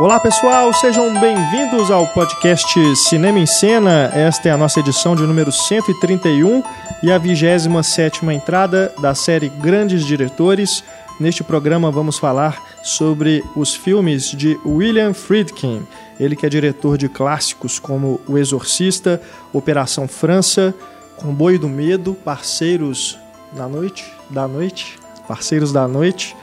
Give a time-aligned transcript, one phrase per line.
[0.00, 4.10] Olá pessoal, sejam bem-vindos ao podcast Cinema em Cena.
[4.14, 6.62] Esta é a nossa edição de número 131
[7.02, 10.82] e a 27 entrada da série Grandes Diretores.
[11.20, 15.86] Neste programa vamos falar sobre os filmes de William Friedkin,
[16.18, 19.20] ele que é diretor de clássicos como O Exorcista,
[19.52, 20.74] Operação França,
[21.18, 23.18] Comboio do Medo, Parceiros
[23.52, 26.34] da Noite, da Noite, Parceiros da Noite,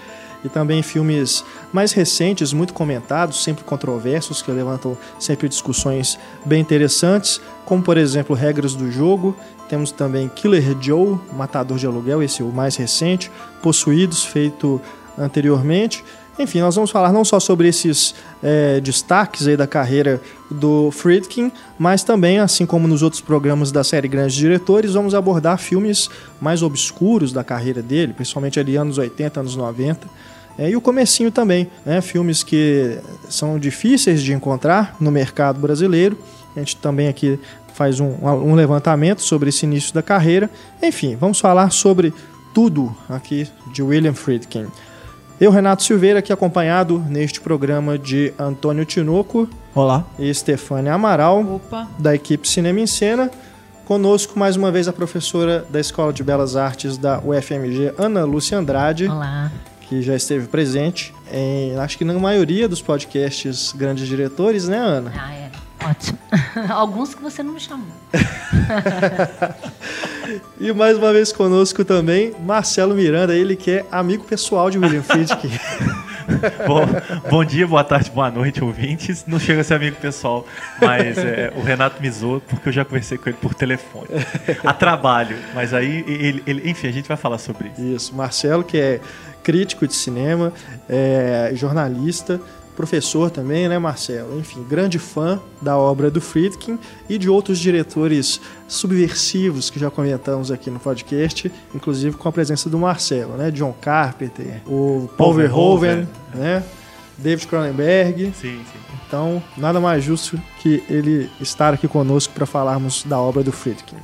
[0.48, 7.40] e também filmes mais recentes, muito comentados, sempre controversos, que levantam sempre discussões bem interessantes,
[7.66, 9.36] como por exemplo Regras do Jogo.
[9.70, 13.30] Temos também Killer Joe, Matador de Aluguel, esse é o mais recente,
[13.62, 14.82] Possuídos, feito
[15.18, 16.04] anteriormente.
[16.40, 20.22] Enfim, nós vamos falar não só sobre esses é, destaques aí da carreira
[20.52, 25.58] do Friedkin, mas também, assim como nos outros programas da série Grandes Diretores, vamos abordar
[25.58, 30.08] filmes mais obscuros da carreira dele, principalmente ali anos 80, anos 90.
[30.58, 32.02] É, e o comecinho também, né?
[32.02, 32.98] filmes que
[33.30, 36.18] são difíceis de encontrar no mercado brasileiro.
[36.56, 37.40] A gente também aqui
[37.74, 40.50] faz um, um levantamento sobre esse início da carreira.
[40.82, 42.12] Enfim, vamos falar sobre
[42.54, 44.66] tudo aqui de William Friedkin.
[45.40, 49.48] Eu, Renato Silveira, aqui acompanhado neste programa de Antônio Tinoco.
[49.76, 50.04] Olá.
[50.18, 51.88] E Stefânia Amaral, Opa.
[52.00, 53.30] da equipe Cinema em Cena.
[53.86, 58.58] Conosco, mais uma vez, a professora da Escola de Belas Artes da UFMG, Ana Lúcia
[58.58, 59.08] Andrade.
[59.08, 59.52] Olá.
[59.88, 65.14] Que já esteve presente em, acho que na maioria dos podcasts Grandes Diretores, né, Ana?
[65.16, 65.48] Ah, é.
[65.90, 66.18] Ótimo.
[66.70, 67.88] Alguns que você não me chamou.
[70.60, 75.04] e mais uma vez conosco também, Marcelo Miranda, ele que é amigo pessoal de William
[75.04, 75.48] Friedkin.
[76.68, 76.86] bom,
[77.30, 79.26] bom dia, boa tarde, boa noite, ouvintes.
[79.28, 80.46] Não chega a ser amigo pessoal,
[80.82, 84.08] mas é, o Renato me zoou porque eu já conversei com ele por telefone.
[84.66, 87.82] A trabalho, mas aí, ele, ele, enfim, a gente vai falar sobre isso.
[87.82, 89.00] Isso, Marcelo, que é
[89.48, 90.52] crítico de cinema,
[90.90, 92.38] é jornalista,
[92.76, 94.38] professor também, né, Marcelo?
[94.38, 96.78] Enfim, grande fã da obra do Friedkin
[97.08, 102.70] e de outros diretores subversivos que já comentamos aqui no podcast, inclusive com a presença
[102.70, 103.50] do Marcelo, né?
[103.50, 106.06] John Carpenter, o Paul Verhoeven,
[106.36, 106.62] né?
[107.18, 108.26] David Cronenberg.
[108.26, 108.80] Sim, sim.
[109.08, 113.96] Então, nada mais justo que ele estar aqui conosco para falarmos da obra do Friedkin.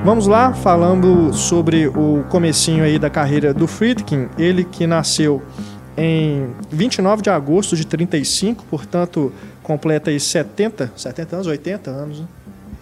[0.07, 5.43] Vamos lá, falando sobre o comecinho aí da carreira do Friedkin, ele que nasceu
[5.97, 12.25] em 29 de agosto de 35, portanto, completa aí 70, 70 anos, 80 anos, né?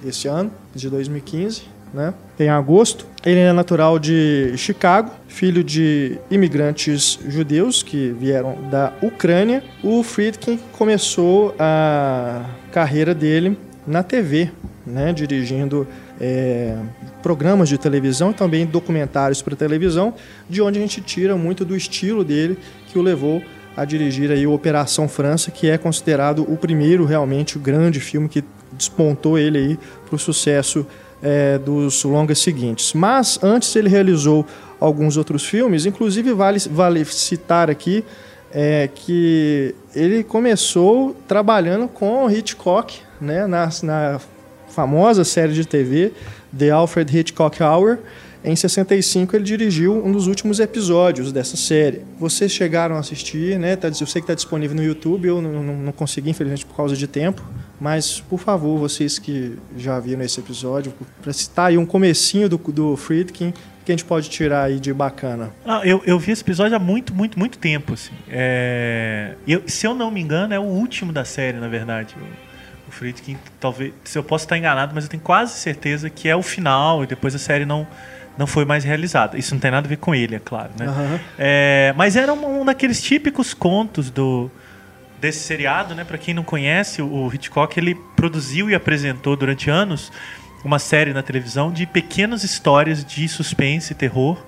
[0.06, 2.14] esse ano, de 2015, né?
[2.40, 3.08] Em agosto.
[3.26, 9.64] Ele é natural de Chicago, filho de imigrantes judeus que vieram da Ucrânia.
[9.84, 14.52] O Friedkin começou a carreira dele na TV,
[14.86, 15.12] né?
[15.12, 15.88] Dirigindo
[16.22, 16.78] é,
[17.26, 20.14] programas de televisão e também documentários para televisão,
[20.48, 22.56] de onde a gente tira muito do estilo dele
[22.86, 23.42] que o levou
[23.76, 28.44] a dirigir aí Operação França, que é considerado o primeiro realmente o grande filme que
[28.74, 30.86] despontou ele aí para o sucesso
[31.20, 32.94] é, dos longas seguintes.
[32.94, 34.46] Mas antes ele realizou
[34.80, 38.06] alguns outros filmes, inclusive vale, vale citar aqui
[38.54, 44.20] é, que ele começou trabalhando com Hitchcock, né, na, na
[44.68, 46.12] famosa série de TV
[46.58, 48.00] The Alfred Hitchcock Hour.
[48.44, 52.04] Em 65 ele dirigiu um dos últimos episódios dessa série.
[52.20, 53.76] Vocês chegaram a assistir, né?
[53.76, 56.76] Tá, eu sei que está disponível no YouTube, eu não, não, não, consegui, infelizmente, por
[56.76, 57.44] causa de tempo.
[57.82, 60.94] Mas, por favor, vocês que já viram esse episódio,
[61.24, 63.52] para citar aí um comecinho do, do Friedkin,
[63.84, 65.52] que a gente pode tirar aí de bacana?
[65.66, 67.94] Ah, eu, eu vi esse episódio há muito, muito, muito tempo.
[67.94, 68.14] Assim.
[68.30, 69.34] É...
[69.48, 72.16] Eu, se eu não me engano, é o último da série, na verdade.
[72.88, 76.36] O Friedkin, talvez, se eu posso estar enganado, mas eu tenho quase certeza que é
[76.36, 77.88] o final e depois a série não
[78.38, 79.38] não foi mais realizada.
[79.38, 80.88] Isso não tem nada a ver com ele, é claro, né?
[80.90, 81.20] Uhum.
[81.38, 84.52] É, mas era um, um, daqueles típicos contos do
[85.20, 86.04] desse seriado, né?
[86.04, 90.12] Para quem não conhece, o Hitchcock ele produziu e apresentou durante anos
[90.64, 94.44] uma série na televisão de pequenas histórias de suspense e terror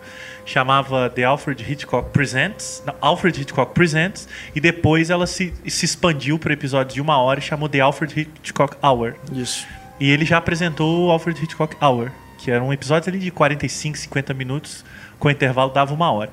[0.48, 6.40] chamava The Alfred Hitchcock Presents, não, Alfred Hitchcock Presents, e depois ela se, se expandiu
[6.40, 9.16] para episódios de uma hora e chamou The Alfred Hitchcock Hour.
[9.32, 9.68] Isso.
[10.00, 13.98] E ele já apresentou o Alfred Hitchcock Hour, que era um episódio ali de 45,
[13.98, 14.86] 50 minutos,
[15.20, 16.32] com intervalo dava uma hora.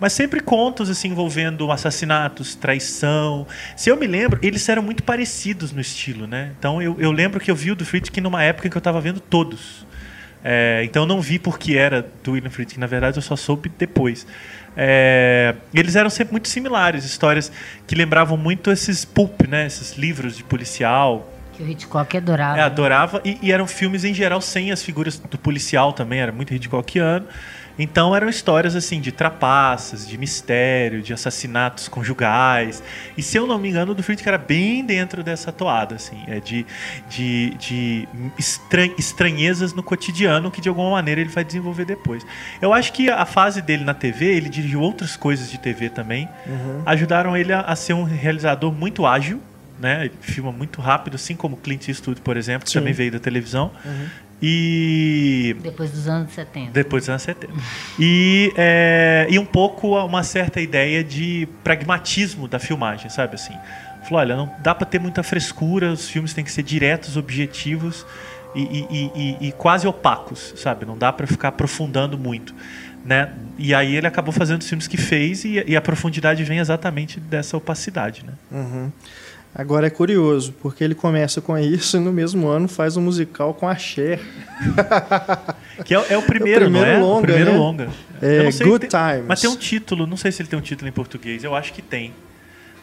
[0.00, 3.44] Mas sempre contos assim envolvendo assassinatos, traição.
[3.76, 6.52] Se eu me lembro, eles eram muito parecidos no estilo, né?
[6.56, 8.80] Então eu, eu lembro que eu vi o do Friedkin numa época em que eu
[8.80, 9.84] estava vendo todos.
[10.42, 13.70] É, então eu não vi porque era do William Friedkin, na verdade eu só soube
[13.76, 14.26] depois.
[14.76, 17.50] É, eles eram sempre muito similares, histórias
[17.86, 19.66] que lembravam muito esses pulp, né?
[19.66, 21.28] Esses livros de policial.
[21.54, 22.58] Que o Hitchcock adorava.
[22.58, 23.20] É, adorava.
[23.24, 27.26] E, e eram filmes em geral sem as figuras do policial também, era muito Hitchcockiano.
[27.78, 32.82] Então eram histórias assim de trapaças, de mistério, de assassinatos conjugais.
[33.16, 36.22] E se eu não me engano, o do Friedkin era bem dentro dessa toada, assim,
[36.26, 36.66] é de,
[37.08, 38.08] de, de
[38.38, 42.26] estran estranhezas no cotidiano que de alguma maneira ele vai desenvolver depois.
[42.60, 46.28] Eu acho que a fase dele na TV, ele dirigiu outras coisas de TV também,
[46.46, 46.82] uhum.
[46.84, 49.40] ajudaram ele a, a ser um realizador muito ágil
[49.78, 50.06] né?
[50.06, 52.80] Ele filma muito rápido, assim como Clint Eastwood, por exemplo, que Sim.
[52.80, 53.70] também veio da televisão.
[53.84, 54.06] Uhum.
[54.40, 55.56] E.
[55.60, 56.70] Depois dos anos 70.
[56.70, 57.52] Depois dos anos 70.
[57.98, 63.34] E, é, e um pouco uma certa ideia de pragmatismo da filmagem, sabe?
[63.34, 63.54] Assim,
[64.04, 68.06] falou: olha, não dá para ter muita frescura, os filmes têm que ser diretos, objetivos
[68.54, 70.84] e, e, e, e quase opacos, sabe?
[70.86, 72.54] Não dá para ficar aprofundando muito.
[73.04, 73.32] Né?
[73.56, 77.56] E aí ele acabou fazendo os filmes que fez e, a profundidade vem exatamente dessa
[77.56, 78.24] opacidade.
[78.26, 78.32] Né?
[78.50, 78.92] Uhum.
[79.58, 83.52] Agora é curioso, porque ele começa com isso e no mesmo ano faz um musical
[83.52, 84.20] com a Cher.
[85.84, 86.98] que é, é, o primeiro, é o primeiro não é?
[86.98, 87.18] longa.
[87.18, 87.58] O primeiro né?
[87.58, 87.88] longa.
[88.22, 89.26] É, Good tem, Times.
[89.26, 91.72] Mas tem um título, não sei se ele tem um título em português, eu acho
[91.72, 92.14] que tem.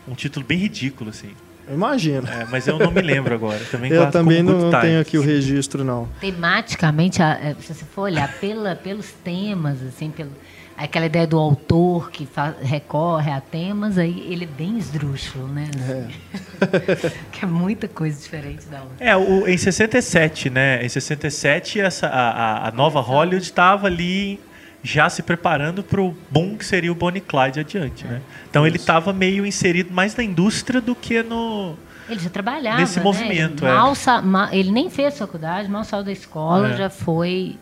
[0.05, 1.29] Um título bem ridículo, assim.
[1.73, 2.29] Imagina.
[2.29, 3.59] É, mas eu não me lembro agora.
[3.71, 6.09] Também eu também não, não tenho aqui o registro, não.
[6.19, 10.31] Tematicamente, é, se você for olhar pela, pelos temas, assim, pelo,
[10.77, 12.27] aquela ideia do autor que
[12.61, 15.69] recorre a temas, aí ele é bem esdrúxulo, né?
[15.89, 17.09] É.
[17.31, 18.97] que é muita coisa diferente da outra.
[18.99, 20.85] É, o, em 67, né?
[20.85, 24.39] Em 67, essa, a, a nova Hollywood estava ali
[24.83, 28.21] já se preparando para o boom que seria o Bonnie Clyde adiante, né?
[28.49, 28.71] Então Isso.
[28.71, 31.75] ele estava meio inserido mais na indústria do que no
[32.07, 33.03] ele já trabalhava nesse né?
[33.03, 33.65] movimento.
[33.65, 33.75] Ele, é.
[33.75, 33.93] mal,
[34.23, 36.77] mal, ele nem fez faculdade, mal saiu da escola, é.
[36.77, 37.57] já foi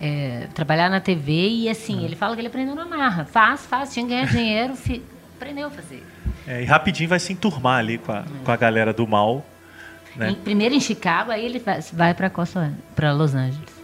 [0.00, 3.24] é, trabalhar na TV e assim, ele fala que ele aprendeu na marra.
[3.24, 5.02] Faz, faz, tinha que ganhar dinheiro, fi,
[5.36, 6.04] aprendeu a fazer.
[6.46, 9.44] É, e rapidinho vai se enturmar ali com a, com a galera do mal.
[10.16, 10.30] Né?
[10.30, 13.78] Em, primeiro em Chicago, aí ele vai, vai para Los Angeles.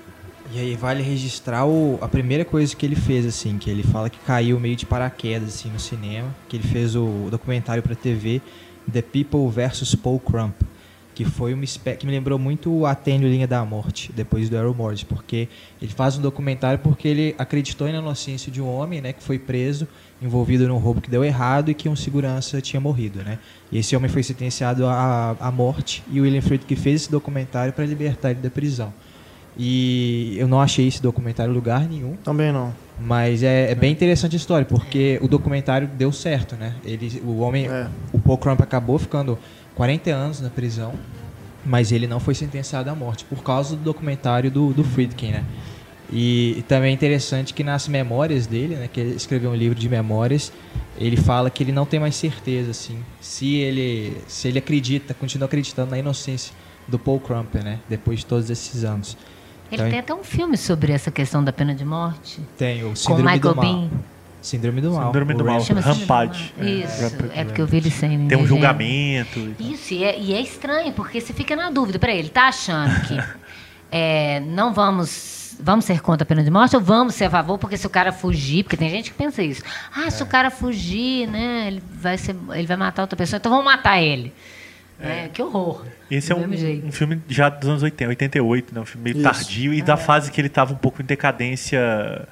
[0.53, 4.09] E aí vale registrar o, a primeira coisa que ele fez, assim, que ele fala
[4.09, 8.41] que caiu meio de paraquedas, assim, no cinema, que ele fez o documentário para TV
[8.91, 9.95] The People vs.
[9.95, 10.55] Paul Crump
[11.15, 14.75] que foi uma que me lembrou muito o Atênio Linha da Morte, depois do Arrow
[14.75, 15.49] Morris, porque
[15.81, 19.39] ele faz um documentário porque ele acreditou na inocência de um homem, né, que foi
[19.39, 19.87] preso,
[20.21, 23.39] envolvido num roubo que deu errado e que um segurança tinha morrido, né?
[23.71, 27.73] E esse homem foi sentenciado à, à morte e o William Friedkin fez esse documentário
[27.73, 28.93] para libertar ele da prisão.
[29.57, 32.17] E eu não achei esse documentário em lugar nenhum.
[32.25, 32.75] Também não.
[32.99, 36.75] Mas é, é, bem interessante a história, porque o documentário deu certo, né?
[36.85, 37.89] Ele, o homem, é.
[38.13, 39.39] o Paul Crump acabou ficando
[39.75, 40.95] 40 anos na prisão,
[41.65, 45.45] mas ele não foi sentenciado à morte por causa do documentário do, do Friedkin, né?
[46.13, 49.79] E, e, também é interessante que nas memórias dele, né, que ele escreveu um livro
[49.79, 50.53] de memórias,
[50.99, 55.47] ele fala que ele não tem mais certeza, assim, se ele, se ele acredita, continua
[55.47, 56.55] acreditando na inocência
[56.87, 59.17] do Paul Crump, né, depois de todos esses anos.
[59.73, 62.41] Ele então, tem até um filme sobre essa questão da pena de morte.
[62.57, 63.91] Tem, o Síndrome com Michael Bean.
[64.45, 65.07] Síndrome do Mal.
[65.07, 65.63] Síndrome do Mal.
[65.63, 66.53] Rampage.
[66.59, 68.29] Isso, é, é porque eu vi ele sem.
[68.29, 69.55] Tem um julgamento.
[69.59, 71.99] Isso, e é, e é estranho, porque você fica na dúvida.
[71.99, 73.19] Peraí, ele tá achando que
[73.91, 77.57] é, não vamos vamos ser contra a pena de morte ou vamos ser a favor
[77.57, 79.63] porque se o cara fugir, porque tem gente que pensa isso.
[79.95, 80.25] Ah, se é.
[80.25, 84.03] o cara fugir, né, ele vai ser, ele vai matar outra pessoa, então vamos matar
[84.03, 84.33] ele.
[85.01, 85.25] É.
[85.25, 85.87] é que horror.
[86.11, 86.45] Esse é um,
[86.87, 88.81] um, filme já dos anos 80, 88, né?
[88.81, 89.25] Um filme meio isso.
[89.25, 92.29] tardio e da fase que ele estava um pouco em decadência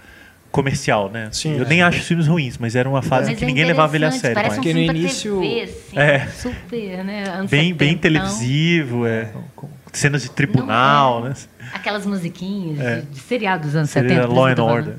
[0.53, 1.31] comercial, né?
[1.33, 1.69] Sim, eu é.
[1.69, 4.13] nem acho filmes ruins, mas era uma fase mas que é ninguém levava ele a
[4.13, 4.35] sério.
[4.35, 4.61] Parece mais.
[4.61, 7.25] um filme no início TV, assim, é super, né?
[7.29, 11.31] Anos bem, bem televisivo, é, com cenas de tribunal, é.
[11.31, 11.35] né?
[11.73, 13.01] Aquelas musiquinhas é.
[13.01, 14.29] de, de seriado dos anos Seria 70.
[14.29, 14.95] Law and Order.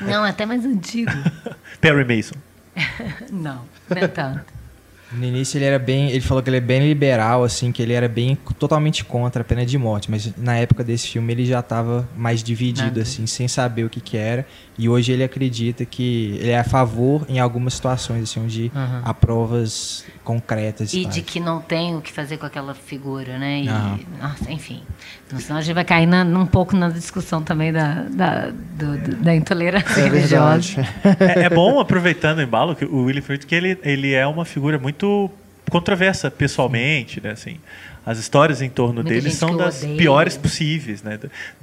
[0.00, 1.12] Não, é até mais antigo.
[1.80, 2.36] Perry Mason.
[3.30, 4.55] não, não é tanto.
[5.12, 7.92] No início ele era bem, ele falou que ele é bem liberal, assim, que ele
[7.92, 11.60] era bem totalmente contra a pena de morte, mas na época desse filme ele já
[11.60, 14.46] estava mais dividido, assim, sem saber o que que era.
[14.78, 19.00] E hoje ele acredita que ele é a favor em algumas situações, assim, onde uhum.
[19.04, 20.92] há provas concretas.
[20.92, 23.62] E de que não tem o que fazer com aquela figura, né?
[23.62, 23.66] E,
[24.20, 24.82] nossa, enfim.
[25.26, 28.98] Então, senão a gente vai cair na, um pouco na discussão também da, da, do,
[28.98, 30.86] do, da intolerância é religiosa.
[31.18, 34.44] É, é, bom, aproveitando o embalo, que o Willie Fruit, que ele, ele é uma
[34.44, 35.30] figura muito
[35.70, 37.30] controversa pessoalmente, né?
[37.30, 37.58] Assim,
[38.04, 39.96] as histórias em torno Muita dele são das odeia.
[39.96, 41.18] piores possíveis, né?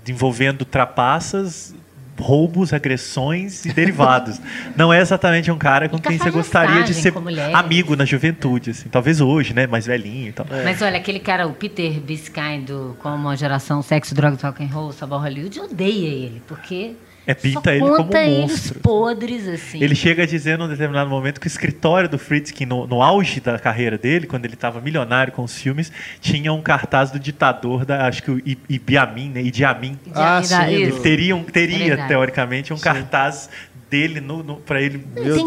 [0.08, 1.74] Envolvendo trapaças
[2.20, 4.40] roubos, agressões e derivados.
[4.76, 7.14] Não é exatamente um cara com quem você gostaria de ser
[7.54, 8.90] amigo na juventude, assim.
[8.90, 9.68] Talvez hoje, né?
[9.68, 10.46] Mais velhinho e tal.
[10.64, 14.68] Mas olha, aquele cara, o Peter Biskind, do como a geração sexo, drogas, rock and
[14.68, 18.80] roll, sabor Hollywood, odeia ele, porque É, pinta só ele como um eles monstro.
[18.82, 19.82] podres, assim.
[19.82, 23.40] Ele chega a dizer num determinado momento que o escritório do Fritzkin, no, no auge
[23.40, 27.86] da carreira dele, quando ele estava milionário com os filmes, tinha um cartaz do ditador
[27.86, 29.42] da, acho que o I- Idi Amin, né?
[29.42, 29.98] Idi Amin.
[30.06, 32.08] De Ah, sim, do- Teria, um- teria verdade.
[32.10, 33.50] teoricamente, um cartaz
[33.90, 34.98] dele no, no, para ele,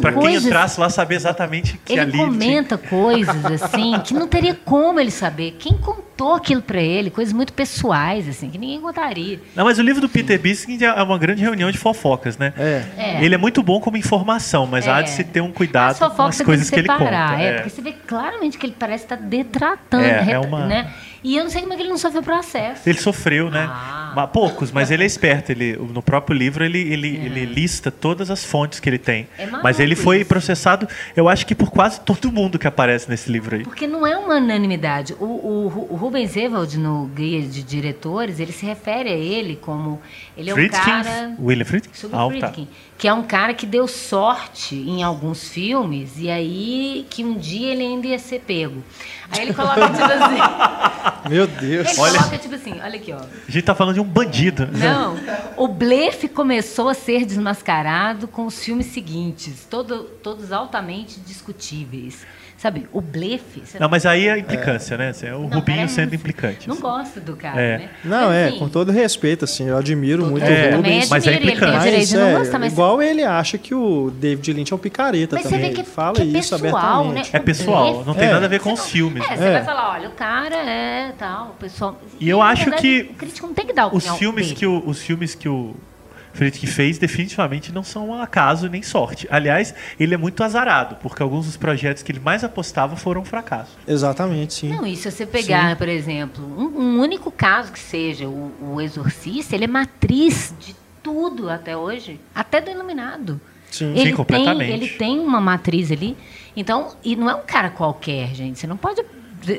[0.00, 4.14] para quem coisas- entrasse lá saber exatamente que Ele ali tinha- comenta coisas assim que
[4.14, 5.56] não teria como ele saber.
[5.58, 5.76] Quem
[6.16, 7.10] contou aquilo pra ele?
[7.10, 9.38] Coisas muito pessoais, assim, que ninguém contaria.
[9.54, 12.54] Não, mas o livro do Peter Biskind é uma grande reunião de fofocas, né?
[12.56, 12.82] É.
[12.96, 13.24] É.
[13.24, 14.90] Ele é muito bom como informação, mas É.
[14.90, 17.32] há de se ter um cuidado As com as você coisas que ele que separar,
[17.32, 17.42] conta.
[17.42, 17.52] É, é.
[17.54, 20.90] porque você vê claramente que ele parece estar detratando, É, é uma- né?
[21.26, 22.88] E eu não sei como é que ele não sofreu processo.
[22.88, 23.68] Ele sofreu, né?
[23.68, 24.30] Ah.
[24.32, 25.50] Poucos, mas ele é esperto.
[25.50, 29.26] Ele, no próprio livro, ele, ele, ele lista todas as fontes que ele tem.
[29.36, 30.26] É mas ele foi isso.
[30.28, 33.64] processado, eu acho que por quase todo mundo que aparece nesse livro aí.
[33.64, 35.14] Porque não é uma unanimidade.
[35.18, 40.00] O, o, o Rubens Evald, no Guia de Diretores, ele se refere a ele como...
[40.36, 40.80] Ele é um Friedkin?
[40.80, 41.34] cara...
[41.40, 41.92] William Friedkin?
[41.92, 42.52] Sobre Ah, o tá.
[42.98, 47.72] Que é um cara que deu sorte em alguns filmes e aí que um dia
[47.72, 48.82] ele ainda ia ser pego.
[49.30, 51.90] Aí ele coloca tipo assim, Meu Deus.
[51.90, 53.18] ele Olha- coloca tipo assim, olha aqui, ó.
[53.18, 54.66] A gente tá falando de um bandido.
[54.72, 55.16] Não,
[55.56, 62.26] o blefe começou a ser desmascarado com os filmes seguintes, todo, todos altamente discutíveis.
[62.58, 63.60] Sabe, o blefe...
[63.66, 65.12] você Não, mas aí é implicância, né?
[65.22, 66.66] É o Não, Rubinho pera, sendo não- implicante.
[66.66, 66.82] Não assim.
[66.82, 67.78] gosto do cara, É.
[67.78, 67.88] né?
[68.02, 71.10] Não, Mas, é, assim, com todo respeito, assim, eu admiro muito É, o Rubens.
[71.10, 73.58] mas é admiro, ele tem direito Mas de não é, gostar, mas igual ele acha
[73.58, 75.68] que o David Lynch é um picareta Mas você também.
[75.68, 77.32] vê que, ele fala que é isso pessoal, abertamente.
[77.32, 77.38] né?
[77.38, 78.32] É pessoal, blefe- não tem É.
[78.32, 79.24] nada a ver com Você os não- filmes.
[79.24, 79.36] É, né?
[79.36, 79.52] você É.
[79.52, 82.00] vai falar, olha, o cara é tal, o pessoal.
[82.20, 84.58] E eu na acho verdade, que O crítico não tem que dar Os filmes dele.
[84.58, 85.74] que o, os filmes que o
[86.32, 89.26] Friedkin fez definitivamente não são um acaso nem sorte.
[89.30, 93.24] Aliás, ele é muito azarado, porque alguns dos projetos que ele mais apostava foram um
[93.24, 93.70] fracasso.
[93.88, 94.68] Exatamente, sim.
[94.68, 98.80] Não, e se você pegar, por exemplo, um, um único caso que seja o, o
[98.82, 100.76] Exorcista, ele é matriz de
[101.06, 103.40] tudo até hoje, até do Iluminado.
[103.70, 103.92] Sim.
[103.96, 104.66] Ele, completamente.
[104.68, 106.16] tem, ele tem uma matriz ali.
[106.56, 108.58] Então, e não é um cara qualquer, gente.
[108.58, 109.02] Você não pode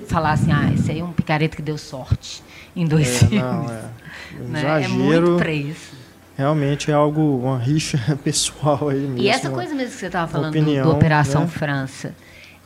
[0.07, 2.43] falar assim, ah, esse aí é um picareta que deu sorte
[2.75, 3.41] em dois É, filmes.
[3.41, 3.83] não, é.
[4.41, 4.83] Um né?
[4.83, 5.51] É muito exagero.
[5.51, 5.95] isso.
[6.37, 9.19] Realmente é algo, uma rixa pessoal aí mesmo.
[9.19, 11.47] E essa coisa mesmo que você estava falando do- opinião, do Operação né?
[11.47, 12.13] França,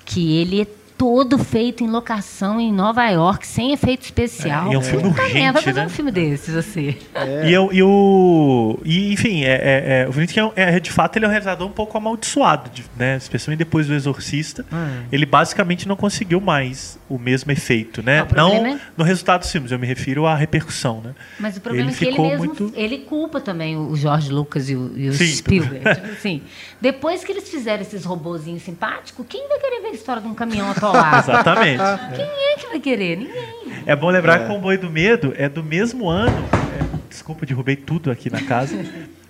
[0.06, 0.68] que ele é
[1.02, 4.68] todo feito em locação em Nova York, sem efeito especial.
[4.68, 5.86] É, e é um filme Puta urgente, merda, vai fazer né?
[5.88, 6.96] um filme desse, você.
[7.16, 7.50] É.
[7.50, 8.80] E, eu, e o.
[8.86, 11.68] E, enfim, é, é- é- o Friedkin é, é, de fato ele é um realizador
[11.68, 13.18] um pouco amaldiçoado, de- né?
[13.18, 14.64] Especialmente depois do Exorcista.
[14.72, 15.02] Hum.
[15.12, 18.18] Ele basicamente não conseguiu mais o mesmo efeito, né?
[18.20, 21.16] Não, o problema Não é- no resultado dos filmes, eu me refiro à repercussão, né?
[21.40, 24.70] Mas o problema Ele é que ele mesmo, muito- ele culpa também o George Lucas
[24.70, 25.26] e o, e o Sim.
[25.26, 25.96] Spielberg.
[25.96, 26.44] tipo assim,
[26.80, 30.34] depois que eles fizeram esses robozinhos simpáticos, quem vai querer ver a história de um
[30.36, 31.18] caminhão atolado?
[31.32, 31.84] Exatamente.
[32.16, 33.18] Quem é que vai querer?
[33.18, 33.62] Ninguém.
[33.86, 36.38] É bom lembrar que o Comboio do Medo é do mesmo ano.
[36.54, 38.76] é, desculpa, derrubei tudo aqui na casa.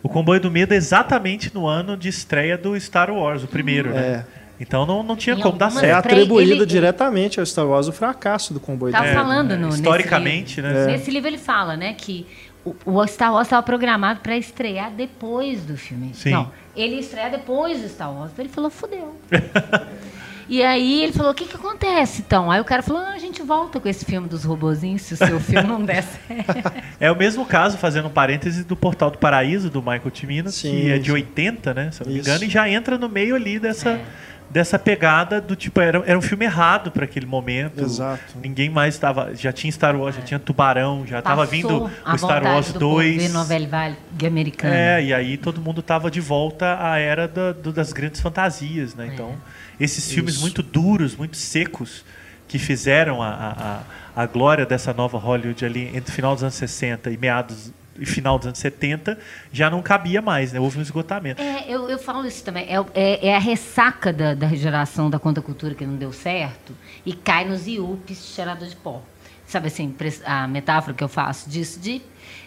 [0.03, 3.91] O Comboio do Medo é exatamente no ano de estreia do Star Wars, o primeiro,
[3.91, 4.25] né?
[4.37, 4.41] É.
[4.59, 6.03] Então não, não tinha Em como dar É certo.
[6.03, 8.95] Pra atribuído ele- diretamente ao Star Wars o fracasso do comboio.
[8.95, 10.77] É, falando é, no, nesse historicamente, livro.
[10.77, 10.85] né?
[10.87, 12.27] Nesse livro ele fala, né, que
[12.63, 16.11] o, o Star Wars estava programado para estrear depois do filme.
[16.13, 16.29] Sim.
[16.31, 18.31] Não, ele ia estrear depois do Star Wars.
[18.33, 19.15] Então ele falou, fudeu.
[20.53, 22.51] e aí ele falou, o que que acontece então?
[22.51, 25.17] Aí o cara falou, ah, a gente volta com esse filme dos robozinhos se o
[25.17, 26.73] seu filme não der certo.
[26.99, 30.71] É o mesmo caso, fazendo um parêntese, do Portal do Paraíso, do Michael Cimino, Sim,
[30.71, 31.11] que é de sim.
[31.13, 31.91] 80, né?
[31.91, 32.29] Se eu não me Isso.
[32.29, 34.01] engano, e já entra no meio ali dessa, É.
[34.49, 37.81] dessa pegada do tipo, era, era um filme errado para aquele momento.
[37.83, 38.21] Exato.
[38.43, 39.33] Ninguém mais estava.
[39.33, 42.95] Já tinha Star Wars, já tinha Tubarão, já estava vindo o Star Wars do povo
[42.95, 43.15] 2.
[43.23, 44.75] ver novela vague americana.
[44.75, 48.93] É, e aí todo mundo tava de volta à era da- do- das grandes fantasias,
[48.95, 49.09] né?
[49.13, 49.35] Então,
[49.83, 50.41] esses filmes Isso.
[50.41, 52.03] muito duros, muito secos,
[52.47, 53.81] que fizeram a, a,
[54.15, 57.71] a, a glória dessa nova Hollywood ali entre o final dos anos 60 e meados
[57.97, 59.17] e final dos anos 70,
[59.51, 60.59] já não cabia mais, né?
[60.59, 61.41] Houve um esgotamento.
[61.41, 62.65] É, eu, eu falo isso também.
[62.65, 66.73] É, é- é a ressaca da, da geração da contracultura que não deu certo
[67.05, 69.01] e cai nos IUPs cheirador de pó.
[69.45, 69.93] Sabe assim,
[70.25, 72.01] a metáfora que eu faço disso, de,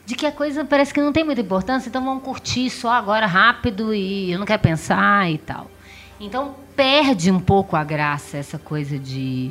[0.06, 3.26] de que a coisa parece que não tem muita importância, então vamos curtir só agora
[3.26, 5.70] rápido e eu não quero pensar e tal.
[6.18, 9.50] Então perde um pouco a graça essa coisa de.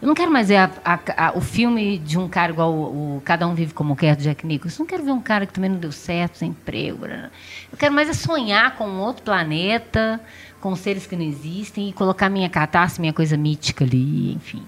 [0.00, 3.16] Eu não quero mais ver a- a- a- o filme de um cara igual o,
[3.18, 4.82] o Cada Um Vive Como Quer, do Jack Nicholson.
[4.82, 7.06] Não quero ver um cara que também não deu certo, sem emprego.
[7.06, 10.20] Eu quero mais é sonhar com um outro planeta,
[10.60, 14.62] com seres que não existem e colocar minha catástrofe, minha coisa mítica ali, enfim.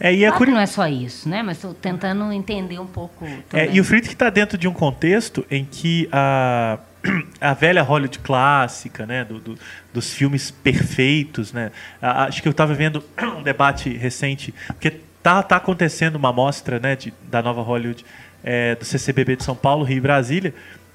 [0.00, 1.40] É, e é Claro não é só isso, né?
[1.40, 5.46] Mas estou tentando entender um pouco É, e o Friedrich está dentro de um contexto
[5.48, 6.78] em que a,
[7.40, 9.24] a velha Hollywood clássica, né?
[9.24, 9.58] Do, do-
[9.92, 11.70] dos filmes perfeitos, né?
[12.00, 13.02] Acho que eu estava vendo
[13.38, 16.96] um debate recente, porque tá, tá acontecendo uma mostra, né?
[16.96, 18.04] de- da nova Hollywood
[18.44, 20.54] é, do CCBB de São Paulo, Rio e Brasília.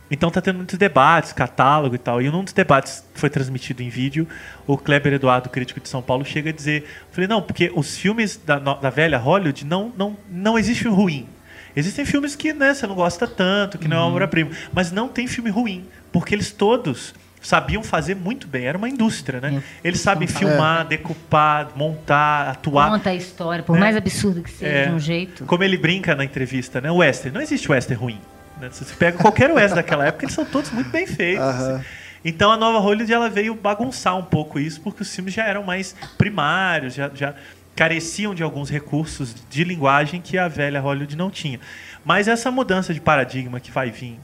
[0.09, 2.21] Então tá tendo muitos debates, catálogo e tal.
[2.21, 4.27] E num dos debates que foi transmitido em vídeo,
[4.67, 8.37] o Kleber Eduardo, crítico de São Paulo, chega a dizer, falei, não, porque os filmes
[8.45, 11.27] da, da velha Hollywood não, não, não existe filme ruim.
[11.75, 14.51] Existem filmes que né, você não gosta tanto, que não é uma obra-prima.
[14.73, 18.65] Mas não tem filme ruim, porque eles todos sabiam fazer muito bem.
[18.65, 19.61] Era uma indústria, né?
[19.83, 19.87] É.
[19.87, 22.89] Eles sabem São filmar, decupar, montar, atuar.
[22.89, 23.79] Conta a história, por É.
[23.79, 24.85] mais absurdo que seja, É.
[24.87, 25.45] de um jeito.
[25.45, 26.89] Como ele brinca na entrevista, né?
[26.89, 27.33] O western.
[27.35, 28.19] Não existe western ruim.
[28.59, 28.69] né?
[28.71, 31.43] Se você pega qualquer western daquela época, eles são todos muito bem feitos.
[31.45, 31.83] Assim.
[32.23, 35.61] Então a nova Hollywood ela veio bagunçar um pouco isso, porque os filmes já eram
[35.61, 37.35] mais primários, já, já
[37.75, 41.59] careciam de alguns recursos de linguagem que a velha Hollywood não tinha.
[42.03, 44.17] Mas essa mudança de paradigma que vai vir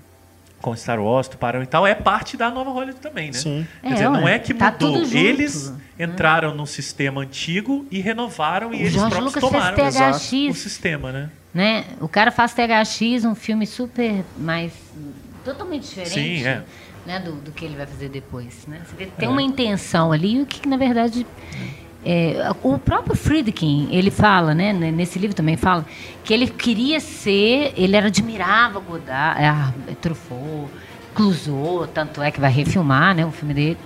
[0.61, 3.33] com Star Wars, Tubarão e tal, é parte da nova Hollywood também, né?
[3.33, 3.67] Sim.
[3.81, 5.03] Quer É, dizer, não é que tá mudou.
[5.11, 5.77] Eles né?
[6.05, 9.77] entraram num sistema antigo e renovaram e O eles Jorge próprios Lucas tomaram
[10.19, 10.31] THX.
[10.49, 11.29] o sistema, né?
[11.53, 11.85] né?
[11.99, 14.71] O cara faz THX, um filme super mais
[15.43, 16.61] totalmente diferente, Sim, é.
[17.07, 18.81] né, do, do que ele vai fazer depois, né?
[18.85, 21.57] Você vê que tem uma intenção ali, o que, que, na verdade é,
[22.63, 25.85] o próprio Friedkin, ele fala, né, n- nesse livro também fala
[26.23, 30.67] que ele queria ser, ele era admirava Godard, é, Truffaut,
[31.13, 33.77] Clouseau, tanto é que vai refilmar, né, o filme dele.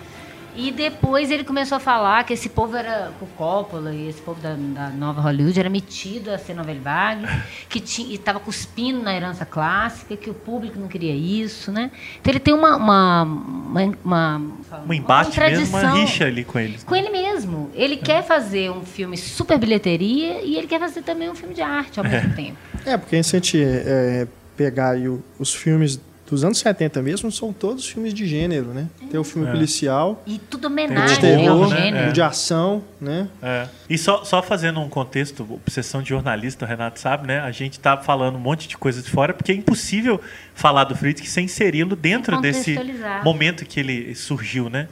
[0.55, 4.39] E depois ele começou a falar que esse povo era o Coppola e esse povo
[4.41, 7.25] da, da nova Hollywood era metido a ser novela vague,
[7.69, 7.79] que
[8.13, 11.91] estava cuspindo na herança clássica, que o público não queria isso, né?
[12.21, 14.41] Então ele tem uma uma uma, uma,
[14.87, 16.83] Um embate mesmo, uma rixa ali com eles.
[16.83, 17.69] com ele mesmo.
[17.73, 21.61] Ele quer fazer um filme super bilheteria e ele quer fazer também um filme de
[21.61, 22.57] arte ao mesmo tempo.
[22.85, 27.31] É, porque se a gente é, pegar aí o- os filmes dos anos 70 mesmo,
[27.31, 28.87] são todos filmes de gênero, né?
[29.11, 29.51] Tem o filme É.
[29.51, 32.09] policial, E tudo homenagem de ao terror, gênero.
[32.09, 33.27] o de ação, né?
[33.43, 33.67] É.
[33.87, 37.39] E só, só fazendo um contexto, obsessão de jornalista, o Renato sabe, né?
[37.41, 40.19] A gente tá falando um monte de coisa de fora, porque é impossível
[40.55, 42.75] falar do Friedrich sem inseri-lo dentro desse
[43.23, 44.87] momento que ele surgiu, né?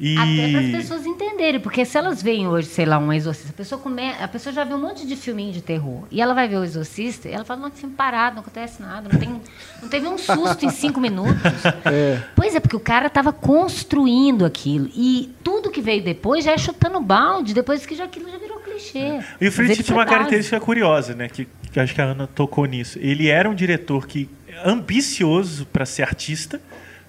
[0.00, 3.50] E Até para as pessoas entenderem, porque se elas veem hoje, sei lá, um exorcista,
[3.50, 4.10] a pessoa, come...
[4.20, 6.64] a pessoa já viu um monte de filminho de terror, e ela vai ver o
[6.64, 9.40] exorcista, e ela fala, não, que filme parado, não acontece nada, não, tem...
[9.80, 11.64] não teve um susto em cinco minutos.
[11.84, 12.18] É.
[12.34, 16.58] Pois é, porque o cara estava construindo aquilo, e tudo que veio depois já é
[16.58, 19.20] chutando balde, depois que já, aquilo já virou clichê.
[19.40, 21.28] E o Friedrich tinha uma característica curiosa, né?
[21.28, 22.98] Que, que acho que a Ana tocou nisso.
[23.00, 24.28] Ele era um diretor que
[24.64, 26.60] ambicioso para ser artista.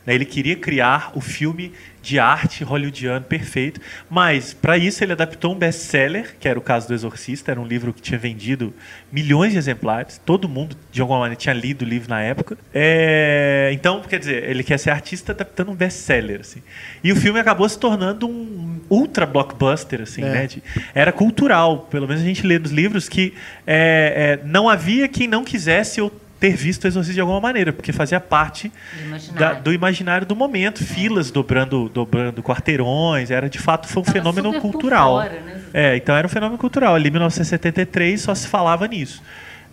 [0.06, 0.13] né?
[0.15, 1.71] Ele queria criar o filme
[2.03, 6.85] de arte hollywoodiano perfeito, mas para isso ele adaptou um best-seller, que era o caso
[6.89, 8.73] do Exorcista, era um livro que tinha vendido
[9.09, 12.57] milhões de exemplares, todo mundo de alguma maneira tinha lido o livro na época.
[12.73, 16.61] É, então, quer dizer, ele quer ser artista adaptando um best-seller, assim.
[17.01, 20.29] E o filme acabou se tornando um ultra blockbuster, assim, É.
[20.29, 20.47] né?
[20.47, 20.61] de-
[20.93, 21.87] era cultural.
[21.89, 23.33] Pelo menos a gente lê nos livros que
[23.65, 26.11] é, é, não havia quem não quisesse ou
[26.43, 29.39] ter visto o Exorcista de alguma maneira, porque fazia parte Do imaginário.
[29.39, 30.84] da- do imaginário do momento.
[30.84, 35.13] Filas dobrando, dobrando quarteirões, era de fato foi um Tava fenômeno cultural.
[35.21, 35.62] fora, né?
[35.73, 36.95] É, então era um fenômeno cultural.
[36.95, 39.23] Ali em 1973 só se falava nisso.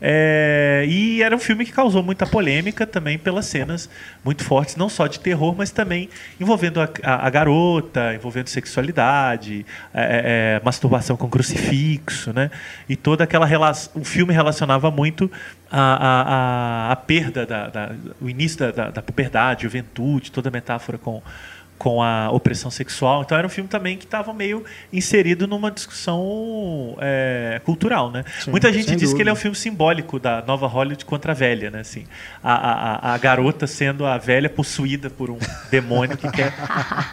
[0.02, 3.88] É, e era um filme que causou muita polêmica também pelas cenas
[4.24, 6.08] muito fortes, não só de terror, mas também
[6.40, 12.50] envolvendo a, a- a garota, envolvendo sexualidade, é, é, masturbação com crucifixo, né?
[12.88, 13.92] E toda aquela relação.
[13.94, 15.30] O filme relacionava muito
[15.70, 20.48] a, a, a, a perda, da, da- o início da, da, da puberdade, juventude, toda
[20.48, 21.22] a metáfora com
[21.80, 23.22] com a opressão sexual.
[23.22, 24.62] Então era um filme também que estava meio
[24.92, 28.22] inserido numa discussão é, cultural, né?
[28.44, 29.40] Sim, Muita gente diz que ele é um dúvida.
[29.40, 31.80] filme simbólico da nova Hollywood contra a velha, né?
[31.80, 32.04] Assim,
[32.44, 35.38] a, a, a- garota sendo a velha possuída por um
[35.70, 36.52] demônio que quer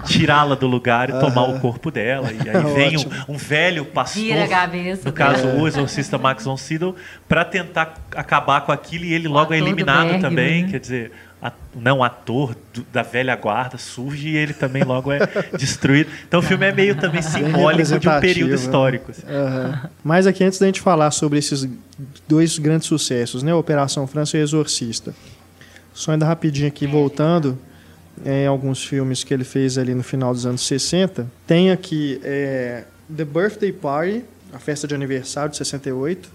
[0.06, 2.30] tirá-la do lugar e tomar o corpo dela.
[2.34, 5.62] E aí vem um, um velho pastor, Vira a cabeça no caso dela.
[5.62, 6.94] o exorcista Max von Sydow,
[7.26, 10.72] para tentar acabar com aquilo e ele logo é eliminado também, né?
[10.72, 11.12] quer dizer,
[11.76, 15.20] não ator do- da velha guarda surge e ele também logo é
[15.58, 16.10] destruído.
[16.28, 18.56] Então o filme é meio também simbólico de um período né?
[18.56, 19.12] histórico.
[19.12, 19.22] assim.
[19.28, 19.90] Aham.
[20.04, 21.68] Mas aqui, antes da gente falar sobre esses
[22.28, 23.54] dois grandes sucessos, né?
[23.54, 25.14] Operação França e Exorcista.
[25.94, 27.58] Só ainda rapidinho aqui, voltando
[28.26, 31.28] em alguns filmes que ele fez ali no final dos anos 60.
[31.46, 32.84] Tem aqui é,
[33.16, 34.24] The Birthday Party,
[34.54, 36.30] a festa de aniversário de 68,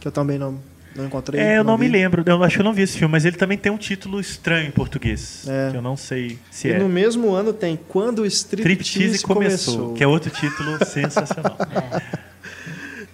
[0.00, 0.58] que eu também não,
[0.98, 1.40] não encontrei.
[1.40, 1.92] É, eu não, me vi.
[1.92, 4.20] lembro, eu acho que eu não vi esse filme, mas ele também tem um título
[4.20, 5.70] estranho em português, É.
[5.70, 6.78] que eu não sei se E é.
[6.78, 8.82] no mesmo ano tem Quando o Striptease,
[9.16, 9.94] Striptease começou, começou.
[9.94, 11.56] que é outro título sensacional.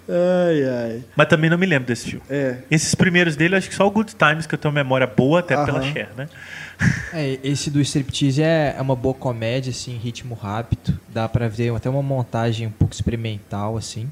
[0.07, 1.05] Ai, ai.
[1.17, 2.25] Mas também não me lembro desse filme.
[2.29, 2.59] É.
[2.71, 5.55] Esses primeiros dele, acho que só o Good Times, que eu tenho memória boa, até
[5.65, 5.93] pela Aham.
[5.93, 6.29] Cher, né?
[7.13, 10.99] É, esse do striptease é, é uma boa comédia, assim, ritmo rápido.
[11.09, 14.11] Dá pra ver até uma montagem um pouco experimental, assim.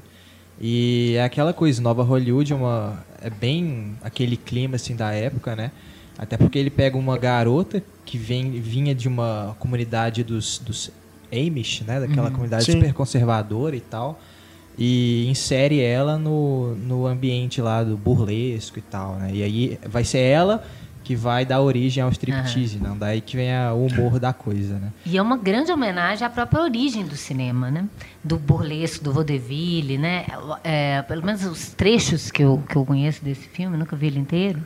[0.59, 5.55] E é aquela coisa, Nova Hollywood é, uma, é bem aquele clima, assim, da época,
[5.55, 5.71] né?
[6.17, 10.91] Até porque ele pega uma garota que vem, vinha de uma comunidade dos, dos
[11.31, 11.99] Amish, né?
[11.99, 12.73] Daquela comunidade sim.
[12.73, 14.19] super conservadora e tal.
[14.77, 19.31] E insere ela no, no ambiente lá do burlesco e tal, né?
[19.33, 20.63] E aí vai ser ela
[21.03, 22.97] que vai dar origem ao striptease, não?
[22.97, 24.89] Daí que vem a- o humor da coisa, né?
[25.05, 27.85] E é uma grande homenagem à própria origem do cinema, né?
[28.23, 30.25] Do burlesco, do vaudeville, né?
[30.63, 34.19] É, pelo menos os trechos que eu, que eu conheço desse filme, nunca vi ele
[34.19, 34.61] inteiro.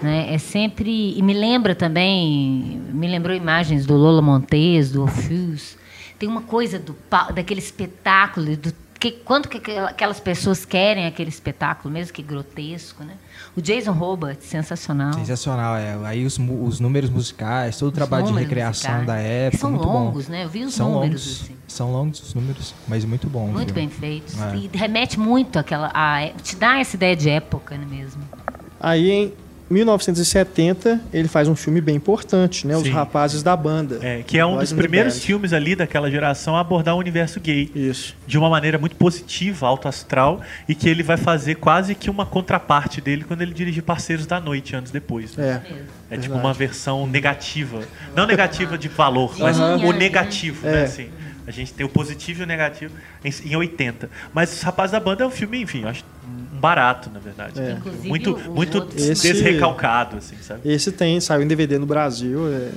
[0.00, 0.32] Né?
[0.32, 1.18] É sempre...
[1.18, 2.80] E me lembra também...
[2.92, 5.76] Me lembrou imagens do Lola Montez, do Orfeus.
[6.18, 6.96] Tem uma coisa do,
[7.34, 13.02] daquele espetáculo, do que, quanto que aquela- aquelas pessoas querem aquele espetáculo, mesmo que grotesco,
[13.02, 13.14] né?
[13.56, 15.12] O Jason Robert, sensacional.
[15.12, 15.98] Sensacional, é.
[16.04, 19.06] Aí os, os números musicais, todo o trabalho de números recriação musicais.
[19.06, 20.32] da época, São muito longos, bom.
[20.32, 20.44] né?
[20.44, 21.56] Eu vi os são números, longos, assim.
[21.66, 23.46] São longos os números, mas muito bom.
[23.48, 23.88] Muito filme.
[23.88, 24.40] bem feitos.
[24.40, 24.56] É.
[24.56, 25.90] E remete muito àquela.
[25.92, 28.22] A, te dá essa ideia de época né, mesmo.
[28.78, 29.32] Aí em
[29.70, 32.76] 1970 ele faz um filme bem importante, né?
[32.76, 32.90] Os Sim.
[32.90, 33.98] Rapazes da Banda.
[34.02, 35.20] É, que é um dos primeiros Band.
[35.20, 37.70] filmes ali daquela geração a abordar o universo gay.
[37.74, 38.16] Isso.
[38.26, 42.26] de uma maneira muito positiva, alto astral, e que ele vai fazer quase que uma
[42.26, 45.36] contraparte dele quando ele dirigir Parceiros da Noite, anos depois.
[45.36, 45.62] né?
[45.64, 45.72] É.
[45.72, 45.86] Mesmo.
[46.10, 47.82] É tipo uma versão negativa.
[48.16, 49.84] Não negativa de valor, mas Aham.
[49.86, 50.80] o negativo, né?
[50.80, 50.84] É.
[50.84, 51.08] Assim,
[51.46, 52.92] a gente tem o positivo e o negativo
[53.24, 54.10] em, em 80.
[54.32, 56.04] Mas Os Rapazes da Banda é um filme, enfim, eu acho
[56.60, 57.58] barato, na verdade.
[57.58, 57.74] É.
[57.74, 57.82] né?
[58.04, 58.80] Muito, o- muito
[59.34, 60.60] desrecalcado, assim, sabe?
[60.70, 62.68] Esse tem, saiu em DVD no Brasil, é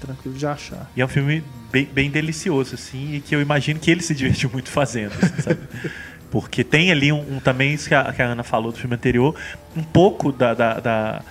[0.00, 0.90] tranquilo de achar.
[0.96, 4.14] E é um filme bem, bem delicioso, assim, e que eu imagino que ele se
[4.14, 5.58] divertiu muito fazendo, assim, sabe?
[6.30, 8.94] Porque tem ali um, um- também isso que a, que a Ana falou do filme
[8.94, 9.34] anterior,
[9.76, 11.22] um pouco da, da, da,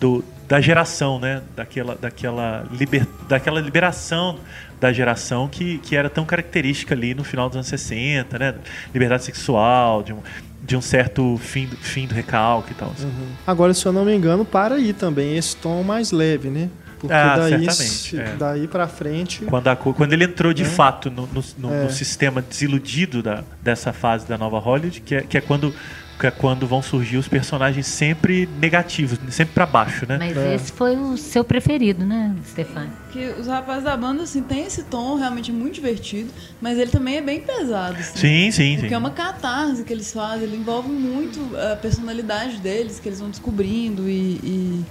[0.00, 1.42] do- da geração, né?
[1.54, 4.38] Daquela, daquela, liber, daquela liberação
[4.80, 8.54] da geração que, que era tão característica ali no final dos anos 60, né?
[8.94, 10.20] Liberdade sexual, de um,
[10.68, 12.92] de um certo fim, do- fim do recalque e tal.
[12.96, 13.10] assim.
[13.46, 16.68] Agora, se eu não me engano, para aí também esse tom mais leve, né?
[17.00, 18.34] Porque Ah, daí, se- é.
[18.38, 19.44] daí pra frente.
[19.46, 21.84] Quando, a quando ele entrou de fato no, no- no- É.
[21.84, 25.72] no sistema desiludido da, dessa fase da nova Hollywood, que é, que é quando
[26.18, 30.16] que é quando vão surgir os personagens sempre negativos, sempre pra baixo, né?
[30.18, 30.54] Mas É.
[30.54, 32.90] esse foi o seu preferido, né, Stefani?
[33.12, 37.16] Que os rapazes da banda, assim, tem esse tom realmente muito divertido, mas ele também
[37.18, 38.18] é bem pesado, assim.
[38.18, 38.94] Sim, sim, Porque sim.
[38.94, 43.30] é uma catarse que eles fazem, ele envolve muito a personalidade deles, que eles vão
[43.30, 44.40] descobrindo e.
[44.42, 44.84] e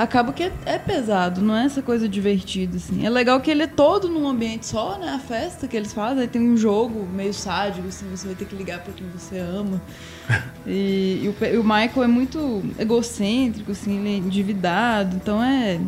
[0.00, 3.04] Acaba que é, é pesado, não é essa coisa divertida, assim.
[3.04, 5.10] É legal que ele é todo num ambiente só, né?
[5.10, 8.46] A festa que eles fazem, aí tem um jogo meio sádico, assim, você vai ter
[8.46, 9.80] que ligar pra quem você ama.
[10.66, 15.80] E, e o, e o Michael é muito egocêntrico, assim, ele é endividado, então é.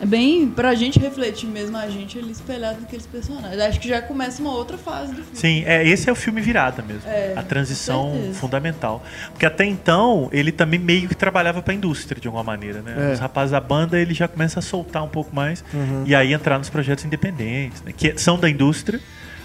[0.00, 3.60] É bem pra gente refletir mesmo a gente ali espelhado naqueles personagens.
[3.60, 5.36] Acho que já começa uma outra fase do filme.
[5.36, 7.02] Sim, é, esse é o filme virada mesmo.
[7.06, 9.04] É, a transição fundamental.
[9.30, 13.10] Porque até então, ele também meio que trabalhava pra indústria, de alguma maneira, né?
[13.10, 13.12] É.
[13.12, 16.04] Os rapazes da banda, ele já começa a soltar um pouco mais Uhum.
[16.06, 17.92] e aí entrar nos projetos independentes, né?
[17.94, 18.98] Que são da indústria.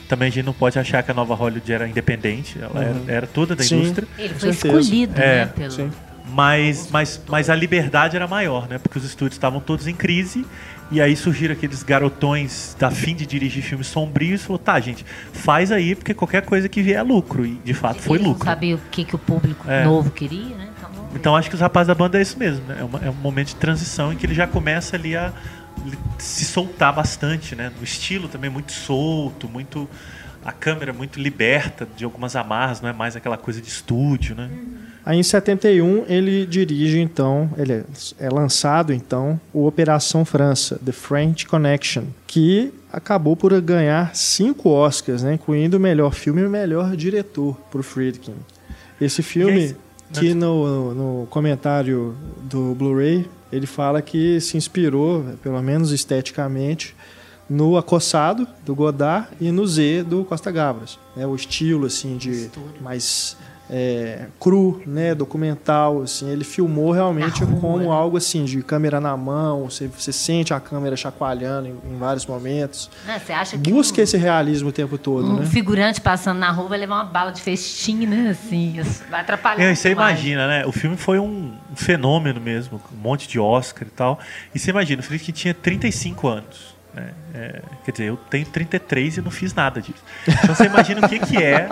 [0.07, 3.27] Também a gente não pode achar que a Nova Hollywood era independente, ela era, era
[3.27, 3.77] toda da Sim.
[3.79, 4.07] indústria.
[4.19, 5.51] Ele foi escolhido, É, né?
[5.55, 5.71] Pelo...
[5.71, 5.91] sim.
[6.29, 8.77] Mas, mas, mas a liberdade era maior, né?
[8.77, 10.45] Porque os estúdios estavam todos em crise.
[10.91, 15.03] E aí surgiram aqueles garotões da fim de dirigir filmes sombrios e falou, tá, gente,
[15.33, 17.43] faz aí, porque qualquer coisa que vier é lucro.
[17.45, 18.45] E de fato foi Eles lucro.
[18.45, 19.83] Não sabia o que, que o público É.
[19.83, 20.69] novo queria, né?
[20.77, 21.09] Então.
[21.15, 22.77] Então acho que os rapazes da banda é isso mesmo, né?
[22.79, 25.33] É, uma- é um momento de transição em que ele já começa ali a
[26.19, 27.71] se soltar bastante, né?
[27.81, 29.89] O estilo também muito solto, muito.
[30.43, 34.49] A câmera muito liberta de algumas amarras, não é mais aquela coisa de estúdio, né?
[35.05, 37.83] Aí em 71 ele dirige então, ele é,
[38.19, 45.21] é lançado então o Operação França, The French Connection, que acabou por ganhar cinco Oscars,
[45.21, 48.33] né, incluindo o melhor filme e o melhor diretor por Friedkin.
[48.99, 49.75] Esse filme
[50.11, 56.95] que no, no comentário do Blu-ray ele fala que se inspirou, pelo menos esteticamente,
[57.47, 62.49] no Acossado do Godard e no Z do Costa Gavras, né, o estilo assim de
[62.81, 63.37] mais
[63.69, 69.17] é, cru, né, documental, assim, ele filmou realmente rua, como algo assim de câmera na
[69.17, 72.89] mão, você, você sente a câmera chacoalhando em, em vários momentos.
[73.05, 75.45] Né, Você acha que Busca um, esse realismo o tempo todo, um né?
[75.45, 78.29] figurante passando na rua vai levar uma bala de festim, né?
[78.29, 79.63] Assim, vai atrapalhar.
[79.63, 80.65] É, e você imagina, né?
[80.65, 84.19] O filme foi um, fenômeno mesmo, com um monte de Oscar e tal.
[84.53, 86.74] E você imagina, o Friedkin tinha 35 anos.
[86.95, 87.13] Né?
[87.33, 90.01] É, quer dizer, eu tenho 33 e não fiz nada disso.
[90.25, 91.67] Então você imagina o que, que é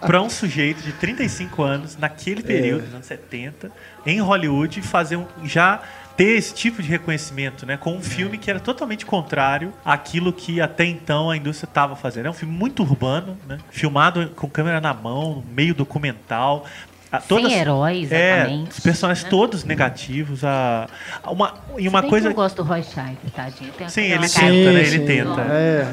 [0.00, 3.70] para um sujeito de 35 anos, naquele período, nos anos 70,
[4.06, 5.26] em Hollywood, fazer um.
[5.44, 5.82] já
[6.16, 7.76] ter esse tipo de reconhecimento, né?
[7.76, 12.26] Com um filme que era totalmente contrário àquilo que até então a indústria estava fazendo.
[12.26, 13.58] É um filme muito urbano, né?
[13.70, 16.66] Filmado com câmera na mão, meio documental.
[17.12, 19.30] A- Sem herói, É, exatamente, os personagens né?
[19.30, 20.42] todos negativos.
[20.44, 20.88] A,
[21.22, 22.26] a uma, e Se uma bem coisa.
[22.28, 23.70] Que eu gosto do Roy Scheider, tadinho.
[23.72, 24.80] Tem Sim, ele tenta, né?
[24.80, 25.04] Ele sim.
[25.06, 25.40] tenta.
[25.42, 25.86] É.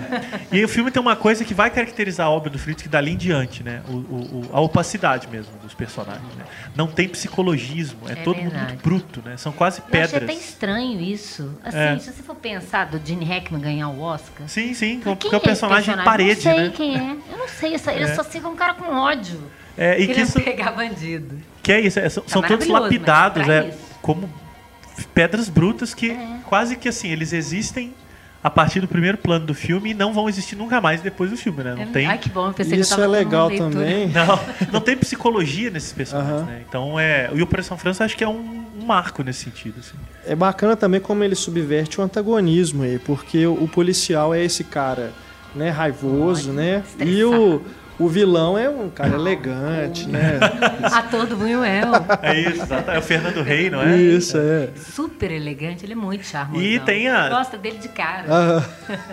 [0.52, 3.18] E o filme tem uma coisa que vai caracterizar a obra do Friedrich dali em
[3.18, 3.82] diante, né?
[3.90, 6.24] O, o- o- a opacidade mesmo dos personagens.
[6.38, 6.46] né?
[6.76, 8.68] Não tem psicologismo, é, É todo mundo verdade.
[8.74, 9.36] muito bruto, né?
[9.36, 10.40] São quase Eu achei até pedras.
[10.46, 11.54] estranho isso.
[11.64, 12.00] Assim, É.
[12.00, 14.48] se você for pensar do Gene Hackman ganhar o Oscar.
[14.48, 16.74] Sim, sim, porque é o personagem em parede, Eu não sei né?
[16.76, 17.18] quem é.
[17.34, 17.74] Eu não sei.
[17.74, 18.16] Essa, Ele É.
[18.16, 19.40] só fica um cara com ódio.
[19.82, 21.38] É, e que isso, pegar bandido.
[21.64, 23.78] que é isso, é, são, são todos lapidados, é, isso.
[24.02, 24.30] como
[25.14, 26.40] pedras brutas que É.
[26.46, 27.94] quase que assim, eles existem
[28.44, 31.38] a partir do primeiro plano do filme e não vão existir nunca mais depois do
[31.38, 31.76] filme, né?
[31.78, 32.48] Não tem Ai, que bom.
[32.48, 34.08] Eu pensei que eu Isso tava é legal também.
[34.12, 34.40] Não,
[34.72, 36.46] não tem psicologia nesses personagens, Aham.
[36.46, 36.62] né?
[36.68, 37.30] Então é.
[37.34, 39.76] E o Operação França acho que é um, um marco nesse sentido.
[39.80, 39.96] Assim.
[40.26, 44.64] É bacana também como ele subverte o antagonismo aí, porque o, o policial é esse
[44.64, 45.12] cara,
[45.54, 46.82] né, raivoso, né?
[47.00, 47.62] E o,
[48.00, 50.40] o vilão é um cara elegante, né?
[50.92, 51.92] Ator do Buñuel.
[52.22, 52.92] É isso, exato.
[52.92, 53.98] É o Fernando Rey, não é?
[53.98, 54.70] Isso, é.
[54.76, 55.86] Super elegante.
[55.86, 56.64] Ele é muito charmoso.
[56.64, 58.26] E tem a- Gosta dele de cara.
[58.32, 58.66] Aham.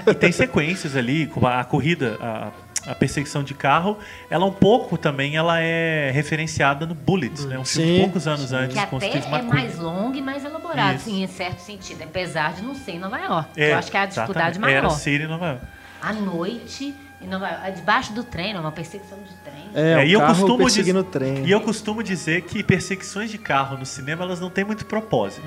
[0.06, 2.50] E tem sequências ali, como a, corrida, a,
[2.92, 3.98] a perseguição de carro,
[4.30, 7.58] ela um pouco também ela é referenciada no Bullets, né?
[7.58, 10.44] Um filme Sim, poucos anos antes que com até Steve é mais longo e mais
[10.44, 12.02] elaborado, assim, em certo sentido.
[12.04, 13.48] Apesar de não ser em Nova York.
[13.56, 14.72] É, eu acho que é a dificuldade exatamente.
[14.76, 14.96] Era maior.
[14.96, 15.62] ser em Nova York.
[16.00, 19.56] À noite, em Nova York, debaixo do trem, uma perseguição de trem.
[19.74, 21.44] É, É, o e eu carro costumo perseguindo diz- trem.
[21.46, 25.42] E eu costumo dizer que perseguições de carro no cinema elas não têm muito propósito.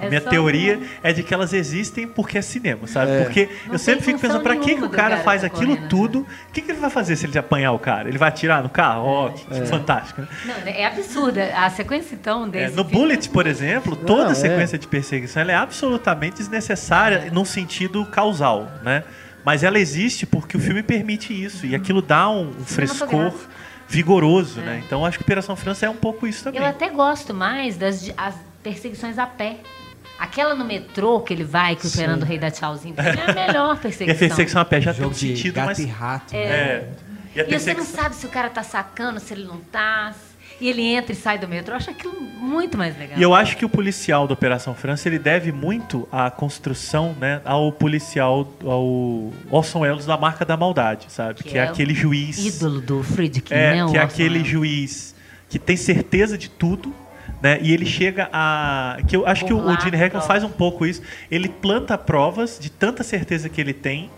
[0.00, 0.06] É.
[0.06, 3.10] É Minha teoria um- é de que elas existem porque é cinema, sabe?
[3.12, 3.22] É.
[3.24, 5.74] Porque Não eu sempre fico pensando, pra que, que o cara cara faz tá aquilo
[5.76, 6.20] correndo, tudo?
[6.20, 8.08] O que, que ele vai fazer se ele apanhar o cara?
[8.08, 9.04] Ele vai atirar no carro?
[9.06, 10.28] Ó, que fantástico, né?
[10.44, 11.44] Não, é absurda.
[11.56, 14.34] A sequência, então, É, desse no filme- Bullet, por exemplo, toda Não, a é.
[14.34, 19.04] sequência de perseguição ela é absolutamente desnecessária num sentido causal, né?
[19.48, 23.32] Mas ela existe porque o filme permite isso e aquilo dá um, um frescor
[23.88, 24.64] vigoroso, É.
[24.64, 24.82] né?
[24.84, 26.60] Então acho que Operação França é um pouco isso também.
[26.60, 28.12] Eu até gosto mais das
[28.62, 29.56] perseguições a pé.
[30.18, 33.76] Aquela no metrô que ele vai, que o Fernando Rei dá tchauzinho, é a melhor
[33.78, 34.14] E perseguição.
[34.16, 36.34] a perseguição a pé já tem Jogo um de sentido gato mais e rato.
[36.34, 36.40] né?
[36.42, 36.88] É.
[37.36, 40.12] E a E você não sabe se o cara tá sacando, se ele não tá.
[40.60, 41.72] E ele entra e sai do metrô.
[41.72, 43.18] Eu acho aquilo muito mais legal.
[43.18, 47.40] E eu acho que o policial da Operação França ele deve muito à construção, né,
[47.44, 51.42] ao policial, ao Orson Welles da marca da maldade, sabe?
[51.42, 52.38] Que, é, o aquele juiz.
[52.38, 53.90] Ídolo do Friedkin, É, né?
[53.90, 54.48] que é aquele Welles.
[54.48, 55.14] juiz
[55.48, 56.92] que tem certeza de tudo,
[57.42, 57.58] né?
[57.62, 58.98] E ele chega a.
[59.06, 61.00] Que eu acho que o, o Gene Hackman faz um pouco isso.
[61.30, 64.10] Ele planta provas de tanta certeza que ele tem.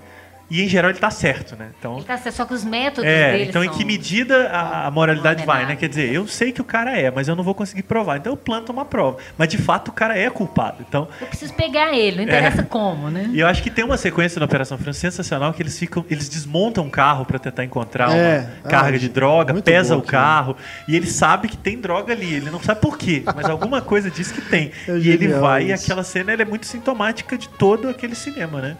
[0.51, 1.69] E em geral ele tá certo, né?
[1.79, 4.87] Então, Ele tá certo, só que os métodos é, dele então em que medida a,
[4.89, 5.77] a moralidade vai, né?
[5.77, 8.17] Quer dizer, eu sei que o cara é, mas eu não vou conseguir provar.
[8.17, 9.19] Então eu planto uma prova.
[9.39, 10.79] Mas de fato o cara é culpado.
[10.87, 13.29] Então, Eu preciso pegar ele, não interessa como, né?
[13.33, 16.29] e eu acho que tem uma sequência na Operação França sensacional que eles ficam, eles
[16.29, 18.49] desmontam um carro para tentar encontrar É.
[18.63, 20.57] uma carga de droga, pesa bom o carro
[20.89, 24.11] e ele sabe que tem droga ali, ele não sabe por quê, mas alguma coisa
[24.11, 24.73] diz que tem.
[24.89, 25.85] É e ele vai e isso.
[25.85, 28.77] aquela cena ela é muito sintomática de todo aquele cinema, né?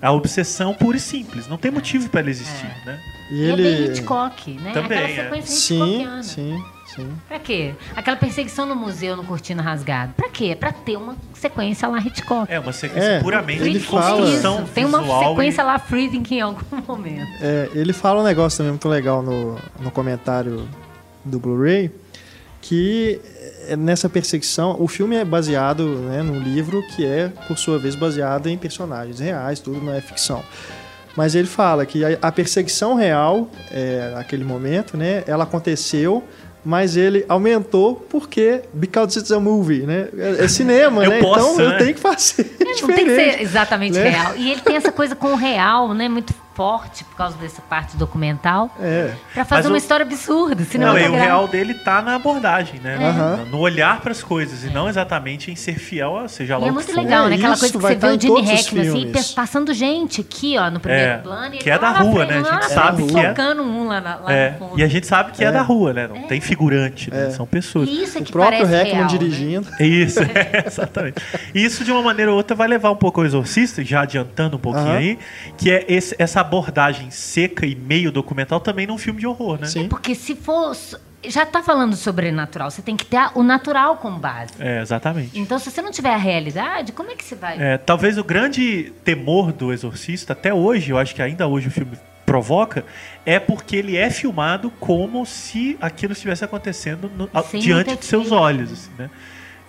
[0.00, 2.86] A obsessão pura e simples, não tem motivo para ela existir, É.
[2.86, 3.00] né?
[3.30, 3.84] E E é bem ele.
[3.92, 4.72] Hitchcock, né?
[4.72, 5.24] Também, Aquela é.
[5.24, 6.22] sequência Sim, Hitchcockiana.
[6.22, 7.08] sim, sim.
[7.28, 7.74] Pra quê?
[7.96, 10.12] Aquela perseguição no museu, no Cortina Rasgado.
[10.14, 10.56] Pra quê?
[10.58, 12.52] Pra ter uma sequência lá Hitchcock.
[12.52, 15.78] É uma sequência É, puramente ele de fala- construção Isso, tem uma sequência e- lá
[15.78, 17.28] Friedkin em algum momento.
[17.40, 20.68] É, ele fala um negócio também muito legal no, no comentário
[21.24, 21.90] do Blu-ray,
[22.60, 23.20] que
[23.68, 27.94] é, nessa perseguição, o filme é baseado né, num livro que é, por sua vez,
[27.94, 30.44] baseado em personagens reais, tudo não é ficção.
[31.16, 36.24] Mas ele fala que a, perseguição real, é, naquele momento, né, ela aconteceu,
[36.64, 40.08] mas ele aumentou porque because it's a movie, né?
[40.16, 41.20] É, é cinema, Eu né?
[41.20, 41.78] posso, então eu né?
[41.78, 43.34] tenho que fazer Não tem que diferente.
[43.34, 44.08] ser exatamente né?
[44.10, 44.36] real.
[44.36, 46.08] E ele tem essa coisa com o real, né?
[46.08, 48.70] Muito forte por causa dessa parte documental.
[48.80, 49.12] É.
[49.34, 50.66] Pra fazer Mas uma o- história absurda.
[50.78, 52.96] Não, e o real dele tá na abordagem, né?
[52.96, 53.46] Aham.
[53.50, 56.68] No- olhar para as coisas e não exatamente em ser fiel a seja lá E
[56.68, 57.36] é o muito legal, né?
[57.36, 58.88] É, Aquela isso coisa que você tá vê em o Jimmy Hackman
[59.18, 61.56] assim, passando gente aqui, ó, no primeiro É, plano.
[61.58, 62.48] que é da lá na rua, frente, né?
[62.50, 63.28] A gente sabe que é.
[63.28, 64.80] focando um lá, lá É, no fundo.
[64.80, 65.52] e a gente sabe que é, É.
[65.52, 66.08] da rua, né?
[66.08, 67.28] Não tem figurante, né?
[67.28, 67.30] É.
[67.30, 67.88] São pessoas.
[67.88, 69.18] Isso é O que próprio parece Hackman real, né?
[69.18, 69.68] dirigindo.
[69.78, 70.18] É Isso,
[70.66, 71.22] exatamente.
[71.54, 74.56] E isso de uma maneira ou outra vai levar um pouco ao exorcista, já adiantando
[74.56, 75.18] um pouquinho aí,
[75.56, 75.84] que é
[76.18, 79.66] essa abordagem seca e meio documental também num filme de horror, né?
[79.66, 79.88] Sim.
[79.88, 80.76] Porque se for.
[81.24, 84.54] Já tá falando sobrenatural, você tem que ter o natural como base.
[84.58, 85.38] É, exatamente.
[85.38, 87.56] Então, se você não tiver a realidade, como é que você vai.
[87.62, 91.70] É, talvez o grande temor do Exorcista, até hoje, eu acho que ainda hoje o
[91.70, 91.92] filme
[92.26, 92.84] provoca,
[93.24, 97.28] é porque ele é filmado como se aquilo estivesse acontecendo no-
[97.60, 98.72] diante de seus olhos.
[98.72, 99.08] assim, né?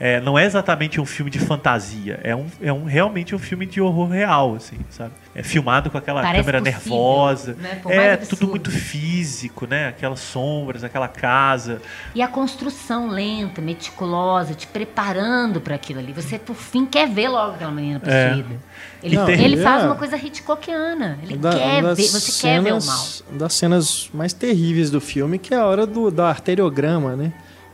[0.05, 3.65] É, não é exatamente um filme de fantasia, é um, é um realmente um filme
[3.65, 5.11] de horror real, assim, sabe?
[5.33, 7.79] É filmado com aquela Parece câmera possível, nervosa, né?
[7.87, 8.39] É absurdo.
[8.39, 9.87] tudo muito físico, né?
[9.87, 11.81] Aquelas sombras, aquela casa.
[12.13, 16.11] E a construção lenta, meticulosa, te preparando para aquilo ali.
[16.11, 18.59] Você, por fim, quer ver logo aquela menina possuída.
[19.01, 21.17] Ele, Não, ele é- faz uma coisa Hitchcockiana.
[21.23, 22.81] Ele Da- quer ver, você quer ver o mal.
[22.81, 27.31] cenas- Das cenas mais terríveis do filme, que é a hora do, do arteriograma, né?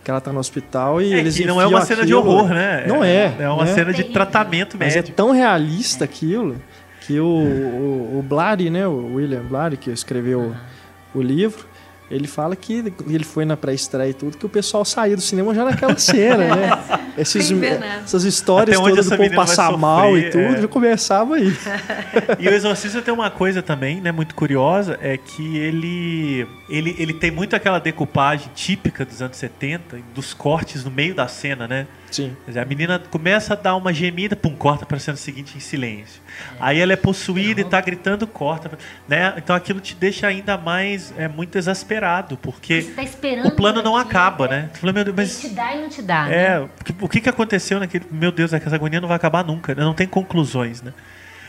[0.09, 2.27] Que ela tá no hospital e É, eles que não é uma cena de aquilo-
[2.27, 2.83] horror, né?
[2.87, 3.31] Não é.
[3.37, 3.75] É uma né?
[3.75, 6.55] cena de tratamento Mas é tão realista aquilo
[7.01, 8.23] que o, o, o
[8.71, 8.87] né?
[8.87, 10.55] O William Blatty, que escreveu
[11.13, 11.63] o livro,
[12.09, 15.53] ele fala que ele foi na pré-estreia e tudo, que o pessoal saía do cinema
[15.53, 16.69] já naquela cena, né?
[17.17, 20.61] Esses, essas histórias Até todas do povo passar mal e sofrer, tudo, é.
[20.61, 21.53] já começava aí.
[22.39, 27.13] E o Exorcista tem uma coisa também, né, muito curiosa, é que ele, ele, ele
[27.13, 31.87] tem muito aquela decupagem típica dos anos 70, dos cortes no meio da cena, né?
[32.11, 32.35] Sim.
[32.55, 36.21] A menina começa a dar uma gemida, pum, corta para a cena seguinte em silêncio.
[36.59, 38.71] Aí ela é possuída e tá gritando, corta,
[39.07, 39.33] né?
[39.37, 43.81] Então aquilo te deixa ainda mais é muito exasperado, porque Você tá esperando o plano
[43.81, 44.69] não acaba, né?
[44.73, 46.35] Tu fala, meu Deus, Ele mas te dá e não te dá, né?
[46.55, 48.05] é, o que- o que, aconteceu naquele.
[48.11, 49.83] Meu Deus, é que essa agonia não vai acabar nunca, né?
[49.83, 50.93] não tem conclusões, né?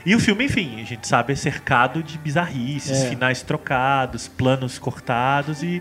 [0.04, 3.08] E o filme, enfim, a gente sabe, é cercado de bizarrices, É.
[3.10, 5.80] finais trocados, planos cortados e,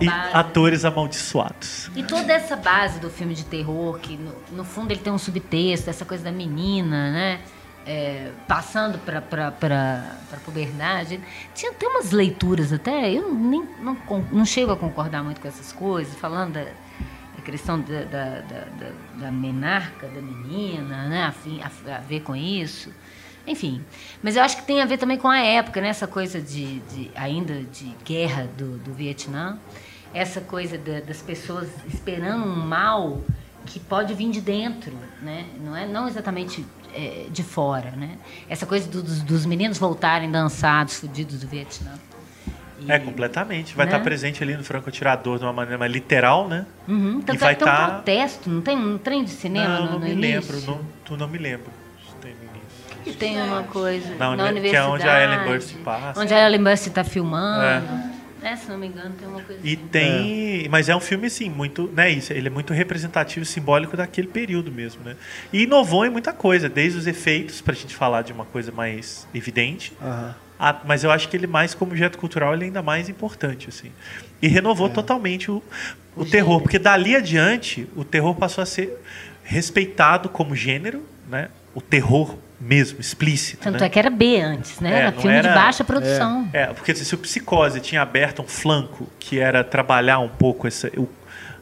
[0.00, 1.90] e atores amaldiçoados.
[1.94, 5.18] E toda essa base do filme de terror, que no, no fundo ele tem um
[5.18, 7.40] subtexto, essa coisa da menina, né?
[7.86, 11.20] É, passando para a puberdade.
[11.54, 13.96] Tinha até umas leituras até, eu nem, não,
[14.32, 18.60] não chego a concordar muito com essas coisas, falando da, da questão da, da, da,
[18.78, 18.92] da-
[19.26, 21.24] da menarca, da menina, né?
[21.24, 22.90] A, fim- a- a ver com isso.
[23.46, 23.82] Enfim,
[24.22, 25.88] mas eu acho que tem a ver também com a época, né?
[25.88, 29.58] Essa coisa de, de- ainda de guerra do, do Vietnã,
[30.14, 33.20] essa coisa da- das pessoas esperando um mal
[33.66, 35.44] que pode vir de dentro, né?
[35.62, 38.16] Não é não exatamente é, de fora, né?
[38.48, 41.92] Essa coisa do- dos, dos meninos voltarem dançados, fudidos do Vietnã.
[42.80, 43.74] E- É, completamente.
[43.74, 43.92] Vai né?
[43.92, 46.64] estar presente ali no francotirador de uma maneira mais literal, né?
[46.88, 49.80] Uhum, tanto E vai é tem um tá- protesto, não tem um trem de cinema
[49.80, 50.52] não, no, não me início?
[50.54, 50.70] lembro.
[50.72, 51.70] Não, tu não me lembro.
[53.06, 54.90] E tem uma coisa Na na, uni- que é universidade.
[54.92, 56.20] onde a Ellen Burstyn passa.
[56.20, 58.14] Onde a Ellen Burstyn está filmando.
[58.42, 60.68] É, se não me engano, tem uma coisa E tem.
[60.68, 61.90] Mas é um filme, assim, muito.
[61.94, 65.16] Né, isso, ele é muito representativo e simbólico daquele período mesmo, né?
[65.52, 69.26] E inovou em muita coisa, desde os efeitos, pra gente falar de uma coisa mais
[69.34, 69.92] evidente.
[70.58, 73.68] A- mas eu acho que ele mais, como objeto cultural, ele é ainda mais importante,
[73.70, 73.90] assim.
[74.42, 75.62] E renovou totalmente o,
[76.14, 76.60] o terror.
[76.60, 78.94] Porque dali adiante, o terror passou a ser
[79.42, 81.48] respeitado como gênero, né?
[81.74, 83.62] O terror mesmo, explícito.
[83.62, 83.86] Tanto né?
[83.86, 84.92] é que era B antes, né?
[84.92, 86.48] É, era filme de era- baixa produção.
[86.52, 90.88] É, porque se o Psicose tinha aberto um flanco que era trabalhar um pouco essa,
[90.96, 91.08] o,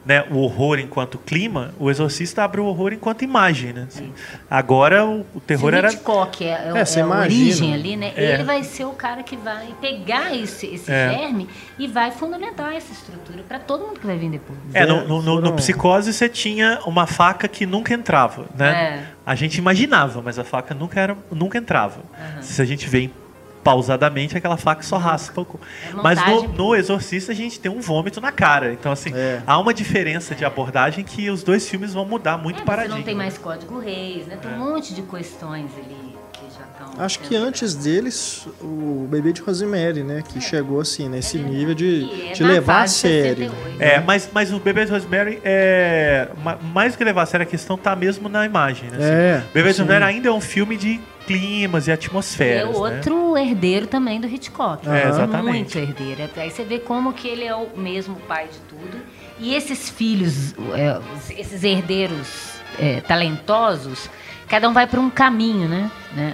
[0.05, 3.85] né, o horror enquanto clima, o Exorcista abre o horror enquanto imagem, né?
[3.87, 4.11] Assim,
[4.49, 5.87] Agora o, o terror Se o era...
[5.93, 8.11] Hitchcock é, é, É, é você a origem ali, né?
[8.15, 8.33] É.
[8.33, 11.09] Ele vai ser o cara que vai pegar esse, esse É.
[11.09, 11.47] germe
[11.79, 14.59] e vai fundamentar essa estrutura para todo mundo que vai vir depois.
[14.73, 18.71] É, no, no- no- no Psicose você tinha uma faca que nunca entrava, né?
[18.71, 19.03] É.
[19.25, 22.01] A gente imaginava, mas a faca nunca, era, nunca entrava.
[22.41, 23.22] Se a gente vê em-
[23.63, 25.41] pausadamente, aquela faca só raspa.
[25.41, 28.73] o É mas no, no Exorcista a gente tem um vômito na cara.
[28.73, 29.41] Então, assim, É.
[29.47, 32.97] há uma diferença de abordagem que os dois filmes vão mudar muito É, você paradigma.
[32.97, 34.37] não tem mais código reis, né?
[34.41, 34.55] Tem É.
[34.55, 37.03] um monte de questões ali que já estão.
[37.03, 40.21] Acho que antes deles, o bebê de Rosemary, né?
[40.27, 43.49] Que chegou assim, nesse nível de, é de levar a sério.
[43.49, 43.81] 68.
[43.81, 46.27] É, mas, mas o Bebê de Rosemary é.
[46.43, 48.89] ma- Mais do que levar a sério, a questão tá mesmo na imagem.
[48.89, 48.97] Né?
[48.99, 52.69] É, Assim, Bebê de ainda ainda é um filme de climas e É atmosferas.
[52.69, 52.75] né?
[52.75, 54.87] outro herdeiro também do Hitchcock.
[54.87, 55.77] É, exatamente.
[55.77, 56.29] Muito herdeiro.
[56.37, 58.97] Aí você vê como que ele é o mesmo pai de tudo.
[59.39, 60.99] E esses filhos, é,
[61.39, 64.09] esses herdeiros é, talentosos,
[64.47, 65.89] cada um vai para um caminho, né?
[66.15, 66.33] né?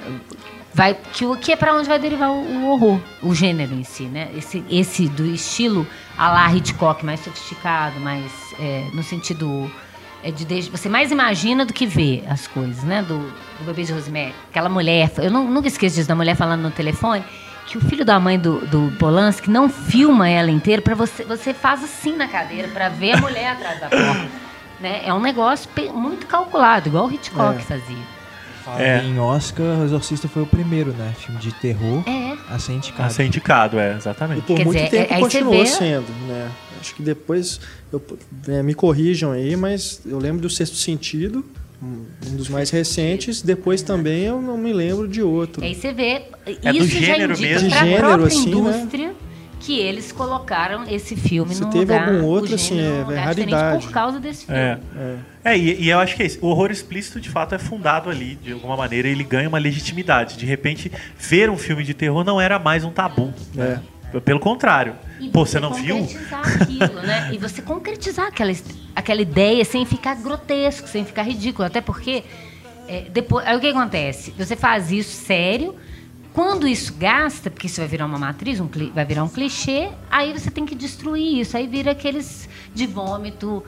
[0.74, 3.84] Vai, que, o- que é para onde vai derivar o, o horror, o gênero em
[3.84, 4.30] si, né?
[4.38, 5.88] Esse, esse do estilo
[6.18, 9.70] a la Hitchcock, mais sofisticado, mais é, no sentido
[10.24, 13.02] é de você mais imagina do que vê as coisas, né?
[13.02, 14.34] Do, do bebê de Rosemary.
[14.50, 17.24] Aquela mulher, eu nu- nunca esqueço disso, da mulher falando no telefone,
[17.66, 21.54] que o filho da mãe do, do Polanski não filma ela inteira para você, você
[21.54, 24.28] faz assim na cadeira para ver a mulher atrás da porta.
[24.80, 25.02] Né?
[25.06, 27.62] É um negócio muito calculado, igual o Hitchcock É.
[27.62, 28.20] fazia.
[28.78, 29.02] É.
[29.04, 31.12] em Oscar, O Exorcista foi o primeiro, né?
[31.18, 32.38] Filme de terror É.
[32.54, 33.14] a ser A indicado.
[33.14, 34.42] ser indicado, é, E exatamente.
[34.42, 36.52] por Quer muito dizer, tempo é- continuou vê- sendo, né?
[36.80, 37.60] Acho que depois,
[37.92, 38.02] eu-
[38.48, 41.46] é, me corrijam aí, mas eu lembro do Sexto Sentido,
[41.82, 43.42] um dos mais recentes.
[43.42, 45.64] Depois também eu não me lembro de outro.
[45.64, 47.70] Aí você vê, É do isso já gênero indica mesmo.
[47.70, 48.52] para a Gênero, própria assim, né?
[48.52, 49.14] indústria
[49.62, 53.16] que eles colocaram esse filme Se num teve lugar, algum outro, o assim, é- é
[53.20, 53.86] raridade.
[53.86, 54.60] por causa desse filme.
[54.60, 54.80] É.
[54.96, 55.16] É.
[55.54, 56.40] É, e, e eu acho que é isso.
[56.42, 60.38] O horror explícito, de fato, é fundado ali, de alguma maneira, ele ganha uma legitimidade.
[60.38, 63.34] De repente, ver um filme de terror não era mais um tabu.
[63.54, 63.82] né?
[64.26, 64.96] Pelo contrário.
[65.20, 65.98] E Pô, você não viu?
[65.98, 67.30] concretizar aquilo, né?
[67.34, 68.52] E você concretizar aquela,
[68.96, 71.68] aquela ideia sem ficar grotesco, sem ficar ridículo.
[71.68, 72.24] Até porque,
[72.88, 74.34] é, depois, aí o que acontece?
[74.38, 75.76] Você faz isso sério,
[76.34, 80.32] quando isso gasta, porque isso vai virar uma matriz, um, vai virar um clichê, aí
[80.32, 81.58] você tem que destruir isso.
[81.58, 83.64] Aí vira aqueles de vômito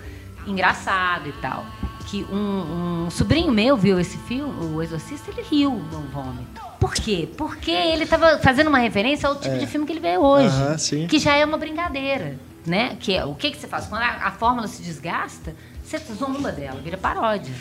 [0.48, 1.66] engraçado e tal.
[2.06, 6.62] Que um, um sobrinho meu viu esse filme, o Exorcista, ele riu no vômito.
[6.80, 7.30] Por quê?
[7.38, 10.48] Porque ele estava fazendo uma referência ao tipo de filme que ele vê hoje.
[10.48, 11.08] Aham, sim.
[11.08, 12.98] Que já é uma brincadeira, né?
[13.00, 13.86] Que é, o que, que você faz?
[13.86, 17.54] Quando a, a fórmula se desgasta, você zomba dela, vira paródia.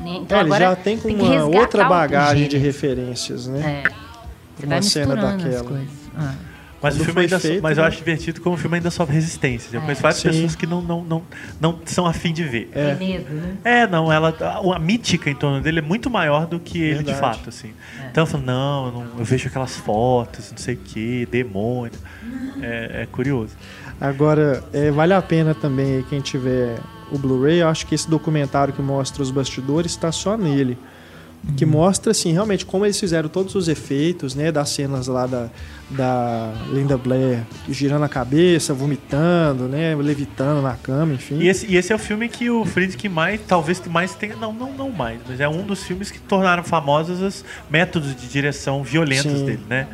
[0.00, 0.16] né?
[0.22, 3.84] Então É, ele já tem com que uma outra bagagem de referências, né?
[3.84, 3.92] É.
[4.58, 5.64] Você Uma cena daquela.
[5.64, 5.88] coisas.
[6.16, 6.34] Ah.
[6.82, 7.88] Mas, o filme ainda so- feito, mas eu né?
[7.88, 9.68] acho divertido como o filme ainda sofre resistência.
[9.72, 9.84] Eu É.
[9.84, 10.28] conheço várias Sim.
[10.30, 11.22] pessoas que não, não, não,
[11.60, 12.70] não são afim de ver.
[12.74, 12.94] É.
[12.94, 13.56] Tem medo, né?
[13.64, 16.98] É, não, ela, a, a mítica em torno dele é muito maior do que ele
[16.98, 17.20] de Verdade.
[17.20, 17.72] fato, assim.
[18.10, 21.92] Então eu falo, não, eu, não, eu vejo aquelas fotos, não sei o que, demônio.
[22.60, 23.54] É, é curioso.
[24.00, 26.76] Agora, é, vale a pena também quem tiver
[27.12, 30.76] o Blu-ray, eu acho que esse documentário que mostra os bastidores está só nele.
[31.56, 34.52] Que mostra, assim, realmente como eles fizeram todos os efeitos, né?
[34.52, 35.48] Das cenas lá da,
[35.90, 39.94] da Linda Blair girando a cabeça, vomitando, né?
[39.96, 41.40] Levitando na cama, enfim.
[41.40, 44.52] E esse, e esse é o filme que o Friedkin mais, talvez mais tenha, não,
[44.52, 48.84] não, não mais, mas é um dos filmes que tornaram famosos os métodos de direção
[48.84, 49.44] violentos Sim.
[49.44, 49.88] dele, né?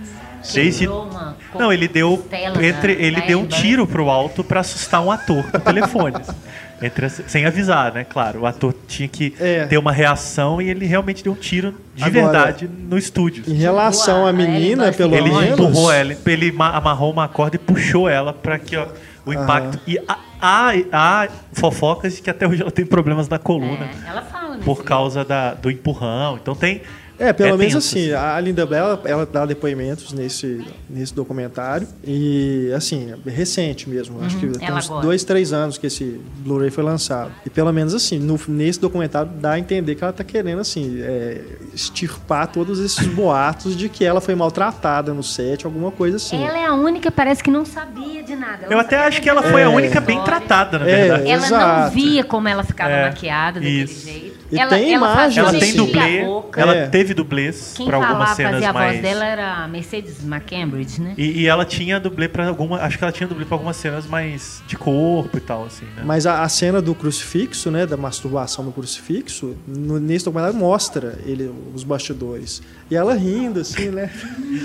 [0.53, 2.25] Desde, uma não, ele deu
[2.63, 6.17] entre ele deu um tiro pro alto pra assustar um ator por telefone.
[6.81, 8.05] Entre as- sem avisar, né?
[8.05, 9.67] Claro, o ator tinha que É.
[9.67, 13.43] ter uma reação e ele realmente deu um tiro de Agora, verdade no estúdio.
[13.49, 15.59] Em relação à Ellen menina, pelo Ele menos.
[15.59, 18.87] empurrou ela, ele ma- amarrou uma corda e puxou ela pra que ó,
[19.27, 19.81] o impacto.
[19.89, 24.11] E há, há, há fofocas de que até hoje ela tem problemas na coluna É,
[24.11, 26.39] ela fala nesse por causa da, do empurrão.
[26.41, 26.81] Então tem.
[27.19, 31.87] É, pelo É menos tenso, assim, a Linda Blair, ela, dá depoimentos nesse, nesse documentário.
[32.05, 34.23] E, assim, é recente mesmo.
[34.25, 35.03] Acho que tem uns agora.
[35.07, 37.33] dois, três anos que esse Blu-ray foi lançado.
[37.45, 41.01] E pelo menos, assim, no- nesse documentário dá a entender que ela tá querendo, assim,
[41.03, 41.41] é,
[41.75, 46.45] extirpar todos esses boatos de que ela foi maltratada no set, alguma coisa assim.
[46.45, 48.65] Ela é a única, parece que não sabia de nada.
[48.65, 51.31] Ela Eu não até acho que ela foi a única bem tratada, na É, verdade.
[51.31, 51.95] Ela não Exato.
[51.95, 54.07] via como ela ficava É, maquiada daquele isso.
[54.07, 54.38] jeito.
[54.51, 55.77] E ela, tem ela imagens, fazia Ela tem assim.
[55.77, 56.61] dublê, boca.
[56.61, 56.87] ela É.
[56.89, 59.03] teve dublês pra algumas cenas fazia a voz mais.
[59.03, 61.15] dela era a Mercedes McCambridge, né?
[61.19, 62.79] E, e ela tinha dublê pra alguma.
[62.81, 66.03] Acho que ela tinha dublê pra algumas cenas mais de corpo e tal, assim, né?
[66.05, 71.19] Mas a, a cena do crucifixo, né, da masturbação no crucifixo, no, nesse documentário mostra
[71.27, 72.63] ele, os bastidores.
[72.91, 74.11] E ela rindo, assim, né?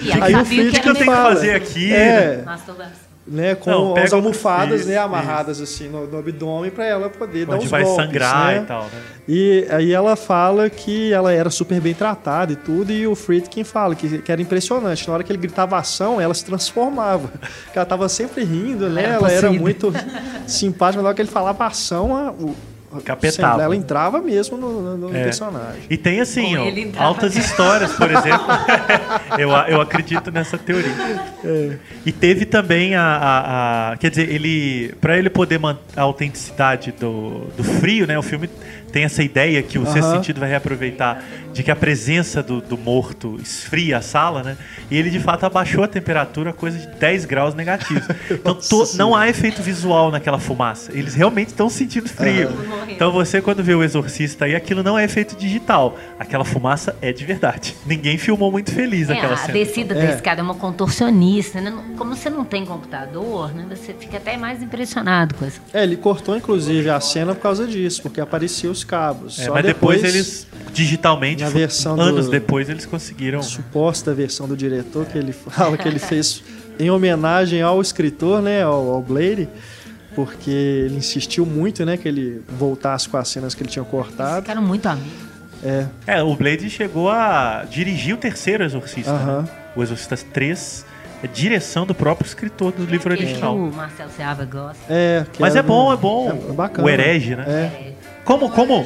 [0.03, 1.93] E Aí o sabia o que que eu tenho que fazer aqui?
[1.93, 3.02] É, masturbação.
[3.25, 5.03] Né, com Não, as almofadas, isso, né, isso.
[5.03, 8.57] amarradas assim no, no abdômen para ela poder dar Onde os vai golpes, sangrar né?
[8.57, 9.01] e tal, né?
[9.27, 13.63] E aí ela fala que ela era super bem tratada e tudo, e o Friedkin
[13.63, 15.07] fala que, que era impressionante.
[15.07, 17.31] Na hora que ele gritava ação, ela se transformava.
[17.71, 19.03] Que ela tava sempre rindo, né?
[19.03, 19.91] era Ela era muito
[20.45, 22.55] simpática, mas na hora que ele falava ação, a, o,
[23.01, 23.61] Capetava.
[23.63, 25.23] ela entrava mesmo no, no- no É.
[25.23, 25.81] personagem.
[25.89, 26.65] E tem assim, ó,
[27.03, 28.45] altas histórias, por exemplo.
[29.39, 30.91] eu, eu acredito nessa teoria.
[31.43, 31.77] É.
[32.05, 36.91] E teve também a, a- a- quer dizer, ele para ele poder manter a autenticidade
[36.99, 38.17] do, do frio, né?
[38.17, 38.49] O filme
[38.91, 40.15] tem essa ideia que o sexto Aham.
[40.17, 41.23] sentido vai reaproveitar
[41.53, 44.57] de que a presença do, do morto esfria a sala, né?
[44.89, 48.03] E ele de fato abaixou a temperatura coisa de 10 graus negativos.
[48.31, 50.91] Então to- não há efeito visual naquela fumaça.
[50.93, 52.49] Eles realmente estão sentindo frio.
[52.89, 55.97] Então você quando vê o exorcista aí, aquilo não é efeito digital.
[56.19, 57.75] Aquela fumaça é de verdade.
[57.85, 59.53] Ninguém filmou muito feliz É, aquela a cena.
[59.53, 60.15] descida da É.
[60.15, 61.73] escada é uma contorcionista, né?
[61.97, 63.65] Como você não tem computador, né?
[63.69, 65.61] Você fica até mais impressionado com isso.
[65.73, 69.39] É, ele cortou inclusive a cena por causa disso, porque aparecia os cabos.
[69.39, 73.41] É, Só mas depois, eles, digitalmente, na fu- versão anos do- depois, eles conseguiram.
[73.41, 76.43] suposta versão do diretor que ele fala que ele fez
[76.79, 79.47] em homenagem ao escritor, né, ao, ao Blade,
[80.15, 84.41] porque ele insistiu muito, né, que ele voltasse com as cenas que ele tinha cortado.
[84.41, 85.11] Ficaram muito amigos.
[85.63, 89.11] É, É, o Blade chegou a dirigir o terceiro Exorcista.
[89.11, 89.41] Aham.
[89.43, 89.49] né?
[89.75, 90.85] O Exorcista 3
[91.23, 93.55] é direção do próprio escritor do livro original.
[93.55, 94.77] o Marcelo Seava gosta.
[94.89, 95.25] é.
[95.31, 96.47] que Mas era é bom, é bom.
[96.49, 96.85] É bacana.
[96.85, 97.45] O herege, né?
[97.47, 97.93] É.
[98.25, 98.85] Como, como?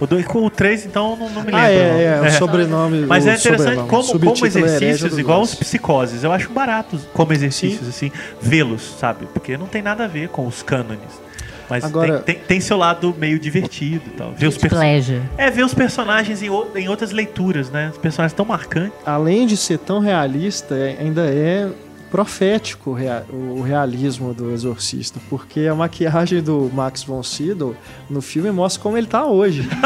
[0.00, 1.56] O 2 com o 3, então, não, não me lembro.
[1.56, 3.04] Ah, é, é, o sobrenome.
[3.06, 6.24] Mas o é interessante sobrenome, como, como subtítulo é exercícios, igual os psicoses.
[6.24, 9.26] Eu acho baratos como exercícios, assim, vê-los, sabe?
[9.32, 11.20] Porque não tem nada a ver com os cânones.
[11.68, 14.32] Mas Agora- tem, tem, tem seu lado meio divertido e tal.
[14.32, 15.22] Ver os Pleasure.
[15.38, 17.90] É, ver os personagens em, em outras leituras, né?
[17.92, 18.98] Os personagens tão marcantes.
[19.06, 21.68] Além de ser tão realista, é- ainda é
[22.10, 27.74] profético o rea- o realismo do Exorcista, porque a maquiagem do Max von Sydow
[28.08, 29.68] no filme mostra como ele tá hoje.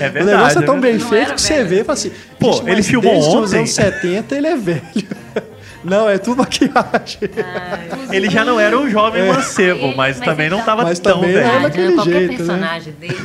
[0.00, 0.24] É o verdade.
[0.38, 0.80] negócio é tão né?
[0.80, 3.12] bem Não feito que você velho vê e fala assim, Pô, "Gente, ele mas filmou
[3.12, 4.80] desde os ontem." anos 70 ele é velho.
[5.84, 7.18] Não, é tudo maquiagem.
[8.10, 9.32] Ele já não era um jovem É.
[9.32, 11.46] mancebo, mas, mas também não então- tava Mas tão também velho.
[11.46, 11.94] era daquele né?
[11.96, 12.36] Qualquer jeito, né?
[12.38, 13.18] personagem dele,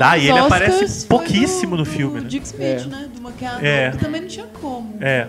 [0.00, 2.26] Dá, e ele aparece pouquíssimo do- no do filme, né?
[2.28, 2.84] Dick Smith, É.
[2.86, 3.08] né?
[3.14, 3.90] Do maquiador, É.
[3.90, 4.94] que também não tinha como.
[5.00, 5.26] É.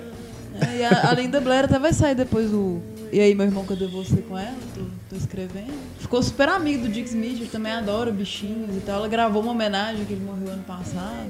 [0.61, 2.81] É, e a, a Linda Blair até vai sair depois do.
[3.11, 4.53] E aí, meu irmão, cadê você com ela?
[4.73, 5.73] Tô, tô escrevendo.
[5.99, 8.95] Ficou super amigo do Dick Smith, ele também adora bichinhos e tal.
[8.99, 11.29] Ela gravou uma homenagem que ele morreu ano passado.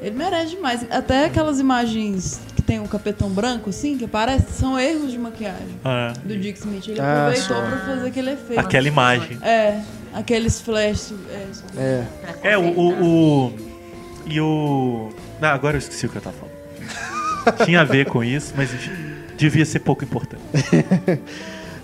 [0.00, 0.86] Ele merece demais.
[0.90, 5.78] Até aquelas imagens que tem o capetão branco, assim, que aparece, são erros de maquiagem
[5.84, 6.88] Ah, do Dick Smith.
[6.88, 7.62] Ele Ah, aproveitou só.
[7.62, 8.58] pra fazer aquele efeito.
[8.58, 9.36] aquela imagem.
[9.42, 9.82] É,
[10.12, 11.12] aqueles flash.
[11.76, 12.02] É.
[12.44, 12.52] É.
[12.52, 13.04] É, o, o,
[13.46, 13.52] o-
[14.26, 15.10] E o.
[15.40, 16.50] Ah, agora eu esqueci o que eu tava falando.
[17.64, 18.70] Tinha a ver com isso, mas
[19.36, 20.42] devia ser pouco importante.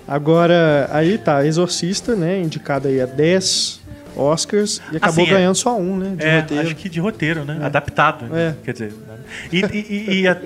[0.07, 2.39] Agora, aí tá, Exorcista, né?
[2.39, 3.81] Indicado aí a 10
[4.15, 5.35] Oscars e acabou Assim, é.
[5.35, 6.15] ganhando só um, né?
[6.15, 6.63] De é, roteiro.
[6.65, 7.59] acho que de roteiro, né?
[7.61, 8.25] Adaptado.
[8.27, 8.55] né?
[8.59, 8.63] É.
[8.63, 8.93] Quer dizer.
[9.05, 9.15] né?
[9.51, 10.37] E, e- e- e a-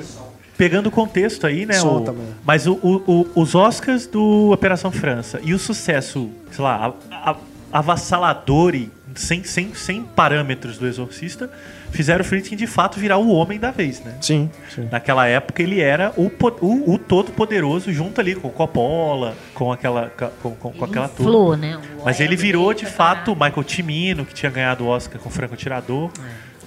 [0.58, 1.76] pegando o contexto aí, né?
[1.76, 6.96] Solta, o- mas o- o- os Oscars do Operação França e o sucesso, sei lá,
[7.12, 7.36] a- a-
[7.72, 11.50] avassalador e sem, sem, sem parâmetros do Exorcista,
[11.92, 14.16] fizeram o Friedkin de fato virar o homem da vez, né?
[14.22, 14.88] Sim, sim.
[14.92, 19.72] Naquela época ele era o, o, o todo poderoso junto ali com o Coppola, com
[19.72, 20.12] aquela
[20.42, 21.30] com, com, com aquela turma.
[21.30, 21.80] Inflou, né?
[22.00, 23.34] O Mas ele virou de fato.
[23.34, 26.10] Michael Cimino, que tinha ganhado o Oscar com Franco Tirador,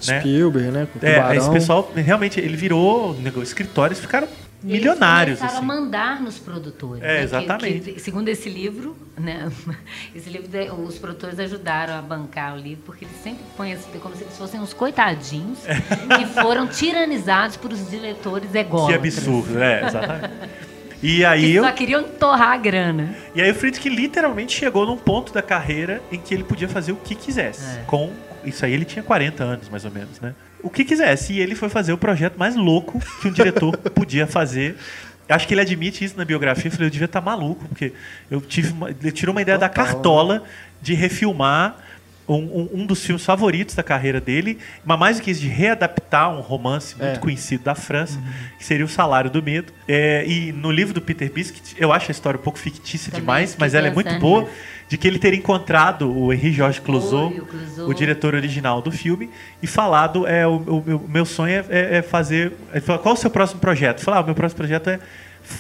[0.07, 0.21] né?
[0.21, 0.87] Spielberg, né?
[0.93, 4.29] Com É, esse pessoal realmente ele virou escritórios ficaram
[4.65, 5.79] milionários Eles começaram assim.
[5.81, 7.03] a mandar nos produtores.
[7.03, 7.17] É, né?
[7.19, 7.93] Que- exatamente.
[7.93, 9.51] que, segundo esse livro, né?
[10.15, 10.49] Esse livro,
[10.83, 14.37] os produtores ajudaram a bancar o livro, porque eles sempre põem assim, como se eles
[14.37, 15.59] fossem uns coitadinhos
[16.19, 18.99] que foram tiranizados por os diretores Que ególatras.
[19.19, 20.31] absurdo, é, exatamente.
[21.03, 23.15] E Que aí, eu, só queriam torrar a grana.
[23.35, 26.93] e aí o Friedkin literalmente chegou num ponto da carreira em que ele podia fazer
[26.93, 27.79] o que quisesse.
[27.81, 27.83] É.
[27.87, 28.13] Com
[28.45, 30.35] isso aí ele tinha 40 anos mais ou menos, né?
[30.65, 31.35] O que quisesse.
[31.35, 34.77] E ele foi fazer o projeto mais louco que um diretor podia fazer.
[35.29, 36.67] Acho que ele admite isso na biografia.
[36.67, 37.93] Eu falei, eu devia estar maluco, porque
[38.31, 40.45] eu tive uma, ele tirou uma ideia da Total, cartola
[40.81, 41.77] de refilmar
[42.27, 45.49] um, um- um dos filmes favoritos da carreira dele, mas mais do que isso, de
[45.49, 47.19] readaptar um romance muito É.
[47.19, 48.19] conhecido da França,
[48.59, 49.73] que seria O Salário do Medo.
[49.87, 53.21] É, e no livro do Peter Biscuit, eu acho a história um pouco fictícia Também
[53.23, 54.49] demais, mas ela é muito pensando boa,
[54.89, 57.35] de que ele teria encontrado o Henri Georges Clouzot,
[57.79, 59.29] Oi, o diretor original do filme,
[59.63, 62.53] e falado, é, o, o meu, meu sonho é, é- é fazer...
[62.73, 64.01] Ele falou, qual o seu próximo projeto?
[64.01, 64.99] Falar, ah, o meu próximo projeto é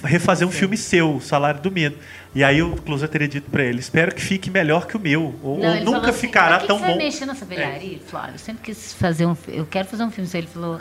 [0.02, 1.96] refazer um filme seu, O Salário do Medo.
[2.34, 5.34] E aí o Clouzot teria dito pra ele, espero que fique melhor que o meu,
[5.42, 6.98] ou, Não, ou ele nunca assim, ficará "Pra que tão que você bom.
[6.98, 7.76] mexer nessa velharia?
[7.92, 9.36] Ele falou, olha, eu sempre quis fazer um...
[9.48, 10.28] Eu quero fazer um filme.
[10.34, 10.80] Ele falou,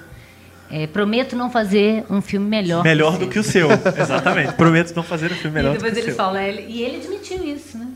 [0.72, 2.84] é, prometo não fazer um filme melhor.
[2.84, 4.54] Melhor que do que o seu." seu, exatamente.
[4.54, 6.16] Prometo não fazer um filme melhor E do que depois o ele seu.
[6.16, 7.88] fala, ele- e ele admitiu isso, né?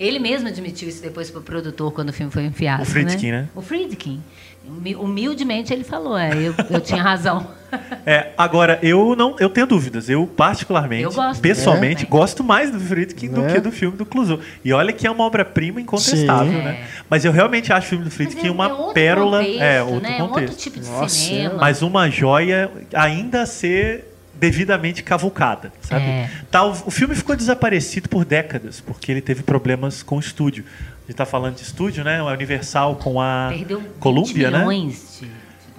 [0.00, 3.48] Ele mesmo admitiu isso depois pro produtor quando o filme foi fiasco, O Friedkin, né?
[3.54, 4.20] O Friedkin.
[4.66, 7.46] Humi- Humildemente ele falou, é, eu, eu tinha razão.
[8.04, 10.08] É, agora, eu não, eu tenho dúvidas.
[10.08, 12.10] Eu, particularmente, Eu gosto pessoalmente, também.
[12.20, 13.52] gosto mais do Friedkin do Né?
[13.52, 14.40] que do filme do Clouseau.
[14.64, 16.64] E olha que é uma obra-prima incontestável, Sim.
[16.64, 16.80] né?
[16.82, 17.02] É.
[17.08, 19.38] Mas eu realmente acho o filme do Friedkin é- uma é outro pérola.
[19.38, 20.16] contexto, é, outro né?
[20.18, 20.48] É um contexto.
[20.50, 21.54] outro tipo de Nossa, cinema.
[21.60, 24.09] Mas uma joia ainda a ser
[24.40, 26.04] devidamente cavucada, sabe?
[26.04, 26.30] É.
[26.50, 30.64] Tá, o, filme ficou desaparecido por décadas, porque ele teve problemas com o estúdio.
[31.04, 32.18] A gente tá falando de estúdio, né?
[32.20, 34.64] A Universal com a Perdeu 20 Columbia, né?
[34.64, 35.30] de, de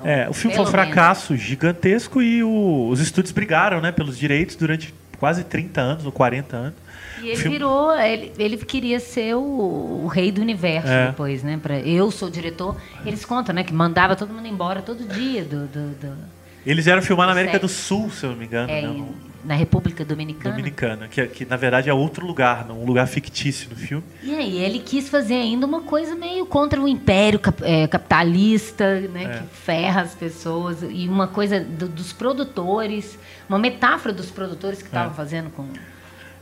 [0.03, 0.93] É, o filme foi um Pelo menos.
[0.93, 6.11] fracasso gigantesco e o- os estúdios brigaram, né, pelos direitos durante quase 30 anos ou
[6.11, 6.73] 40 anos.
[7.21, 11.07] E ele filme- virou, ele, ele queria ser o, o rei do universo É.
[11.07, 11.59] depois, né?
[11.61, 12.75] Pra, eu sou diretor.
[13.05, 13.63] Eles contam, né?
[13.63, 17.53] Que mandava todo mundo embora todo dia do, do- do- Eles eram filmar na América
[17.53, 17.63] Certo.
[17.63, 19.05] do Sul, se eu não me engano, é, né,
[19.43, 20.51] na República Dominicana.
[20.55, 24.03] Dominicana, que, que na verdade é outro lugar, um lugar fictício no filme.
[24.21, 28.99] E aí ele quis fazer ainda uma coisa meio contra o império cap- é, capitalista,
[29.11, 29.27] né, É.
[29.39, 33.17] que ferra as pessoas e uma coisa do- dos produtores,
[33.49, 35.65] uma metáfora dos produtores que estavam fazendo com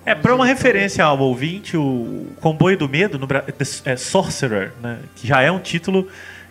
[0.05, 3.27] É, para uma referência ao ouvinte, o Comboio do Medo, no,
[3.85, 6.07] é Sorcerer, né, que já é um título,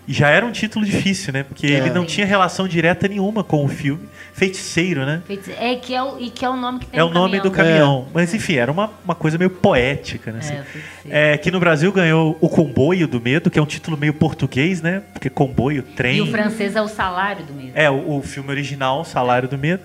[0.09, 3.63] e já era um título difícil, né, porque ele não tinha relação direta nenhuma com
[3.65, 4.09] o filme.
[4.33, 5.21] Feiticeiro, né?
[5.27, 7.41] feiti- é que é o, e que é o nome que tem É o nome
[7.41, 7.77] do caminhão.
[7.79, 8.07] caminhão.
[8.15, 10.39] Mas enfim, era uma, uma coisa meio poética, né?
[10.39, 10.53] assim.
[10.55, 11.17] É, feiticeiro.
[11.17, 14.81] É, que no Brasil ganhou o Comboio do Medo, que é um título meio português,
[14.81, 15.03] né?
[15.13, 16.19] Porque comboio, trem.
[16.19, 17.73] E o francês é o salário do mesmo.
[17.75, 19.83] É, o, o filme original, Salário do Medo.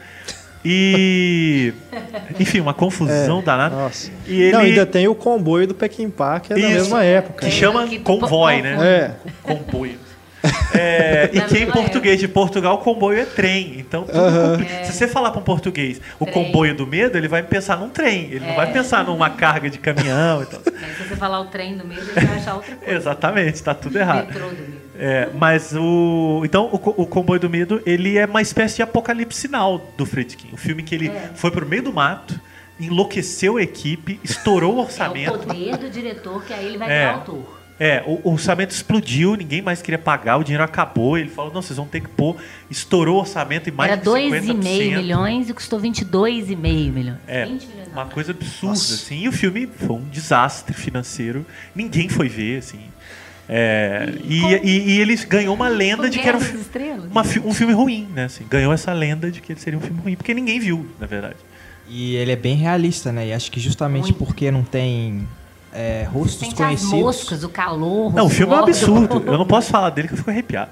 [0.64, 1.74] E.
[2.40, 3.76] Enfim, uma confusão danada.
[3.76, 4.12] Nossa.
[4.28, 4.52] E ele.
[4.52, 6.70] Não, ainda tem o comboio do Pequim Park, que é da Isso.
[6.76, 7.46] mesma época.
[7.46, 8.78] Que chama Que- convoy, né?
[8.82, 9.12] É.
[9.42, 9.98] Comboio.
[10.76, 13.76] É, e que em português de Portugal, comboio é trem.
[13.80, 14.18] Então, tudo
[14.58, 16.34] compli- se você falar para um português o Trem.
[16.34, 18.24] comboio do medo, ele vai pensar num trem.
[18.32, 20.60] Ele não vai pensar numa carga de caminhão e tal.
[20.82, 22.92] Mas se você falar o trem do medo, ele vai achar outra coisa.
[22.94, 24.26] Exatamente, está tudo errado.
[24.28, 24.82] Metrô do medo.
[25.00, 26.42] É, mas o.
[26.44, 30.50] Então, o, o Comboio do Medo, ele é uma espécie de apocalipse sinal do Friedkin.
[30.54, 31.30] O filme que ele É.
[31.36, 32.40] foi pro meio do mato,
[32.80, 35.40] enlouqueceu a equipe, estourou o É o orçamento.
[35.40, 37.00] poder do diretor que aí ele vai É.
[37.00, 37.63] virar autor.
[37.80, 41.18] É, o, o orçamento explodiu, ninguém mais queria pagar, o dinheiro acabou.
[41.18, 42.36] Ele falou: não, vocês vão ter que pôr.
[42.70, 44.30] Estourou o orçamento e mais Era de 50%.
[44.30, 47.18] 2,5 milhões e custou 22,5 milhões.
[47.28, 47.88] É, 20 milhões.
[47.92, 48.94] uma coisa absurda, Nossa.
[48.94, 49.24] assim.
[49.24, 51.46] E o filme foi um desastre financeiro.
[51.76, 52.80] Ninguém foi ver, assim.
[53.50, 56.42] É, e, e, e ele ganhou uma lenda de que era um,
[57.12, 58.26] uma um filme ruim, né?
[58.26, 61.06] Assim, ganhou essa lenda de que ele seria um filme ruim, porque ninguém viu, na
[61.06, 61.36] verdade.
[61.90, 63.28] E ele é bem realista, né?
[63.28, 64.18] E acho que justamente Muito.
[64.18, 65.28] porque não tem
[65.74, 66.94] é, rostos Sente as conhecidos.
[66.94, 68.14] moscas, o calor.
[68.14, 69.24] Não, o filme é um absurdo.
[69.26, 70.72] Eu não posso falar dele que eu fico arrepiado.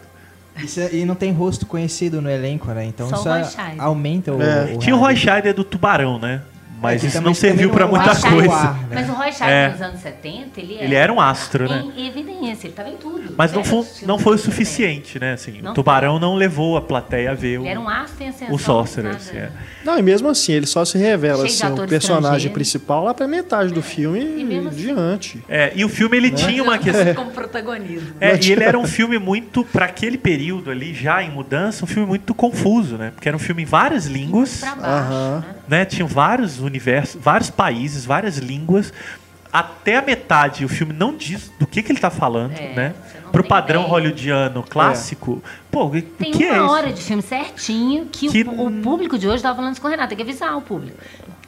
[0.58, 2.86] Isso é- e não tem rosto conhecido no elenco, né?
[2.86, 4.42] Então Só isso aumenta o.
[4.42, 4.74] É.
[4.76, 5.16] o Tinha o Roy.
[5.16, 6.42] Scheider do Tubarão, né?
[6.82, 8.50] Mas É, isso não serviu não muita Roy coisa.
[8.50, 8.88] o ar, né?
[8.96, 9.70] Mas o Roy Scheider É.
[9.70, 11.84] nos anos 70, ele era, Ele era um astro, né?
[11.96, 13.36] em evidência, ele estava em tudo.
[13.38, 14.66] Mas não foi, não foi o dos anos 70.
[14.66, 15.34] suficiente, né?
[15.34, 18.30] Assim, o Tubarão não levou a plateia a ver o, Ele era um astro em
[18.30, 18.56] ascensão.
[18.56, 19.16] o Sorcerer.
[19.16, 19.52] assim, é.
[19.86, 23.28] Não, e mesmo assim, ele só se revela Cheio assim, o personagem principal lá pra
[23.28, 25.44] metade do filme E e mesmo assim- diante.
[25.48, 27.14] É, e o filme ele tinha uma questão.
[27.14, 28.16] Como protagonismo.
[28.20, 31.88] É, e ele era um filme muito, para aquele período ali, já em mudança, um
[31.88, 33.12] filme muito confuso, né?
[33.14, 35.44] Porque era um filme em várias línguas, Pra baixo, né?
[35.68, 35.86] né?
[35.86, 38.92] Tinham vários universos, vários países, várias línguas.
[39.54, 42.94] Até a metade o filme não diz do que, que ele tá falando, É, né?
[43.34, 43.92] Pro padrão ideia.
[43.94, 46.70] hollywoodiano clássico, pô, o Tem que uma é isso?
[46.72, 49.88] hora de filme certinho que, Que- O, o público de hoje tava falando isso com
[49.88, 50.10] o Renato.
[50.10, 50.98] Tem que avisar o público.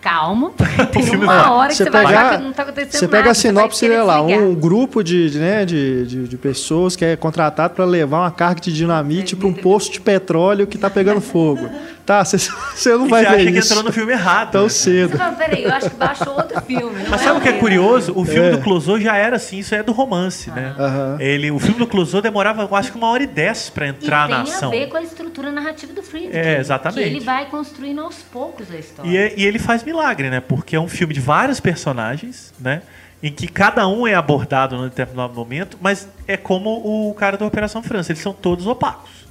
[0.01, 2.63] Calma, porque tem filme uma hora que Você você vai pega- achar que não tá
[2.63, 3.17] acontecendo Você nada.
[3.17, 6.27] pega a você vai sinopse e lê lá, um grupo de, de, né, de, de,
[6.27, 10.01] de pessoas que é contratado para levar uma carga de dinamite para um posto de
[10.01, 11.69] petróleo que tá pegando fogo.
[12.05, 14.51] Tá, você você não vai você ver acha que isso entrou no filme errado.
[14.51, 14.69] tão né?
[14.69, 15.11] cedo.
[15.11, 17.01] Você fala, peraí, eu acho que baixou outro filme.
[17.03, 18.11] não Mas é sabe o que é curioso?
[18.13, 18.51] O filme É.
[18.51, 20.75] do Clouseau já era assim, isso é do romance, né?
[20.77, 21.17] Aham.
[21.21, 23.89] Ele, o filme do Clouseau demorava, eu acho que uma hora e dez pra E
[23.91, 24.67] entrar tem na ação.
[24.67, 26.35] a ver com a estrutura narrativa do Friedkin.
[26.37, 27.01] É, exatamente.
[27.09, 29.09] Que ele vai construindo aos poucos a história.
[29.09, 30.41] E, é- e ele faz milagre, né?
[30.41, 32.81] Porque é um filme de vários personagens, né?
[33.21, 36.69] Em que cada um é abordado num determinado momento, mas é como
[37.09, 39.22] o cara da Operação França, eles são todos opacos.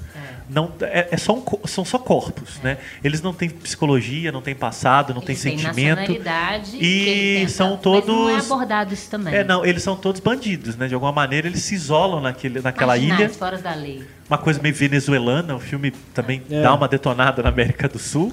[0.53, 2.77] Não, é, é só um são só corpos, né?
[3.03, 5.97] Eles não têm psicologia, não têm passado, não têm Eles têm sentimento.
[6.01, 9.35] nacionalidade E tenta- são mas não é todos- abordado isso também.
[9.35, 10.89] É, não, eles são todos bandidos, né?
[10.89, 13.29] De alguma maneira eles se isolam naquele, naquela Marginais, ilha.
[13.31, 14.03] fora da lei.
[14.29, 16.63] Uma coisa meio venezuelana, o filme também É.
[16.63, 18.33] dá uma detonada na América do Sul.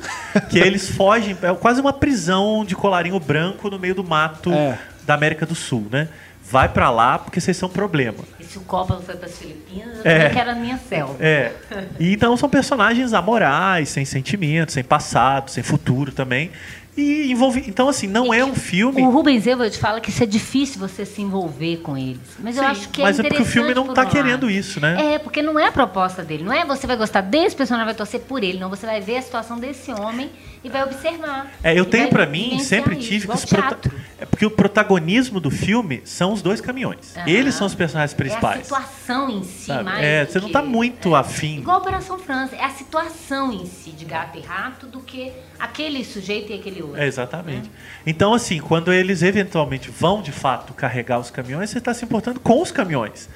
[0.49, 4.77] que eles fogem, é quase uma prisão de colarinho branco no meio do mato É.
[5.05, 6.09] da América do Sul, né?
[6.49, 8.17] Vai pra lá porque vocês são problema.
[8.39, 10.17] E se o Coppola foi para as Filipinas, eu É.
[10.19, 11.15] também quero a minha selva.
[11.19, 11.51] É.
[11.99, 16.49] E então são personagens amorais, sem sentimentos, sem passado, sem futuro também.
[16.97, 17.63] E envolve.
[17.67, 19.01] Então, assim, não é um filme.
[19.01, 22.19] O Rubens Evald fala que isso é difícil você se envolver com eles.
[22.39, 24.11] Mas eu Sim, acho que é mas é porque o filme não tá por um
[24.11, 25.13] querendo isso, né?
[25.13, 26.43] É, porque não é a proposta dele.
[26.43, 28.59] Não é você vai gostar desse personagem, vai torcer por ele.
[28.59, 30.29] Não, você vai ver a situação desse homem
[30.63, 31.51] e vai observar.
[31.63, 33.91] É, eu tenho vai pra mim, sempre isso, tive que os prota-.
[34.19, 37.15] É porque o protagonismo do filme são os dois caminhões.
[37.15, 37.29] Aham.
[37.29, 38.63] Eles são os personagens É a principais.
[38.63, 39.83] situação em si, sabe?
[39.85, 40.03] mais.
[40.03, 41.19] É, você não que- tá muito é.
[41.19, 41.57] afim.
[41.59, 42.55] Igual a Operação França.
[42.55, 46.81] É a situação em si de gato e rato do que aquele sujeito e aquele
[46.81, 46.99] outro.
[46.99, 47.71] É, exatamente.
[48.05, 52.39] Então, assim, quando eles eventualmente vão de fato carregar os caminhões, você está se importando
[52.39, 53.29] com os caminhões.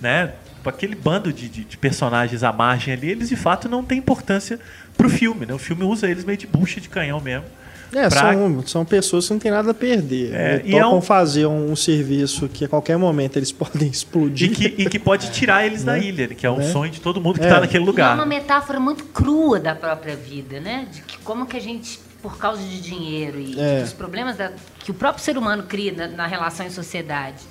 [0.00, 0.32] Né?
[0.56, 3.98] Tipo, Aquele bando de, de- de personagens à margem ali, eles de fato não têm
[3.98, 4.58] importância
[5.00, 5.46] pro filme.
[5.46, 5.54] Né?
[5.54, 7.44] O filme usa eles meio de bucha de canhão mesmo.
[7.92, 10.32] É, pra- são, são pessoas que não têm nada a perder.
[10.32, 13.50] É, É, e é topam um- fazer um, um serviço que a qualquer momento eles
[13.52, 14.52] podem E explodir.
[14.52, 16.04] que, e que pode tirar eles da Né?
[16.04, 16.70] ilha, que é um Né?
[16.70, 17.48] sonho de todo mundo que É.
[17.48, 18.14] está naquele E é lugar.
[18.14, 20.86] uma metáfora muito crua da própria vida, né?
[20.92, 23.80] De que como que a gente, por causa de dinheiro e É.
[23.80, 24.52] dos problemas da-
[24.84, 27.42] que o próprio ser humano cria na, na relação em sociedade,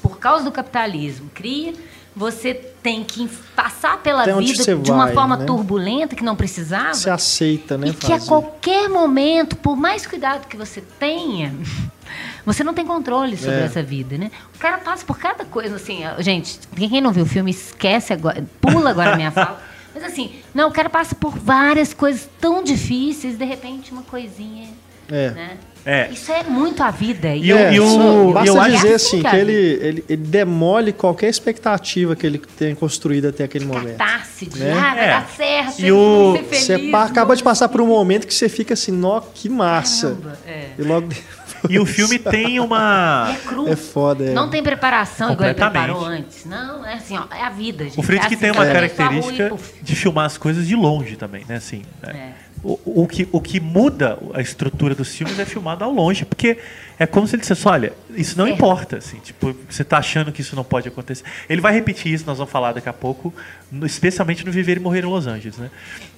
[0.00, 1.74] por causa do capitalismo, cria,
[2.14, 5.44] você tem que passar pela Até vida você de uma vai, forma né?
[5.46, 6.94] turbulenta que não precisava.
[6.94, 7.88] Se aceita, né?
[7.88, 8.28] E que a fazer.
[8.28, 11.54] qualquer momento, por mais cuidado que você tenha,
[12.44, 13.64] você não tem controle sobre É.
[13.64, 14.30] essa vida, né?
[14.54, 18.44] O cara passa por cada coisa, assim, gente, quem não viu o filme, esquece agora,
[18.60, 19.62] pula agora a minha fala.
[19.94, 24.68] Mas assim, não, o cara passa por várias coisas tão difíceis, de repente uma coisinha,
[25.12, 25.30] É.
[25.30, 25.50] né?
[25.84, 26.08] É.
[26.12, 27.34] Isso é muito a vida.
[27.34, 29.38] E o- É, e o- só e basta eu acho- dizer É assim, que cara.
[29.38, 33.96] ele, ele, ele demole qualquer expectativa que ele tem construído até aquele momento.
[33.96, 34.72] Catarse de, Né?
[34.72, 35.08] ah, vai É.
[35.08, 36.64] dar certo, E eu o- feliz.
[36.66, 40.10] Você acaba de passar por um momento que você fica assim, nó, que massa.
[40.10, 40.68] Caramba, é.
[40.78, 41.08] E logo
[41.70, 43.32] E o filme tem uma.
[43.32, 43.68] É cru.
[43.68, 44.32] É foda, é.
[44.32, 46.44] Não tem preparação igual ele preparou antes.
[46.44, 47.98] Não, é assim, ó, é a vida, gente.
[48.00, 50.66] O Friedkin é tem assim, uma característica sua rua e, puf, de filmar as coisas
[50.66, 51.56] de longe também, né?
[51.56, 52.12] Assim, né?
[52.36, 52.51] É.
[52.64, 56.58] O, o que, o que muda a estrutura dos filmes é filmado ao longe, porque
[56.96, 58.56] é como se ele dissesse, olha, isso não Certo.
[58.56, 61.24] importa, assim, tipo, você está achando que isso não pode acontecer.
[61.48, 63.34] Ele vai repetir isso, nós vamos falar daqui a pouco,
[63.68, 65.72] no- especialmente no Viver e Morrer em Los Angeles, né?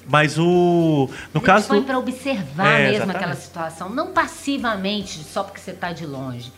[0.06, 1.08] Mas o...
[1.32, 1.72] No Ele caso...
[1.72, 3.16] do- para observar É, mesmo exatamente.
[3.16, 6.52] aquela situação, não passivamente, só porque você está de longe.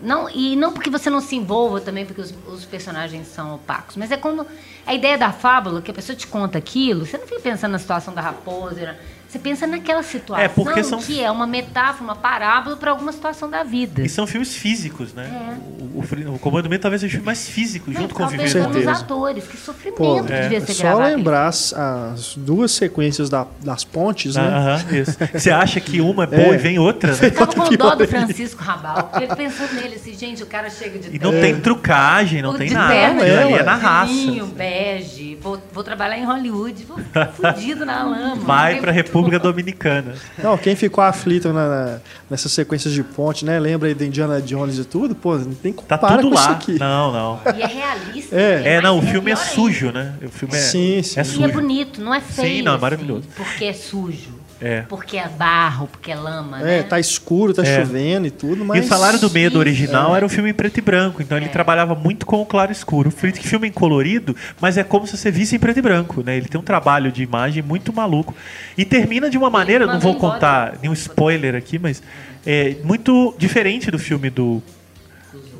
[0.00, 3.96] Não, e não porque você não se envolva também, porque os, os personagens são opacos.
[3.96, 4.46] Mas é como
[4.86, 7.78] a ideia da fábula, que a pessoa te conta aquilo, você não fica pensando na
[7.80, 8.96] situação da raposa,
[9.28, 13.12] você pensa naquela situação É, porque são- que é uma metáfora, uma parábola para alguma
[13.12, 14.00] situação da vida.
[14.02, 15.28] E são filmes físicos, né?
[15.30, 15.78] É.
[15.94, 18.22] O, o, o Comando do Medo talvez seja o filme mais físico, Não, junto com
[18.24, 18.92] o Viver certeza.
[18.92, 21.14] atores, que sofrimento Pô, que é, devia É ser só gravado.
[21.16, 24.42] lembrar as, as duas sequências da- das pontes, né?
[24.42, 25.16] Ah, isso.
[25.34, 26.54] Você acha que uma é boa É.
[26.54, 27.18] e vem outra, né?
[27.22, 28.08] Eu tava com dó do.
[28.08, 31.60] Francisco Rabal, porque ele pensando nele assim, gente, o cara chega de E não tem
[31.60, 32.94] trucagem, não tudo tem de nada.
[32.94, 33.60] terno, ali ué.
[33.60, 34.10] é na raça.
[34.12, 38.36] fininho, bege, vou, vou trabalhar em Hollywood, vou ficar fudido na lama.
[38.36, 39.38] Vai é muito República.
[39.38, 40.14] Dominicana.
[40.42, 41.98] Não, quem ficou aflito na, na-
[42.30, 43.58] nessas sequências de ponte, né?
[43.58, 45.14] Lembra aí do Indiana Jones e tudo?
[45.14, 46.54] Pô, não tem Tá compara tudo com isso lá.
[46.54, 46.78] aqui.
[46.78, 47.40] Não, não.
[47.56, 48.36] E é realista.
[48.36, 48.60] É.
[48.60, 48.74] né?
[48.74, 50.14] É, não, o Mas filme é pior sujo, né?
[50.22, 51.20] O filme é, Sim, sim.
[51.20, 51.40] é sujo.
[51.40, 52.56] E é bonito, não é feio.
[52.58, 53.24] Sim, não, é assim, maravilhoso.
[53.36, 54.37] porque é sujo.
[54.60, 54.82] É.
[54.88, 56.82] Porque é barro, porque é lama, É, né?
[56.82, 57.76] tá escuro, tá É.
[57.80, 58.82] chovendo e tudo, mas...
[58.82, 61.46] E o Salário do Medo original era um filme em preto e branco, então ele
[61.46, 61.48] É.
[61.48, 63.08] trabalhava muito com o claro escuro.
[63.08, 66.22] O Friedkin filme em colorido, mas é como se você visse em preto e branco,
[66.24, 66.36] né?
[66.36, 68.34] Ele tem um trabalho de imagem muito maluco.
[68.76, 70.32] E termina de uma maneira, não vou embora.
[70.34, 72.02] contar nenhum spoiler aqui, mas
[72.44, 74.62] é muito diferente do filme do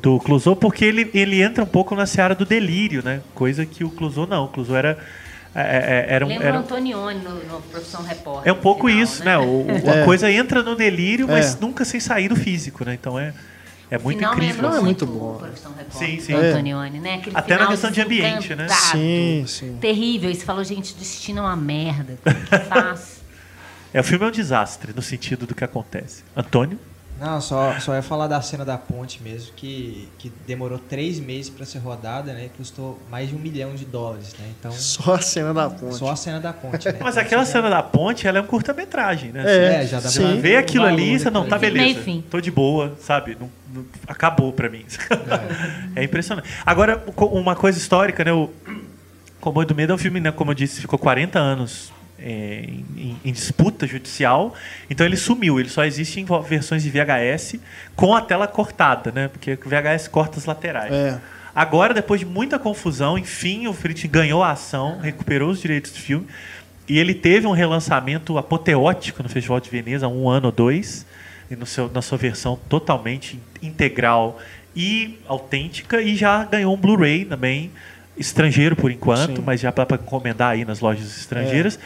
[0.01, 3.19] do Clouseau, porque ele, ele entra um pouco na seara do delírio, né?
[3.35, 4.45] Coisa que o Clouseau não.
[4.45, 4.97] O Clouseau era
[5.55, 8.49] é, é, era, um- Lembra era o Antonioni no, no Profissão Repórter.
[8.49, 9.37] é um pouco final, isso, né?
[9.37, 10.05] O, o- a É.
[10.05, 11.57] coisa entra no delírio, mas É.
[11.59, 12.93] nunca sem sair do físico, né?
[12.93, 13.33] Então é,
[13.89, 14.61] é muito Final incrível.
[14.63, 15.33] Não, é muito muito bom.
[15.33, 16.33] Repórter, Sim, sim.
[16.33, 16.35] É.
[16.51, 17.15] Antonioni, né?
[17.15, 18.67] Aquele Até na questão de ambiente, né?
[18.69, 19.77] Sim, sim.
[19.81, 20.29] Terrível.
[20.29, 22.17] E você falou, gente, destino é uma merda.
[22.23, 23.19] O que faz?
[23.91, 26.23] É, o filme é um desastre no sentido do que acontece.
[26.37, 26.79] Antônio?
[27.19, 31.49] Não, só, só ia falar da cena da ponte mesmo, que, que demorou três meses
[31.49, 32.45] pra ser rodada, né?
[32.45, 34.45] E custou mais de um milhão de dólares, né?
[34.57, 35.95] Então, Só a cena da ponte.
[35.95, 36.97] só a cena da ponte, né?
[37.01, 39.43] Mas Então, aquela cena da ponte, ela é um curta-metragem, né?
[39.45, 41.83] É, É, já dá pra vê aquilo ali e você não, tá beleza.
[41.85, 42.23] Meio fim.
[42.29, 43.35] Tô de boa, sabe?
[43.39, 44.85] Não- não- acabou pra mim.
[45.95, 46.03] É.
[46.05, 46.47] impressionante.
[46.65, 48.31] Agora, uma coisa histórica, né?
[48.31, 48.49] O
[49.41, 50.31] Comboio do Medo é um filme, né?
[50.31, 51.91] Como eu disse, ficou 40 anos
[52.21, 52.63] é,
[52.95, 54.53] em, em disputa judicial.
[54.89, 55.59] Então ele sumiu.
[55.59, 57.55] Ele só existe em versões de VHS
[57.95, 59.27] com a tela cortada, né?
[59.27, 60.93] Porque o VHS corta as laterais.
[60.93, 61.19] É.
[61.53, 65.99] Agora, depois de muita confusão, enfim, o Friedkin ganhou a ação, recuperou os direitos do
[65.99, 66.27] filme.
[66.87, 71.05] E ele teve um relançamento apoteótico no Festival de Veneza há um ano ou dois,
[71.49, 74.39] e seu, na sua versão totalmente integral
[74.75, 77.71] e autêntica, e já ganhou um Blu-ray também,
[78.17, 79.43] estrangeiro por enquanto, Sim.
[79.45, 81.79] mas já para encomendar aí nas lojas estrangeiras.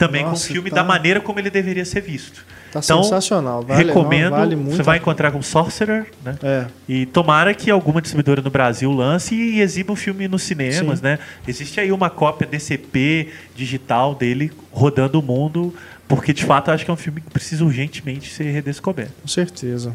[0.00, 2.42] Também Nossa, com o filme tá- da maneira como ele deveria ser visto.
[2.72, 3.62] Tá Então, sensacional.
[3.62, 4.30] Vale, recomendo.
[4.30, 4.76] não, vale muito.
[4.76, 6.36] você vai encontrar com Sorcerer, né?
[6.42, 6.64] É.
[6.88, 11.04] E tomara que alguma distribuidora no Brasil lance e exiba o filme nos cinemas, Sim.
[11.04, 11.18] né?
[11.46, 15.74] Existe aí uma cópia DCP digital dele rodando o mundo,
[16.08, 19.12] porque de fato eu acho que é um filme que precisa urgentemente ser redescoberto.
[19.20, 19.94] Com certeza.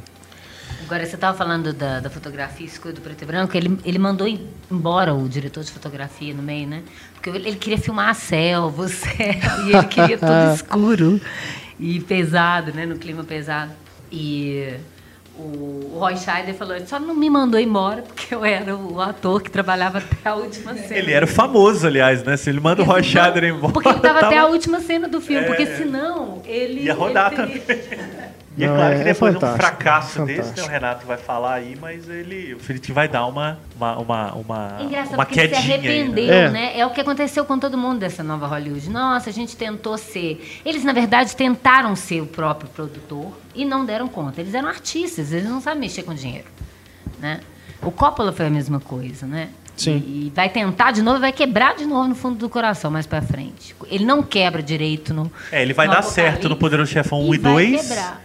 [0.86, 3.58] Agora, você estava falando da, da fotografia escura do preto e branco.
[3.58, 6.84] Ele, ele mandou em- embora o diretor de fotografia no meio, né?
[7.14, 9.10] Porque ele, ele queria filmar a selva, o céu,
[9.68, 11.22] e ele queria tudo escuro
[11.80, 12.86] e pesado, né?
[12.86, 13.72] No clima pesado.
[14.12, 14.74] E
[15.38, 15.42] o,
[15.96, 19.42] o Roy Scheider falou: ele só não me mandou embora porque eu era o ator
[19.42, 20.96] que trabalhava até a última cena.
[20.98, 22.38] Ele era famoso, aliás, né?
[22.38, 23.74] Se ele manda o Roy Scheider embora.
[23.74, 25.48] Porque ele estava até a tava- última cena do filme, É.
[25.48, 26.84] porque senão ele.
[26.84, 28.15] Ia rodar ele teria-
[28.58, 30.68] E é Não, claro é- que é depois de um fantástico, fracasso desse, né, fantástico.
[30.68, 34.78] o Renato vai falar aí, mas ele, o Felipe vai dar uma, uma, uma, uma,
[34.80, 36.02] É engraçado uma porque ele se quedinha aí, né?
[36.02, 36.50] arrependeu, É.
[36.50, 36.80] né?
[36.80, 38.90] É o que aconteceu com todo mundo dessa nova Hollywood.
[38.90, 40.62] Nossa, a gente tentou ser.
[40.66, 44.40] Eles, na verdade, tentaram ser o próprio produtor e não deram conta.
[44.40, 46.48] Eles eram artistas, eles não sabem mexer com dinheiro.
[47.20, 47.42] Né?
[47.82, 49.50] O Coppola foi a mesma coisa, né?
[49.76, 49.98] Sim.
[50.08, 53.22] E vai tentar de novo, vai quebrar de novo no fundo do coração mais pra
[53.22, 53.76] frente.
[53.88, 55.30] Ele não quebra direito no.
[55.52, 57.82] É, ele vai dar certo no Poderoso Chefão 1 e vai 2.
[57.82, 58.22] quebrar.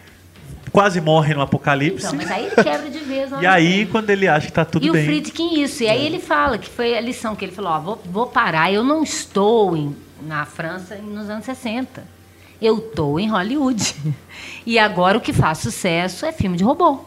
[0.72, 2.06] Quase morre no Apocalipse.
[2.06, 3.30] Então, mas aí ele quebra de vez.
[3.40, 5.02] E aí, quando ele acha que tá tudo e bem.
[5.02, 5.82] o Friedkin isso.
[5.82, 8.72] E aí ele fala que foi a lição que ele falou, ó, vou, vou parar,
[8.72, 12.04] eu não estou em- na França nos anos 60.
[12.60, 13.94] Eu estou em Hollywood.
[14.66, 17.00] E agora o que faz sucesso é filme de robô.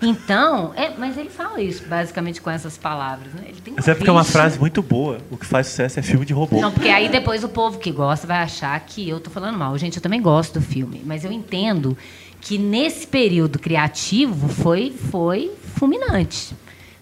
[0.00, 3.32] Então, é, mas ele fala isso basicamente com essas palavras.
[3.34, 3.44] Né?
[3.48, 5.18] Ele tem Mas é porque é uma frase muito boa.
[5.30, 6.60] O que faz sucesso é filme de robô.
[6.60, 9.76] Não, porque aí depois o povo que gosta vai achar que eu tô falando mal.
[9.78, 11.96] Gente, eu também gosto do filme, mas eu entendo
[12.42, 16.54] que nesse período criativo foi, foi fulminante.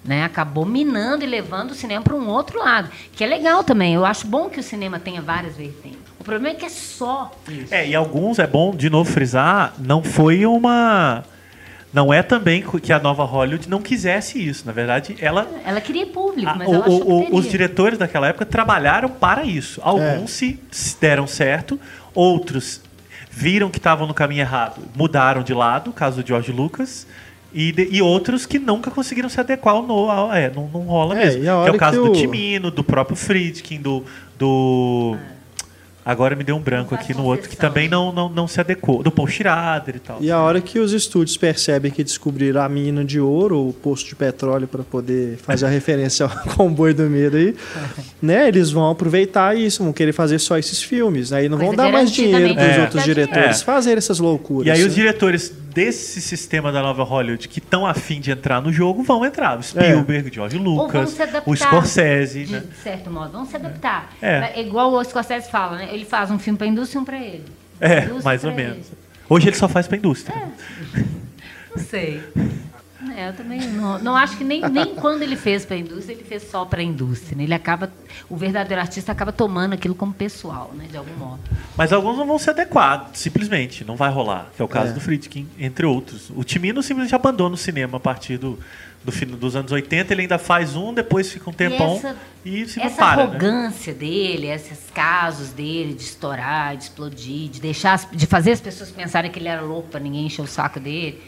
[0.04, 0.22] Né?
[0.24, 3.94] Acabou minando e levando o cinema para um outro lado, que é legal também.
[3.94, 5.98] Eu acho bom que o cinema tenha várias vertentes.
[6.18, 7.74] O problema é que é só isso.
[7.74, 11.24] É, e alguns, é bom de novo frisar, não foi uma.
[11.92, 14.64] Não é também que a nova Hollywood não quisesse isso.
[14.64, 15.46] Na verdade, ela.
[15.66, 19.08] Ela queria público, a- mas o- ela achou o- que os diretores daquela época trabalharam
[19.08, 19.80] para isso.
[19.82, 21.78] Alguns se, se deram certo,
[22.14, 22.80] outros
[23.30, 27.06] viram que estavam no caminho errado, mudaram de lado, caso do George Lucas.
[27.52, 30.82] E, de- e outros que nunca conseguiram se adequar ao no, ao- é, não, não
[30.82, 31.42] rola É, mesmo.
[31.42, 34.04] Que é o caso que do o- Timino, do próprio Friedkin, do.
[34.38, 35.16] do
[36.04, 39.02] Agora me deu um branco aqui no outro que também não, não, não se adequou.
[39.02, 40.18] Do Paul Schrader e tal.
[40.20, 43.72] E a hora que os estúdios percebem que descobriram a mina de ouro ou o
[43.72, 47.54] poço de petróleo para poder fazer a referência ao comboio do medo aí,
[48.20, 48.48] né?
[48.48, 51.32] Eles vão aproveitar isso, vão querer fazer só esses filmes.
[51.32, 53.64] Aí não vão Coisa dar mais dinheiro para os garantidamente outros diretores dinheiro.
[53.64, 54.66] fazerem essas loucuras.
[54.66, 54.94] E aí os né?
[54.94, 59.58] diretores desse sistema da nova Hollywood que estão afim de entrar no jogo vão entrar.
[59.58, 61.50] O Spielberg, George Ou vão Lucas, se adaptar.
[61.50, 62.62] o Scorsese, de né?
[62.82, 64.12] certo modo, vão se adaptar.
[64.20, 64.60] É.
[64.60, 65.89] igual o Scorsese fala, né?
[65.90, 67.44] Ele faz um filme para a indústria e um para ele.
[67.80, 68.76] É, Indústria mais ou menos.
[68.76, 68.98] ele.
[69.28, 70.36] Hoje ele só faz pra indústria.
[71.74, 72.22] Não sei.
[73.16, 76.12] É, eu também não, não acho que nem, nem quando ele fez para a indústria,
[76.12, 77.34] ele fez só para a indústria.
[77.34, 77.44] né?
[77.44, 77.90] Ele acaba,
[78.28, 81.40] o verdadeiro artista acaba tomando aquilo como pessoal, né, de algum modo.
[81.78, 83.84] Mas alguns não vão se adequar, simplesmente.
[83.86, 84.50] Não vai rolar.
[84.54, 84.92] Que é o caso É.
[84.92, 86.30] do Friedkin, entre outros.
[86.36, 88.58] O Timino simplesmente abandona o cinema a partir do,
[89.04, 90.12] do fim dos anos 80.
[90.12, 93.16] Ele ainda faz um, depois fica um tempão essa- e se Essa para.
[93.16, 93.22] Né?
[93.30, 98.90] arrogância dele, esses casos dele de estourar, de explodir, de deixar, de fazer as pessoas
[98.90, 101.20] pensarem que ele era louco para ninguém encher o saco dele.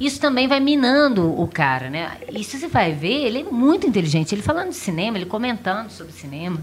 [0.00, 2.12] Isso também vai minando o cara, né?
[2.32, 4.34] E se você vai ver, ele é muito inteligente.
[4.34, 6.60] Ele falando de cinema, ele comentando sobre cinema.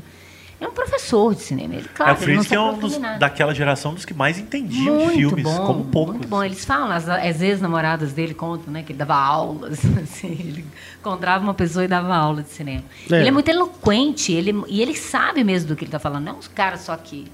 [0.61, 1.73] É um professor de cinema.
[1.73, 4.13] Ele, É, claro, o ele não Friedkin se é um dos, daquela geração dos que
[4.13, 6.13] mais entendiam de Muito filmes, bom, como poucos.
[6.17, 6.43] Muito bom.
[6.43, 8.83] Eles falam, as, as ex-namoradas dele contam, né?
[8.83, 10.65] Que ele dava aulas, assim, ele
[10.99, 12.83] encontrava uma pessoa e dava aula de cinema.
[13.09, 13.15] É.
[13.21, 16.25] Ele é muito eloquente, ele, e ele sabe mesmo do que ele está falando.
[16.25, 17.25] Não é uns caras só que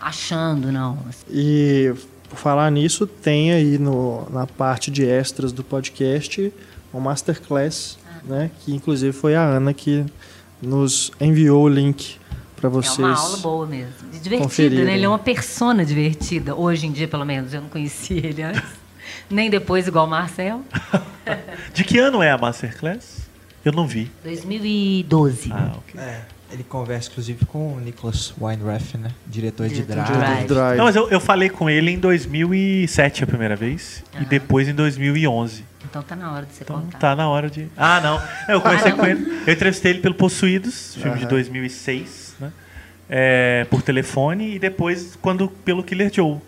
[0.00, 0.98] achando, não.
[1.28, 1.92] E
[2.30, 6.50] por falar nisso, tem aí no, na parte de extras do podcast
[6.94, 8.50] um masterclass, né?
[8.60, 10.06] Que inclusive foi a Ana que
[10.62, 12.19] nos enviou o link
[12.60, 12.98] para vocês.
[12.98, 13.92] É uma aula boa mesmo.
[14.22, 14.94] Divertida, né?
[14.94, 16.54] Ele é uma persona divertida.
[16.54, 17.54] Hoje em dia, pelo menos.
[17.54, 18.62] Eu não conhecia ele antes.
[19.30, 20.62] Nem depois, igual o Marcel.
[21.74, 23.28] De que ano é a Masterclass?
[23.64, 24.10] Eu não vi.
[24.24, 25.50] 2012.
[25.52, 26.00] Ah, ok.
[26.00, 29.10] É, ele conversa inclusive com o Nicholas Weinreff, né?
[29.26, 30.20] Diretor de Diretor de Drive.
[30.22, 30.46] Drive.
[30.48, 30.76] Drive.
[30.78, 34.02] Não, mas eu, eu falei com ele em 2007 a primeira vez.
[34.14, 34.26] E Aham.
[34.28, 35.64] depois em 2011.
[35.88, 36.98] Então tá na hora de você Então contar.
[36.98, 37.68] tá na hora de.
[37.76, 38.18] Ah, não.
[38.48, 39.42] É, Eu conversei Ah, com ele.
[39.46, 41.30] Eu entrevistei ele pelo Possuídos, filme de Aham.
[41.30, 42.19] 2006, né?
[43.10, 44.54] É, por telefone.
[44.54, 46.38] E depois quando pelo Killer Joe.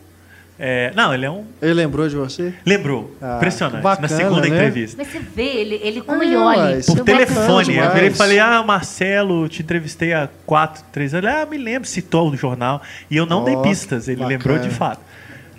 [0.65, 1.45] É, não, ele é um.
[1.61, 2.55] Ele lembrou de você?
[2.65, 3.17] Lembrou.
[3.21, 3.83] Ah, Impressionante.
[3.83, 4.49] bacana, na segunda né?
[4.49, 4.97] entrevista.
[4.97, 6.81] Mas você vê, ele, ele como Ah, ele olha.
[6.87, 7.77] Por é telefone.
[7.77, 11.29] Eu virei e falei, ah, Marcelo, te entrevistei há quatro, três anos.
[11.29, 12.81] Ah, me lembro, citou no jornal.
[13.11, 14.39] E eu não Ó, dei pistas, ele bacana.
[14.39, 15.01] lembrou de fato.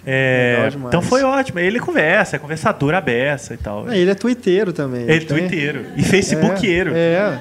[0.06, 1.60] É, então foi ótimo.
[1.60, 3.91] Ele conversa, é conversador aberta e tal.
[3.91, 5.04] Ele é twitteiro também.
[5.04, 5.86] Ele é twitteiro.
[5.97, 6.91] E facebookeiro.
[6.95, 7.39] É,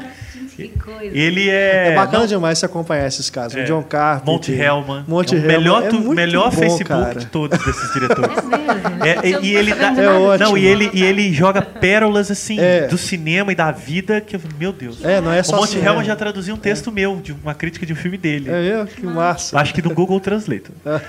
[0.68, 1.16] Que coisa.
[1.16, 1.88] Ele é.
[1.88, 3.56] é, bacana não- demais você acompanhar esses casos.
[3.58, 3.62] É.
[3.62, 4.32] O John Carpenter.
[4.32, 5.04] Monte Hellman.
[5.06, 5.56] Monte é o Hellman.
[5.58, 7.14] melhor, é tu- melhor bom, Facebook cara.
[7.18, 8.36] de todos desses diretores.
[8.38, 9.04] É mesmo.
[9.04, 10.48] É, e, Eu e ele dá, É ótimo.
[10.50, 12.86] não, e ele, e ele joga pérolas assim É.
[12.86, 15.04] do cinema e da vida que eu- meu Deus.
[15.04, 15.88] É, não é só o Monte cinema.
[15.90, 18.50] Hellman já traduziu um texto meu de uma crítica de um filme dele.
[18.50, 18.86] É mesmo?
[18.86, 19.58] Que massa.
[19.58, 20.72] Acho que no Google Translator.
[20.86, 21.00] É.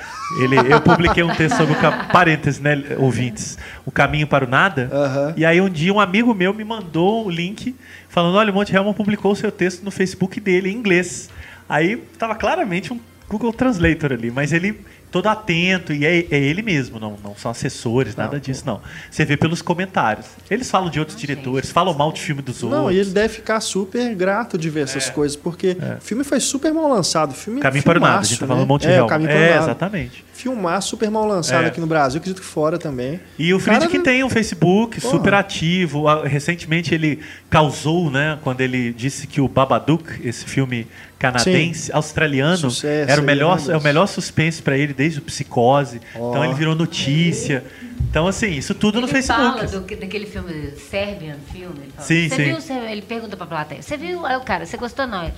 [0.42, 4.90] Ele, eu publiquei um texto sobre o parênteses, né, ouvintes, o caminho para o nada.
[4.92, 5.34] Aham.
[5.38, 7.76] E aí um dia um amigo meu me mandou o link
[8.10, 11.30] falando, olha, o Monte Hellman publicou o seu texto no Facebook dele em inglês.
[11.68, 14.80] Aí tava claramente um Google Translator ali, mas ele
[15.12, 18.82] todo atento e é, é ele mesmo, não, não são assessores, nada Não, disso não.
[19.12, 20.26] Você vê pelos comentários.
[20.50, 22.82] Eles falam de outros diretores, falam mal de filme dos outros.
[22.82, 26.40] Não, e ele deve ficar super grato de ver essas coisas, porque o filme foi
[26.40, 27.32] super mal lançado.
[27.32, 28.48] O Filme Caminho para o nada, a filmaço, gente tá né?
[28.48, 29.10] falando do Monte é, o Hellman.
[29.10, 29.64] Caminho para o É, Nada.
[29.64, 30.26] exatamente.
[30.34, 31.68] Filmar super mal lançado É.
[31.68, 33.20] aqui no Brasil, acredito que fora também.
[33.38, 35.12] E o Cara, Friedkin não- tem um Facebook Porra.
[35.16, 36.08] super ativo.
[36.08, 37.20] Ah, Recentemente ele
[37.50, 40.88] causou, né, quando ele disse que o Babadook, esse filme
[41.20, 45.22] canadense, australiano, Sucesso era o melhor, né, é o melhor suspense para ele desde o
[45.22, 46.02] Psicose.
[46.16, 46.32] Ó.
[46.32, 47.64] Então ele virou notícia.
[48.10, 49.54] Então assim, isso tudo no ele Facebook.
[49.60, 51.80] fala do, daquele filme Serbian filme.
[51.84, 52.44] Ele fala, Sim, você sim.
[52.44, 52.56] viu?
[52.60, 53.82] Você- ele pergunta pra plateia.
[53.82, 54.26] Você viu?
[54.26, 55.32] Aí o cara, você gostou não?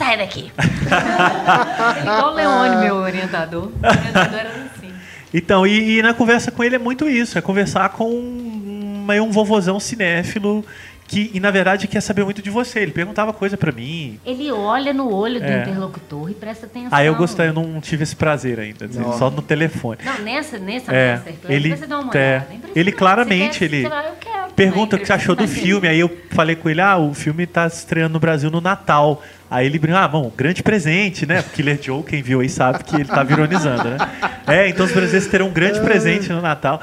[0.00, 0.50] Sai daqui.
[2.00, 3.64] Igual o Leone, meu orientador.
[3.64, 4.94] O orientador era assim.
[5.34, 9.24] Então, e, e na conversa com ele é muito isso, é conversar com um, meio
[9.24, 10.64] um vovozão cinéfilo
[11.10, 12.78] que, e na verdade quer saber muito de você.
[12.78, 14.20] Ele perguntava coisa pra mim.
[14.24, 15.62] Ele olha no olho do É.
[15.62, 16.88] interlocutor e presta atenção.
[16.92, 19.18] Aí eu gostei, eu não tive esse prazer ainda, assim, Não.
[19.18, 19.98] só no telefone.
[20.04, 22.46] Não, nessa, nessa É, masterclass, ele- você dá uma é, olhada.
[22.52, 22.92] ele impressionante.
[22.92, 23.88] claramente, quer- ele
[24.20, 25.88] quero Pergunta o que você achou do filme.
[25.88, 29.22] Aí eu falei com ele, ah, o filme tá estreando no Brasil no Natal.
[29.50, 31.42] Aí ele brincou, ah, bom, grande presente, né?
[31.54, 33.96] Killer Joe, quem viu aí sabe que ele tava ironizando, né?
[34.46, 36.78] É, então os brasileiros terão um grande presente no Natal.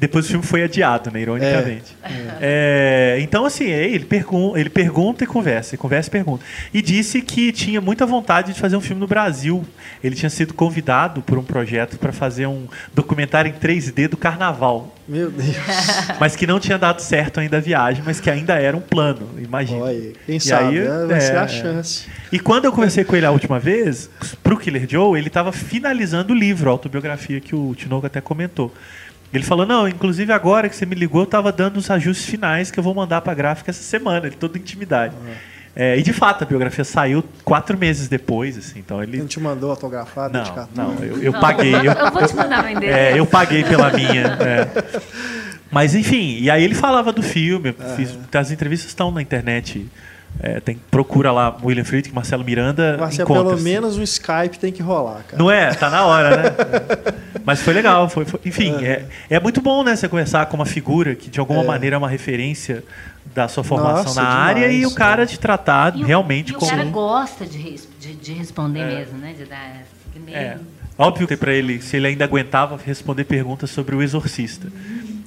[0.00, 1.20] Depois o filme foi adiado, né?
[1.20, 1.94] Ironicamente.
[2.40, 6.42] É, então, assim, é, ele, pergun ele pergunta e conversa, e conversa e pergunta.
[6.72, 9.62] E disse que tinha muita vontade de fazer um filme no Brasil.
[10.02, 14.96] Ele tinha sido convidado por um projeto para fazer um documentário em 3D do carnaval.
[15.06, 15.54] Meu Deus.
[16.18, 19.28] Mas que não tinha dado certo ainda a viagem, mas que ainda era um plano,
[19.38, 19.80] imagina.
[19.82, 21.06] Olha, quem E sabe, aí, né?
[21.06, 21.48] vai é, ser a é.
[21.48, 22.06] chance.
[22.30, 24.08] E quando eu conversei com ele a última vez,
[24.42, 28.72] pro Killer Joe, ele estava finalizando o livro, a autobiografia que o Tinoco até comentou.
[29.32, 32.70] Ele falou, não, inclusive agora que você me ligou, eu estava dando os ajustes finais
[32.70, 35.14] que eu vou mandar para a gráfica essa semana, ele toda intimidade.
[35.76, 39.12] É, e de fato, a biografia saiu quatro meses depois, assim, então ele...
[39.12, 40.32] Ele não te mandou autografado?
[40.34, 40.94] Não, dedicatório?
[40.94, 41.72] não, eu, eu Não, paguei.
[41.74, 42.88] Eu, Eu, eu vou te mandar vender.
[42.88, 44.36] é, eu paguei pela minha.
[44.40, 45.00] é.
[45.70, 47.72] Mas enfim, e aí ele falava do filme.
[47.96, 49.86] fiz- as entrevistas estão na internet.
[50.38, 52.96] É, tem, procura lá William Friedkin, Marcelo Miranda.
[52.98, 53.62] Marcelo, pelo assim.
[53.64, 55.36] menos um Skype tem que rolar, cara.
[55.42, 55.72] Não é?
[55.74, 56.42] Tá na hora, né?
[57.44, 58.08] Mas foi legal.
[58.08, 59.96] Foi, foi- enfim, é, é muito bom, né?
[59.96, 61.66] Você conversar com uma figura que de alguma É.
[61.66, 62.82] maneira é uma referência
[63.34, 65.26] da sua formação Nossa, na área e demais, o cara é.
[65.26, 66.70] te tratar E o- realmente e o como.
[66.70, 68.86] cara gosta de, res- de, de responder É.
[68.86, 69.34] mesmo, né?
[69.36, 69.70] De dar
[70.12, 70.58] esse meio- É.
[70.98, 74.68] Óbvio que para ele, se ele ainda aguentava responder perguntas sobre o exorcista.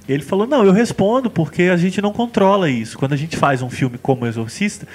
[0.07, 2.97] Ele falou: Não, eu respondo porque a gente não controla isso.
[2.97, 4.85] Quando a gente faz um filme como Exorcista,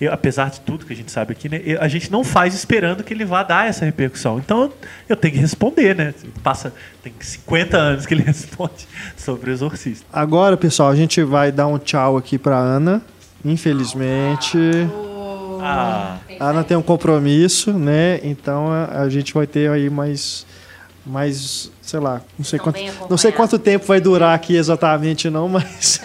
[0.00, 2.54] eu- apesar de tudo que a gente sabe aqui, né, eu- a gente não faz
[2.54, 4.38] esperando que ele vá dar essa repercussão.
[4.38, 4.72] Então eu,
[5.10, 6.14] eu tenho que responder, né?
[6.42, 10.06] Passa, tem 50 anos que ele responde sobre o Exorcista.
[10.12, 13.02] Agora, pessoal, a gente vai dar um tchau aqui pra Ana.
[13.44, 14.58] Infelizmente,
[15.66, 18.18] Ah, a Ana tem um compromisso, né?
[18.22, 20.46] Então a, a gente vai ter aí mais,
[21.06, 22.80] mais, sei lá, não sei quanto,
[23.10, 26.00] não sei quanto tempo vai durar aqui exatamente, não, mas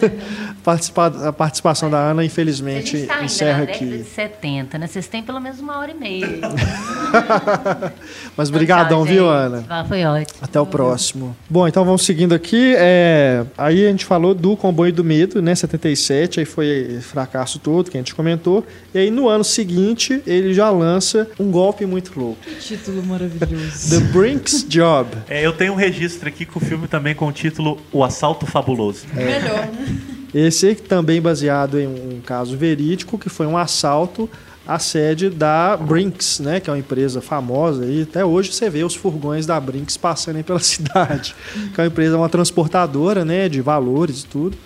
[0.63, 3.97] participar, a participação da Ana, A infelizmente, gente tá encerra na década aqui.
[3.99, 4.88] de 70, né?
[4.88, 6.27] Vocês têm pelo menos uma hora e meia.
[8.36, 9.30] Mas brigadão, Tchau, viu.
[9.30, 9.86] Ana?
[9.88, 10.39] Foi ótimo.
[10.41, 11.36] Até o próximo.
[11.49, 12.73] Bom, então vamos seguindo aqui.
[12.77, 15.55] É, aí a gente falou do Comboio do Medo, né?
[15.55, 18.65] 77, aí foi fracasso todo que a gente comentou.
[18.93, 22.38] E aí no ano seguinte ele já lança um golpe muito louco.
[22.43, 23.89] Que título maravilhoso.
[23.89, 25.09] The Brinks Job.
[25.27, 28.45] é, eu tenho um registro aqui com o filme também com o título O Assalto
[28.45, 29.05] Fabuloso.
[29.13, 29.97] Melhor, né?
[30.34, 34.30] Esse também baseado em um caso verídico, que foi um assalto
[34.67, 38.84] à sede da Brinks, né, que é uma empresa famosa e até hoje você vê
[38.84, 41.36] os furgões da Brinks passando aí pela cidade,
[41.74, 44.57] que é uma empresa, uma transportadora, né, de valores e tudo.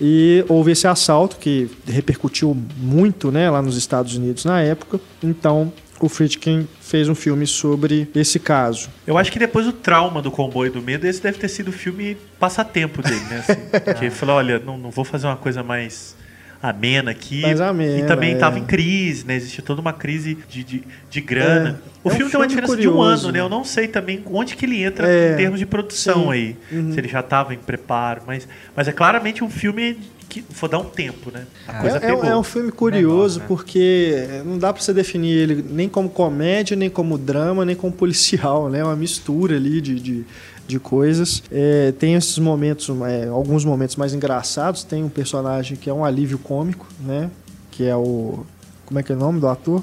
[0.00, 4.98] E houve esse assalto que repercutiu muito, né, lá nos Estados Unidos na época.
[5.22, 5.72] Então,
[6.02, 8.90] o Friedkin fez um filme sobre esse caso.
[9.06, 11.72] Eu acho que depois do trauma do comboio do medo, esse deve ter sido o
[11.72, 13.44] filme passatempo dele, né?
[13.48, 16.16] Assim, porque ele falou, olha, não, não vou fazer uma coisa mais
[16.60, 17.42] amena aqui.
[17.42, 18.34] Mais amena, e também é.
[18.34, 19.36] estava em crise, né?
[19.36, 21.80] Existia toda uma crise de, de, de grana.
[22.04, 23.24] É, o é um filme tem uma diferença de um curioso.
[23.28, 23.40] ano, né?
[23.40, 26.32] Eu não sei também onde que ele entra É, em termos de produção sim.
[26.32, 26.56] aí.
[26.72, 26.92] Uhum.
[26.92, 29.98] Se ele já estava em preparo, mas, mas é claramente um filme
[30.32, 31.46] que vou dar um tempo, né?
[31.68, 32.24] A coisa É, é, pegou.
[32.24, 33.44] é um filme curioso Menor, né?
[33.48, 37.92] porque não dá pra você definir ele nem como comédia, nem como drama, nem como
[37.92, 38.78] policial, né?
[38.78, 40.24] É uma mistura ali de, de,
[40.66, 41.42] de coisas.
[41.52, 44.84] É, tem esses momentos, é, alguns momentos mais engraçados.
[44.84, 47.30] Tem um personagem que é um alívio cômico, né?
[47.70, 48.46] Que é o.
[48.86, 49.82] Como é que é o nome do ator?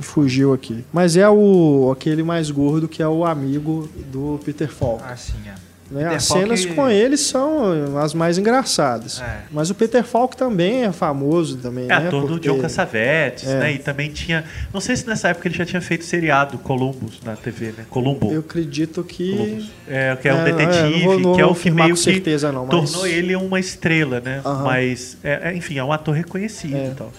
[0.00, 0.84] Fugiu aqui.
[0.92, 5.02] Mas é o aquele mais gordo que é o amigo do Peter Falk.
[5.04, 5.54] Ah, sim, é.
[5.90, 6.06] Né?
[6.14, 9.22] As Falk- cenas com ele são as mais engraçadas.
[9.22, 9.38] É.
[9.50, 11.94] Mas o Peter Falk também é famoso também, É né?
[12.08, 13.58] ator do Porque- John Cassavetes, É.
[13.58, 13.72] né?
[13.72, 14.44] E também tinha.
[14.72, 17.86] Não sei se nessa época ele já tinha feito seriado Columbus na TV, né?
[17.88, 18.30] Columbo.
[18.30, 19.34] Eu acredito que.
[19.34, 19.70] Columbus.
[19.88, 22.52] É, que é um É, detetive, não não que é o que meio que certeza
[22.52, 24.42] não, mas- tornou ele uma estrela, né?
[24.44, 24.64] Aham.
[24.64, 26.88] Mas, é, é, enfim, é um ator reconhecido É.
[26.88, 27.10] e tal.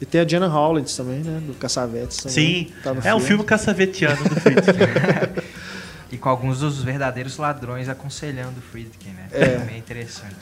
[0.00, 1.40] E tem a Jenna Howlands também, né?
[1.46, 2.34] Do Cassavetes também.
[2.34, 4.72] Sim, tá é um filme caçavetiano do Friedkin.
[6.10, 9.26] E com alguns dos verdadeiros ladrões aconselhando o Friedkin, né?
[9.32, 9.46] É.
[9.58, 10.36] Também é interessante.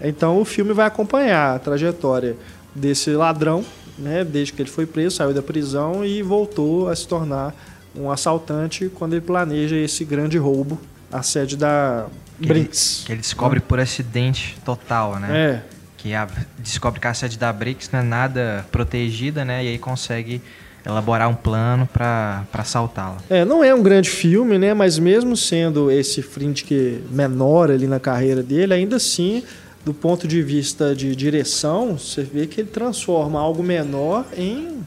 [0.00, 2.36] Então o filme vai acompanhar a trajetória
[2.74, 3.64] desse ladrão,
[3.98, 4.24] né?
[4.24, 7.54] Desde que ele foi preso, saiu da prisão e voltou a se tornar
[7.96, 10.80] um assaltante quando ele planeja esse grande roubo
[11.12, 12.06] à sede da
[12.38, 13.02] Que ele- Brinks.
[13.06, 15.28] Que ele descobre por acidente total, né?
[15.36, 15.62] É.
[15.96, 16.28] Que a-
[16.58, 19.64] descobre que a sede da BRICS não é nada protegida, né?
[19.64, 20.40] E aí consegue
[20.86, 23.16] elaborar um plano pra assaltá-la.
[23.30, 24.74] É, não é um grande filme, né?
[24.74, 29.42] Mas mesmo sendo esse Friedkin menor ali na carreira dele, ainda assim
[29.84, 34.78] do ponto de vista de direção, você vê que ele transforma algo menor em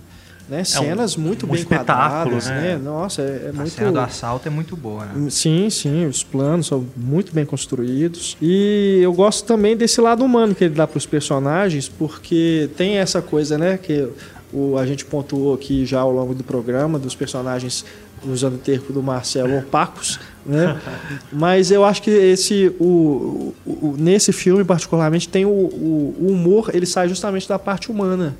[0.50, 2.62] né, cenas muito um bem quadradas, né?
[2.62, 2.78] né?
[2.78, 5.30] Nossa, é, é A muito cena do assalto é muito boa, né?
[5.30, 8.38] Sim, sim, os planos são muito bem construídos.
[8.42, 12.98] E eu gosto também desse lado humano que ele dá para os personagens, porque tem
[12.98, 14.08] essa coisa, né, que
[14.58, 17.86] o, a gente pontuou aqui já ao longo do programa, dos personagens,
[18.26, 20.80] usando o termo do Marcelo, opacos, né?
[21.32, 26.32] Mas eu acho que esse, o, o- o- nesse filme, particularmente, tem o, o- o
[26.32, 28.36] humor, ele sai justamente da parte humana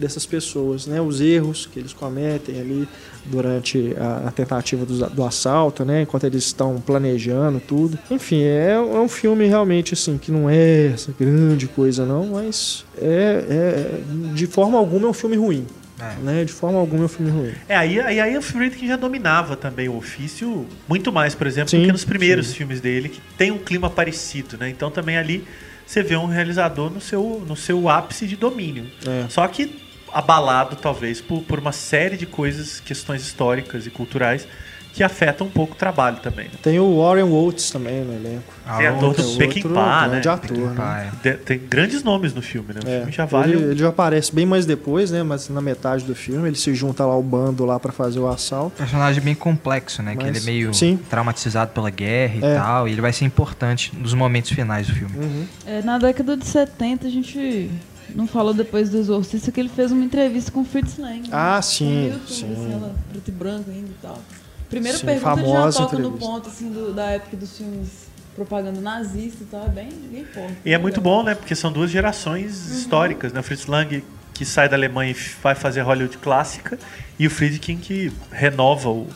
[0.00, 1.00] dessas pessoas, né?
[1.00, 2.88] Os erros que eles cometem ali
[3.26, 6.02] durante a, a tentativa do, do assalto, né?
[6.02, 7.98] Enquanto eles estão planejando tudo.
[8.10, 12.84] Enfim, é, é um filme realmente assim que não é essa grande coisa não, mas
[12.98, 14.00] é, é-
[14.34, 15.66] de forma alguma é um filme ruim,
[16.00, 16.14] É.
[16.22, 16.44] né?
[16.44, 17.52] De forma alguma é um filme ruim.
[17.68, 21.70] É, aí, aí, aí o Friedkin já dominava também o ofício muito mais, por exemplo,
[21.70, 22.54] Sim, do que nos primeiros sim.
[22.54, 24.70] filmes dele, que tem um clima parecido, né?
[24.70, 25.44] Então também ali
[25.86, 28.86] você vê um realizador no seu, no seu ápice de domínio.
[29.06, 29.26] É.
[29.28, 34.46] Só que abalado, talvez, por, por uma série de coisas, questões históricas e culturais
[34.92, 36.46] que afetam um pouco o trabalho também.
[36.46, 36.54] né?
[36.60, 38.52] Tem o Warren Oates também no elenco.
[38.76, 40.08] Tem ator que é do outro Peckinpah, né?
[40.10, 41.10] grande ator, né?
[41.24, 41.28] é.
[41.30, 42.80] De- Tem grandes nomes no filme, né?
[42.84, 43.52] O É, filme já vale.
[43.52, 45.22] ele, ele já aparece bem mais depois, né?
[45.22, 48.26] Mas na metade do filme ele se junta lá ao bando lá para fazer o
[48.26, 48.76] assalto.
[48.78, 50.16] personagem bem complexo, né?
[50.16, 50.98] que Mas- ele é meio sim.
[51.08, 52.54] traumatizado pela guerra e É.
[52.56, 52.88] tal.
[52.88, 55.46] E ele vai ser importante nos momentos finais do filme.
[55.66, 57.70] É, na década de 70, a gente
[58.14, 61.20] não falou depois do Exorcista que ele fez uma entrevista com o Fritz Lang.
[61.22, 61.28] né?
[61.32, 62.52] Ah, sim, No YouTube, sim.
[62.52, 64.18] assim, ela preto e branco ainda e tal.
[64.68, 66.26] Primeira Sim, pergunta ele já toca no entrevista.
[66.30, 67.88] ponto assim, do- da época dos filmes
[68.36, 69.64] propaganda nazista e tal.
[69.64, 70.56] É bem, bem forte.
[70.64, 71.34] E é muito bom, né?
[71.34, 73.40] Porque são duas gerações históricas, né?
[73.40, 76.78] O Fritz Lang, que sai da Alemanha e vai fazer Hollywood clássica,
[77.18, 79.08] e o Friedkin, que renova o,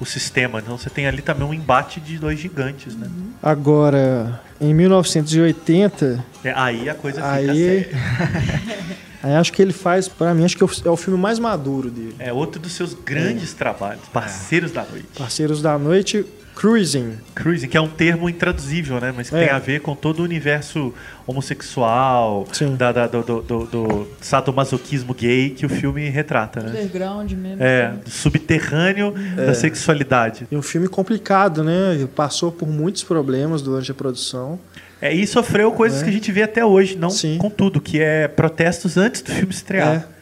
[0.00, 0.58] o sistema.
[0.60, 3.08] Então você tem ali também um embate de dois gigantes, né?
[3.42, 7.90] Agora, em 1980, É, aí a coisa fica Aí- séria.
[9.24, 11.38] aí acho que ele faz, pra mim, acho que é o- é o filme mais
[11.38, 12.14] maduro dele.
[12.18, 15.06] É outro dos seus grandes trabalhos, Parceiros da Noite.
[15.18, 17.14] Parceiros da Noite, Cruising.
[17.34, 19.12] Cruising, que é um termo intraduzível, né?
[19.16, 19.46] Mas que É.
[19.46, 20.94] tem a ver com todo o universo
[21.26, 22.76] homossexual, Sim.
[22.76, 26.70] da, da- do, do, do- do sadomasoquismo gay que o filme retrata, né?
[26.70, 27.62] Underground mesmo.
[27.62, 29.46] É, do subterrâneo É.
[29.46, 30.46] da sexualidade.
[30.50, 32.06] E um filme complicado, né?
[32.14, 34.58] Passou por muitos problemas durante a produção.
[35.02, 36.04] É, e sofreu coisas É.
[36.04, 37.36] que a gente vê até hoje, não Sim.
[37.38, 40.06] com tudo, que é protestos antes do filme estrear.
[40.10, 40.14] É.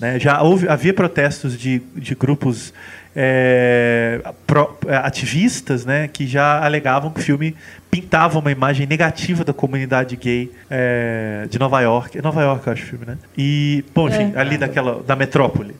[0.00, 0.18] Né?
[0.18, 2.72] Já houve, havia protestos de, de grupos
[3.14, 7.54] é, pró- é, ativistas né, que já alegavam que o filme
[7.90, 12.16] pintava uma imagem negativa da comunidade gay é, de Nova York.
[12.18, 13.18] É Nova York, eu acho o filme, né?
[13.36, 14.40] E, bom, enfim, É.
[14.40, 15.74] ali daquela, da metrópole.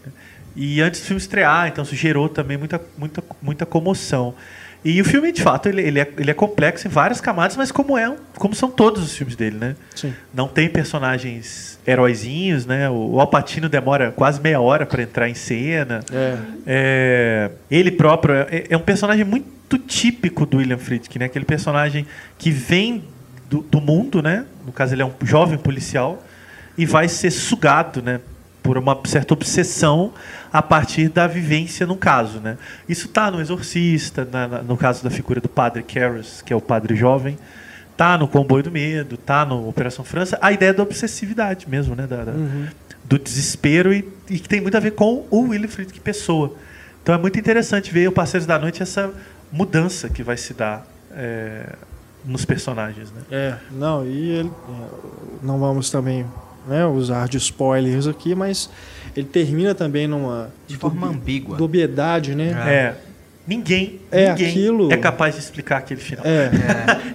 [0.54, 4.34] E antes do filme estrear, então isso gerou também muita, muita, muita comoção.
[4.84, 7.70] E o filme, de fato, ele, ele, é, ele é complexo em várias camadas, mas
[7.70, 9.76] como é, como são todos os filmes dele, né?
[9.94, 10.12] Sim.
[10.34, 12.90] Não tem personagens heróizinhos, né?
[12.90, 16.00] O, o Alpatino demora quase meia hora para entrar em cena.
[16.12, 16.36] É.
[16.66, 21.24] É, ele próprio é, é um personagem muito típico do William Friedkin, né?
[21.26, 22.04] Aquele personagem
[22.36, 23.04] que vem
[23.48, 24.44] do, do mundo, né?
[24.66, 26.22] No caso, ele é um jovem policial
[26.76, 28.20] e vai ser sugado, né?
[28.62, 30.12] Por uma certa obsessão
[30.52, 32.56] a partir da vivência num caso, né?
[32.88, 36.56] Isso tá no Exorcista, na- na- no caso da figura do Padre Karras, que é
[36.56, 37.36] o padre jovem,
[37.96, 40.38] tá no Comboio do Medo, tá no Operação França.
[40.40, 42.06] A ideia da obsessividade mesmo, né?
[42.06, 42.32] Da- da-
[43.04, 46.54] do desespero e, e que tem muito a ver com o William Friedkin pessoa.
[47.02, 49.10] Então é muito interessante ver o Parceiros da Noite essa
[49.50, 51.66] mudança que vai se dar é,
[52.24, 53.20] nos personagens, né?
[53.30, 54.84] É, não, e ele, é,
[55.42, 56.24] não vamos também
[56.66, 58.70] né, usar de spoilers aqui, mas
[59.16, 61.56] ele termina também numa De forma dubi- ambígua.
[61.56, 62.50] dubiedade, né?
[62.66, 62.94] É.
[63.46, 66.24] Ninguém, É ninguém aquilo- é capaz de explicar aquele final.
[66.24, 66.50] É,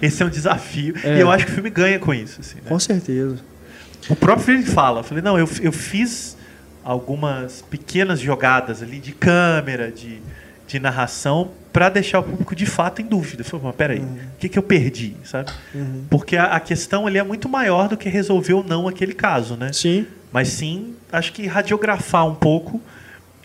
[0.06, 0.94] Esse é um desafio.
[1.02, 1.16] É.
[1.16, 2.40] E eu acho que o filme ganha com isso.
[2.40, 2.62] Assim, né?
[2.68, 3.36] com certeza.
[4.10, 6.36] O próprio Friedkin fala, eu falei, não, eu, eu fiz
[6.84, 10.20] algumas pequenas jogadas ali de câmera, de,
[10.66, 13.44] de narração, para deixar o público de fato em dúvida.
[13.44, 15.52] Falei, mas peraí, o que, que eu perdi, sabe?
[15.72, 16.06] Uhum.
[16.10, 19.56] Porque a, a questão ali é muito maior do que resolver ou não aquele caso,
[19.56, 19.72] né?
[19.72, 22.80] Sim, Mas sim, acho que radiografar um pouco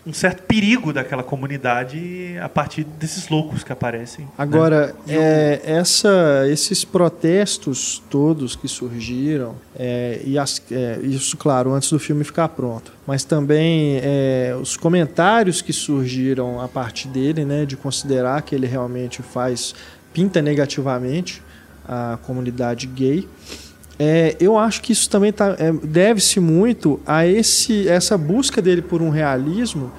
[0.06, 4.26] um certo perigo daquela comunidade a partir desses loucos que aparecem.
[4.26, 4.30] né?
[4.36, 11.90] Agora, é, essa, esses protestos todos que surgiram, é, e as- é, isso, claro, antes
[11.90, 17.64] do filme ficar pronto, mas também é, os comentários que surgiram a partir dele, né,
[17.64, 19.74] de considerar que ele realmente faz,
[20.12, 21.42] pinta negativamente
[21.88, 23.28] a comunidade gay.
[23.98, 28.82] É, eu acho que isso também tá, é, deve-se muito a esse, essa busca dele
[28.82, 29.92] por um realismo,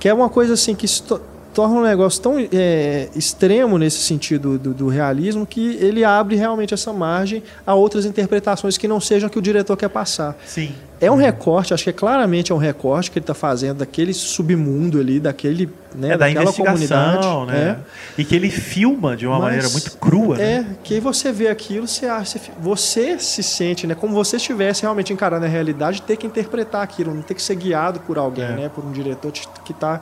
[0.00, 1.20] que é uma coisa assim que se to-
[1.54, 6.74] torna um negócio tão é, extremo nesse sentido do, do realismo que ele abre realmente
[6.74, 10.36] essa margem a outras interpretações que não sejam que o diretor quer passar.
[10.44, 10.74] Sim.
[10.98, 14.14] É um recorte, acho que é claramente é um recorte que ele está fazendo daquele
[14.14, 17.52] submundo ali, daquele, né, é da daquela investigação, comunidade.
[17.52, 17.78] né?
[18.16, 20.76] E que ele filma de uma Mas maneira muito crua, É, né?
[20.82, 25.12] que aí você vê aquilo, você acha, você se sente, né, como você estivesse realmente
[25.12, 28.52] encarando a realidade, ter que interpretar aquilo, não ter que ser guiado por alguém, É.
[28.56, 30.00] né, por um diretor que está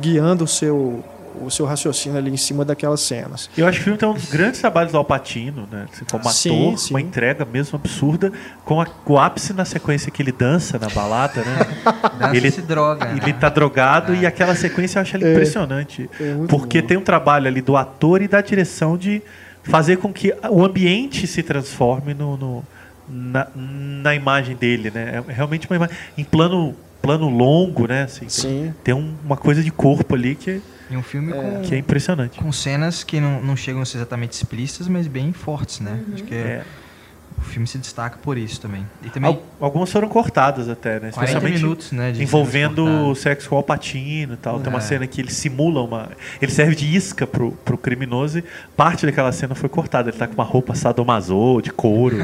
[0.00, 1.04] guiando o seu
[1.40, 3.48] o seu raciocínio ali em cima daquelas cenas.
[3.56, 5.86] Eu acho que o filme tem um dos grandes trabalhos do Alpatino, né?
[5.92, 6.94] Assim, como ator, Sim, sim.
[6.94, 8.32] uma entrega mesmo absurda,
[8.64, 11.58] com a- o ápice na sequência que ele dança na balada, né?
[12.18, 13.06] Dança Ele- se droga.
[13.06, 13.18] né?
[13.22, 16.08] Ele tá drogado e aquela sequência eu acho ela impressionante.
[16.20, 16.86] É porque bom.
[16.88, 19.22] tem um trabalho ali do ator e da direção de
[19.62, 22.64] fazer com que o ambiente se transforme no, no-
[23.08, 25.22] na, na imagem dele, né?
[25.28, 28.04] É realmente uma imagem em plano, plano longo, né?
[28.04, 28.74] Assim, tem, Sim.
[28.82, 30.60] tem um- uma coisa de corpo ali que,
[30.92, 32.38] E um filme com, que é impressionante.
[32.38, 36.00] com cenas que não, não chegam a ser exatamente explícitas, mas bem fortes, né?
[36.12, 36.62] Acho que É.
[37.38, 38.86] o filme se destaca por isso também.
[39.02, 41.10] E também Al- algumas foram cortadas até, né?
[41.10, 42.12] 40 Especialmente minutos, né?
[42.12, 44.60] de envolvendo o sexo com o Alpatino e tal.
[44.60, 44.82] Tem uma É.
[44.82, 46.10] cena que ele simula uma.
[46.42, 48.44] Ele serve de isca pro, pro criminoso e
[48.76, 50.10] parte daquela cena foi cortada.
[50.10, 52.16] Ele tá com uma roupa sadomaso, de couro.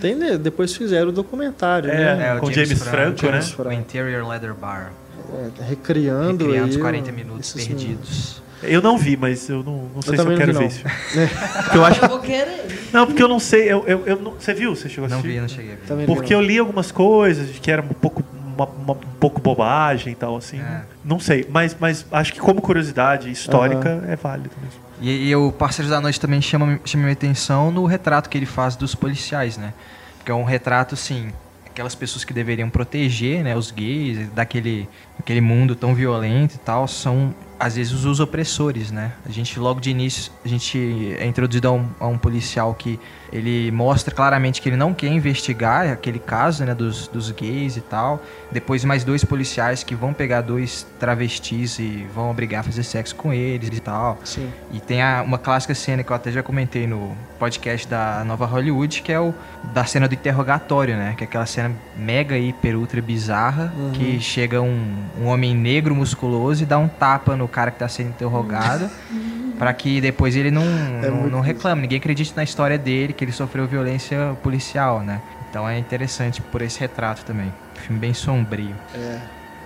[0.00, 2.34] Tem, né, depois fizeram o documentário, É, né?
[2.34, 3.54] o com James Franco, James né?
[3.54, 3.70] Franco.
[3.70, 4.92] O Interior Leather Bar.
[5.58, 8.42] É, recriando, Recriando os aí 40 o- minutos perdidos.
[8.62, 10.66] Eu não vi, mas eu não, não sei se eu também não quero ver não.
[10.66, 11.28] esse filme.
[11.64, 12.88] Porque eu acho Eu vou querer.
[12.92, 13.70] Não, porque eu não sei.
[13.70, 14.74] Eu, eu, eu não- você viu?
[14.74, 15.34] Você chegou a Não assistir?
[15.34, 15.82] vi, não cheguei ver.
[15.86, 16.40] Também Porque não.
[16.40, 18.22] eu li algumas coisas de que era um pouco,
[18.56, 20.60] uma, uma- um pouco bobagem e tal, assim.
[20.60, 20.82] É.
[21.04, 24.80] Não sei, mas, mas acho que como curiosidade histórica é válido mesmo.
[25.00, 28.46] E, e o Parceiros da Noite também chama, chama minha atenção no retrato que ele
[28.46, 29.74] faz dos policiais, né?
[30.18, 31.32] Porque é um retrato, assim,
[31.74, 34.88] aquelas pessoas que deveriam proteger, né, os gays, daquele,
[35.18, 39.12] daquele mundo tão violento e tal, são, às vezes, os opressores, né?
[39.26, 43.00] A gente, logo de início, a gente é introduzido a um, a um policial que
[43.34, 47.80] ele mostra claramente que ele não quer investigar aquele caso, né, dos, dos gays e
[47.80, 48.22] tal.
[48.52, 53.16] Depois mais dois policiais que vão pegar dois travestis e vão obrigar a fazer sexo
[53.16, 54.18] com eles e tal.
[54.24, 54.48] Sim.
[54.72, 58.46] E tem a- uma clássica cena que eu até já comentei no podcast da Nova
[58.46, 59.34] Hollywood, que é o
[59.74, 61.14] da cena do interrogatório, né?
[61.18, 66.62] Que é aquela cena mega, hiper, ultra bizarra, que chega um, um homem negro musculoso
[66.62, 68.88] e dá um tapa no cara que tá sendo interrogado,
[69.64, 70.62] pra que depois ele não,
[71.02, 71.80] É não, não reclame.
[71.82, 75.20] Ninguém acredite na história dele, que ele sofreu violência policial, né?
[75.48, 77.46] Então é interessante por esse retrato também.
[77.76, 78.74] Um filme bem sombrio.
[78.94, 79.18] É,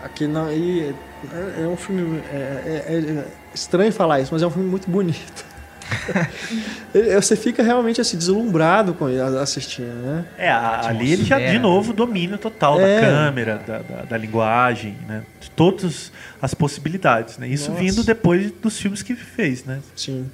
[0.04, 0.52] aqui não.
[0.52, 0.94] E
[1.32, 2.20] é, é um filme.
[2.32, 5.44] É, é- é estranho falar isso, mas é um filme muito bonito.
[7.20, 10.24] Você fica realmente assim, deslumbrado com ele assistindo, né?
[10.36, 13.00] É, a- ali ele já, de novo, domínio total É.
[13.00, 15.22] da câmera, da, da, da linguagem, né?
[15.40, 16.10] De todas
[16.40, 17.48] as possibilidades, né?
[17.48, 17.82] Isso Nossa.
[17.82, 19.80] vindo depois dos filmes que fez, né?
[19.96, 20.30] Sim.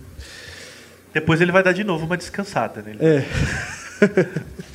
[1.12, 2.94] Depois ele vai dar de novo uma descansada, né?
[3.01, 3.24] É.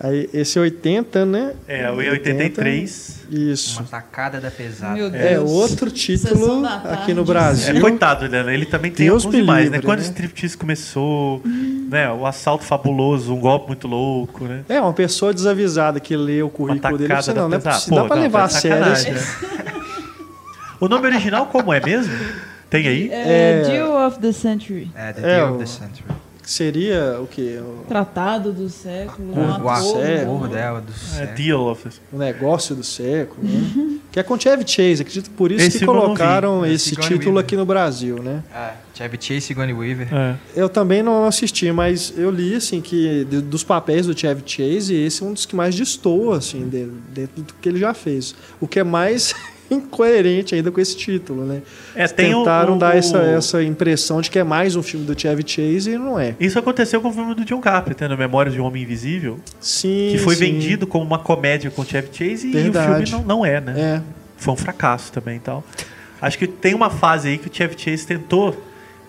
[0.00, 1.54] Aí, esse é 80, né?
[1.66, 3.26] É, o em 83.
[3.30, 3.80] Isso.
[3.80, 4.94] Uma tacada da pesada.
[4.94, 5.24] Meu Deus.
[5.24, 7.80] É outro título aqui no É, Brasil.
[7.80, 8.54] coitado, né?
[8.54, 9.80] Ele também tem Deus alguns me demais, né?
[9.80, 10.04] Quando né?
[10.04, 12.08] o striptease começou, né?
[12.12, 14.62] O assalto fabuloso, um golpe muito louco, né?
[14.68, 17.74] É, uma pessoa desavisada que lê o currículo dele, você da não, é pesada.
[17.76, 17.96] possível.
[17.96, 19.10] Dá Pô, pra não, levar a sério isso.
[19.10, 19.72] né?
[20.80, 22.14] O nome original como é mesmo?
[22.70, 23.10] Tem aí?
[23.10, 23.62] É, É.
[23.68, 24.90] Deal of the Century.
[24.94, 26.04] É, The É, Deal o- of the Century.
[26.48, 27.58] Seria o quê?
[27.60, 29.34] O- Tratado do século.
[29.38, 30.48] Um o acordo.
[30.48, 31.36] dela do É, século.
[31.36, 33.98] Deal of O negócio do século, né?
[34.10, 36.72] Que é com Chevy Chase, acredito por isso Esse que colocaram vi.
[36.72, 37.44] esse Sigourney título Weaver.
[37.44, 38.42] aqui no Brasil, né?
[38.50, 40.08] Ah, Chevy Chase e Sigourney Weaver.
[40.10, 40.36] É.
[40.56, 44.94] Eu também não assisti, mas eu li assim que de- dos papéis do Chevy Chase,
[44.94, 48.34] esse é um dos que mais destoa assim dentro do que ele já fez.
[48.58, 49.34] O que é mais
[49.74, 51.62] incoerente ainda com esse título, né?
[51.94, 55.04] É, tem o- Tentaram o- dar essa, essa impressão de que é mais um filme
[55.06, 56.34] do Chevy Chase e não é.
[56.40, 60.08] Isso aconteceu com o filme do John Carpenter, no Memórias de um Homem Invisível, Sim.
[60.12, 60.44] que foi sim.
[60.52, 63.74] vendido como uma comédia com Chevy Chase e o filme não, não é, né?
[63.78, 64.00] É.
[64.36, 65.64] Foi um fracasso também e tal.
[66.20, 68.56] Acho que tem uma fase aí que o Chevy Chase tentou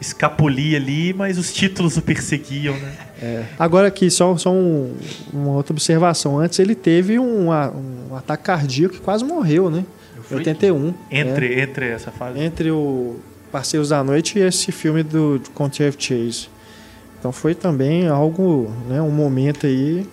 [0.02, 2.94] escapulir ali, mas os títulos o perseguiam, né?
[3.22, 3.44] É.
[3.60, 4.96] Agora aqui, só, só um-
[5.34, 6.40] uma outra observação.
[6.40, 9.84] Antes ele teve um, um ataque cardíaco que quase morreu, né?
[10.32, 10.94] Em 81.
[11.12, 12.40] Entre, entre essa fase.
[12.40, 12.44] é.
[12.44, 13.18] Entre o
[13.52, 16.48] Parceiros da Noite e esse filme do com Chevy Chase.
[17.20, 20.06] Então foi também algo, né, um momento aí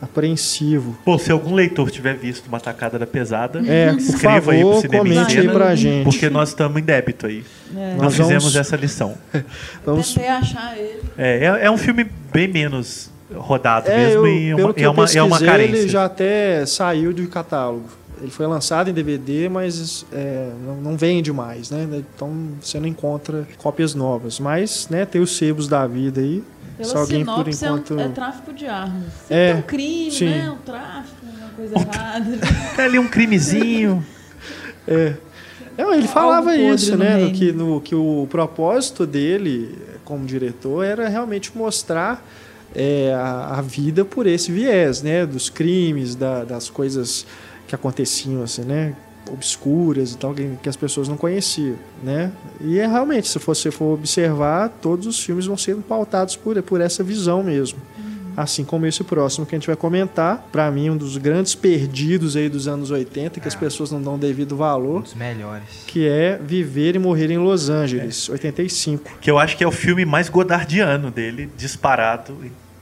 [0.00, 0.96] apreensivo.
[1.04, 4.68] Pô, se algum leitor tiver visto uma tacada da pesada, É, por escreva aí pro
[4.74, 6.04] favor, Cinema em comente aí pra gente.
[6.04, 7.44] porque nós estamos em débito aí.
[7.76, 7.92] É.
[7.94, 9.14] Nós, Nós fizemos vamos- essa lição.
[9.84, 11.00] Vamos, Tentei achar ele.
[11.16, 14.74] É, é, é um filme bem menos rodado é, mesmo eu, e é pelo uma,
[14.74, 15.76] que é eu uma, é uma carência.
[15.76, 17.88] ele já até saiu do catálogo.
[18.20, 21.86] Ele foi lançado em DVD, mas é, não, não vende mais, né?
[22.14, 22.30] Então
[22.60, 24.38] você não encontra cópias novas.
[24.40, 26.42] Mas, né, tem os sebos da vida aí.
[26.76, 28.00] Pela Se alguém por sinopse, é um- enquanto.
[28.00, 29.04] é, tráfico de armas.
[29.26, 30.24] Sempre É, um crime, sim.
[30.28, 30.50] né?
[30.50, 32.38] Um tráfico, uma coisa errada.
[32.76, 34.04] Tem ali um crimezinho.
[34.88, 35.14] É,
[35.78, 37.16] ele Algo falava isso, no né?
[37.18, 42.24] No que, no, que o propósito dele, como diretor, era realmente mostrar
[42.74, 45.26] é, a, a vida por esse viés, né?
[45.26, 47.26] Dos crimes, da- das coisas
[47.66, 48.94] que aconteciam, assim, né?
[49.30, 52.30] Obscuras e tal, que, que as pessoas não conheciam, né?
[52.60, 56.80] E é realmente, se você for observar, todos os filmes vão sendo pautados por, por
[56.80, 57.78] essa visão mesmo.
[58.36, 62.36] Assim como esse próximo que a gente vai comentar, para mim um dos grandes perdidos
[62.36, 65.64] aí dos anos 80, que as pessoas não dão devido Um valor, dos melhores.
[65.86, 69.10] que é Viver e Morrer em Los Angeles, 85.
[69.22, 72.36] Que eu acho que é o filme mais godardiano dele, disparado.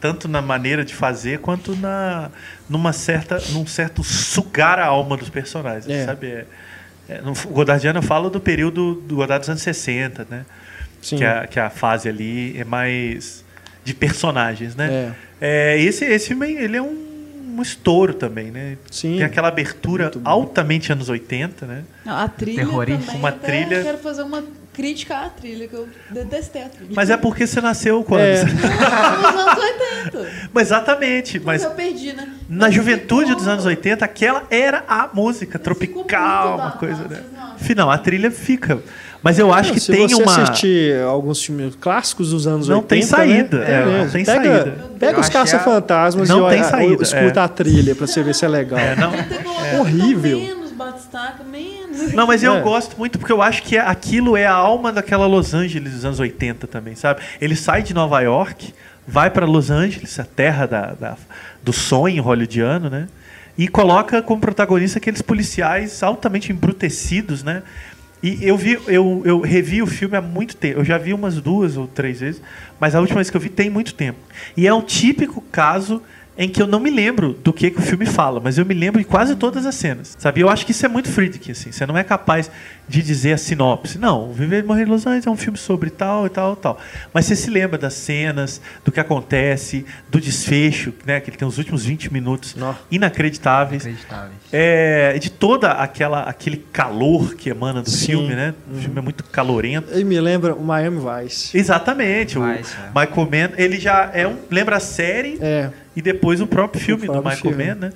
[0.05, 2.31] Tanto na maneira de fazer, quanto na,
[2.69, 5.89] numa certa, num certo sugar a alma dos personagens.
[5.89, 6.05] É.
[6.05, 6.27] Sabe?
[6.27, 6.47] É,
[7.09, 10.45] é, no Godardiano eu falo do período do Godard dos anos 60, né?
[11.01, 11.17] Sim.
[11.17, 13.43] Que, a, que a fase ali é mais
[13.83, 15.15] de personagens, né?
[15.41, 15.75] É.
[15.77, 18.77] É, esse, esse filme ele é um, um estouro também, né?
[18.91, 19.17] Sim.
[19.17, 21.83] Tem aquela abertura altamente anos 80, né?
[22.05, 23.07] Não, a trilha Terrorista.
[23.07, 23.21] também.
[23.21, 24.45] Uma trilha- quero fazer uma
[24.75, 26.91] crítica à trilha, que eu detestei a trilha.
[26.95, 28.21] Mas é porque você nasceu quando?
[28.23, 28.45] É.
[28.45, 29.59] Nos anos
[30.13, 30.31] 80.
[30.53, 32.29] Mas exatamente, Mas, mas eu perdi, né?
[32.49, 37.03] na Mas juventude ficou- dos anos 80, aquela era a música tropical, muito uma coisa,
[37.05, 37.55] datado, né?
[37.59, 38.81] Final, a trilha fica.
[39.23, 40.43] Mas eu acho Não, que se tem você uma.
[40.43, 43.71] assistir alguns filmes clássicos dos anos Não 80, tem saída, né?
[43.71, 44.77] é, É não tem pega, saída.
[44.99, 47.43] Pega Eu os a- caça-fantasmas e olha- saída, escuta é.
[47.45, 48.79] a trilha pra você ver se é legal.
[48.79, 50.39] É, não, colocado Horrível.
[50.41, 51.74] Menos batistaca, menos.
[52.15, 52.61] Não, mas eu É.
[52.61, 56.21] gosto muito porque eu acho que aquilo é a alma daquela Los Angeles dos anos
[56.21, 57.21] 80 também, sabe?
[57.41, 58.75] Ele sai de Nova York,
[59.07, 61.17] vai para Los Angeles, a terra da, da-
[61.63, 63.07] do sonho hollywoodiano, né?
[63.57, 67.63] E coloca como protagonista aqueles policiais altamente embrutecidos, né?
[68.23, 70.81] E eu vi, eu, eu revi o filme há muito tempo.
[70.81, 72.41] Eu já vi umas duas ou três vezes,
[72.81, 74.19] mas a última vez que eu vi tem muito tempo.
[74.57, 76.03] E é um típico caso
[76.37, 78.75] em que eu não me lembro do que, que o filme fala, mas eu me
[78.75, 80.41] lembro de quase todas as cenas, sabe?
[80.41, 81.71] Eu acho que isso é muito Friedkin, assim.
[81.71, 82.51] Você não é capaz
[82.89, 83.99] de dizer a sinopse.
[83.99, 86.55] Não, o Viver e Morrer em Los Angeles é um filme sobre tal e tal
[86.55, 86.79] e tal.
[87.13, 91.21] Mas você se lembra das cenas, do que acontece, do desfecho, né?
[91.21, 92.75] Que ele tem os últimos 20 minutos Nó.
[92.91, 93.85] inacreditáveis.
[93.85, 94.33] Inacreditáveis.
[94.53, 98.07] É, de toda aquela aquele calor que emana do Sim.
[98.07, 98.55] filme, né?
[98.73, 99.97] O filme é muito calorento.
[99.97, 101.57] E me lembra o Miami Vice.
[101.57, 102.39] Exatamente.
[102.39, 102.89] O Vice, é.
[102.89, 105.71] Michael Mann, ele já é um lembra a série É.
[105.97, 107.71] e depois o próprio filme do próprio Michael filme.
[107.75, 107.93] Mann, né?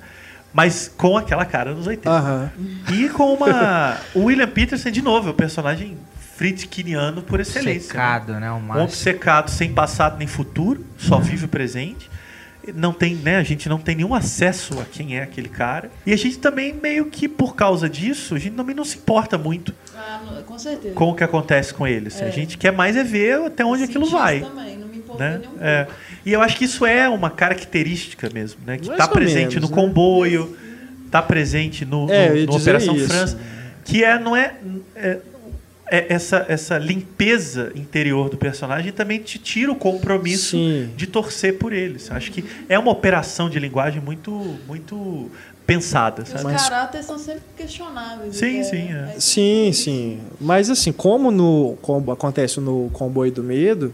[0.53, 2.09] Mas com aquela cara dos 80.
[2.09, 2.51] Aham.
[2.91, 5.95] E com uma o William Peterson de novo, é o personagem
[6.35, 7.73] fritzkiniano por excelência.
[7.73, 7.79] né?
[7.81, 8.51] Secado, né?
[8.51, 12.09] O Um obcecado sem passado nem futuro, só vive o presente.
[12.75, 13.37] Não tem, né?
[13.37, 15.89] A gente não tem nenhum acesso a quem é aquele cara.
[16.05, 19.37] E a gente também meio que por causa disso, a gente também não se importa
[19.37, 20.93] muito Ah, com certeza.
[20.93, 22.21] com o que acontece com eles.
[22.21, 22.31] A É.
[22.31, 24.41] gente quer mais é ver até onde aquilo vai.
[24.41, 25.39] Também, não me importou Né?
[25.39, 25.83] nem um É.
[25.85, 25.99] pouco.
[26.29, 28.77] E eu acho que isso é uma característica mesmo, né?
[28.77, 29.81] Que Mais está presente menos, no né?
[29.81, 30.55] comboio,
[31.07, 33.07] está presente no, É, no- no Operação isso.
[33.07, 33.39] França,
[33.83, 34.53] que é não é,
[34.95, 35.17] é-
[35.91, 40.91] é essa essa limpeza interior do personagem também te tira o compromisso Sim.
[40.95, 42.11] de torcer por eles.
[42.11, 44.31] Acho que é uma operação de linguagem muito
[44.67, 45.31] muito
[45.65, 46.43] pensada, os sabe?
[46.43, 48.35] Mas- caráteres são sempre questionáveis.
[48.35, 49.15] Sim, é- sim, é.
[49.19, 50.19] Sim, sim.
[50.39, 53.91] Mas assim, como no como acontece no comboio do medo,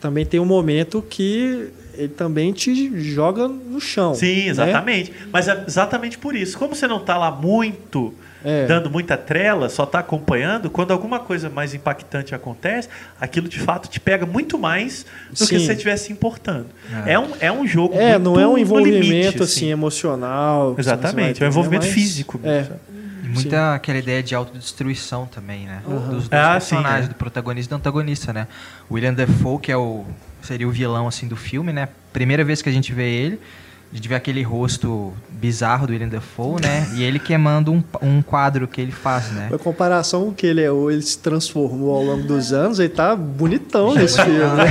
[0.00, 4.14] também tem um momento que ele também te joga no chão.
[4.14, 4.46] Sim, né?
[4.48, 5.12] exatamente.
[5.32, 6.56] Mas é exatamente por isso.
[6.58, 8.64] Como você não está lá muito, É.
[8.64, 12.88] dando muita trela, só está acompanhando, quando alguma coisa mais impactante acontece,
[13.20, 15.58] aquilo de fato te pega muito mais do que Sim.
[15.58, 16.66] se você estivesse importando.
[17.04, 20.74] É, um, é um jogo É, muito não é um envolvimento limite, assim, emocional.
[20.74, 22.40] que você vai Exatamente, é um envolvimento mas- físico.
[22.42, 22.58] É.
[22.60, 22.74] mesmo,
[23.30, 25.82] E muita aquela ideia de autodestruição também, né?
[25.86, 27.08] Dos dois Ah, sim, personagens, é.
[27.08, 28.46] do protagonista e do antagonista, né?
[28.90, 30.04] William Dafoe, que é o
[30.42, 31.88] seria o vilão assim do filme, né?
[32.12, 33.40] Primeira vez que a gente vê ele,
[33.92, 36.86] a gente vê aquele rosto bizarro do William Dafoe, né?
[36.94, 39.48] E ele queimando um, um quadro que ele faz, né?
[39.52, 42.78] Em comparação com o que ele é, ou ele se transformou ao longo dos anos,
[42.78, 44.66] ele tá bonitão nesse filme, né?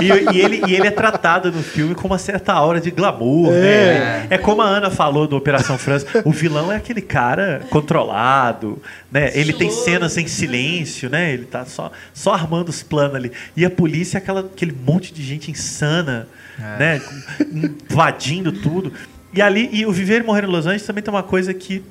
[0.00, 3.52] E, e ele, e ele é tratado no filme com uma certa aura de glamour.
[3.52, 3.58] É.
[3.60, 4.26] Né?
[4.30, 6.06] É como a Ana falou do Operação França.
[6.24, 8.80] O vilão é aquele cara controlado,
[9.10, 9.30] né?
[9.34, 11.32] Ele tem cenas em silêncio, né?
[11.32, 13.32] Ele tá só, só armando os planos ali.
[13.56, 16.26] E a polícia é aquela, aquele monte de gente insana,
[16.78, 17.00] né?
[17.90, 18.92] Invadindo tudo.
[19.32, 21.82] E ali, e o Viver e Morrer em Los Angeles também tem uma coisa que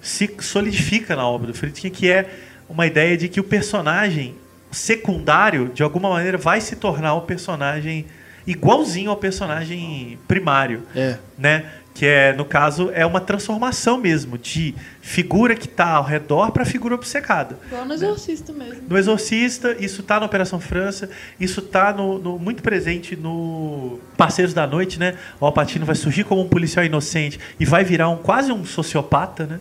[0.00, 2.28] se solidifica na obra do Friedkin, que é
[2.68, 4.34] uma ideia de que o personagem
[4.70, 8.06] secundário, de alguma maneira, vai se tornar o personagem
[8.46, 11.16] igualzinho ao personagem primário É.
[11.38, 11.64] né?
[11.94, 16.64] Que é, no caso, é uma transformação mesmo de figura que está ao redor para
[16.64, 17.58] figura obcecada.
[17.66, 18.82] Igual no Exorcista mesmo.
[18.88, 24.54] No Exorcista, isso está na Operação França, isso está no, no- muito presente no Parceiros
[24.54, 25.16] da Noite, né?
[25.38, 29.44] O Alpatino vai surgir como um policial inocente e vai virar um quase um sociopata,
[29.46, 29.60] né?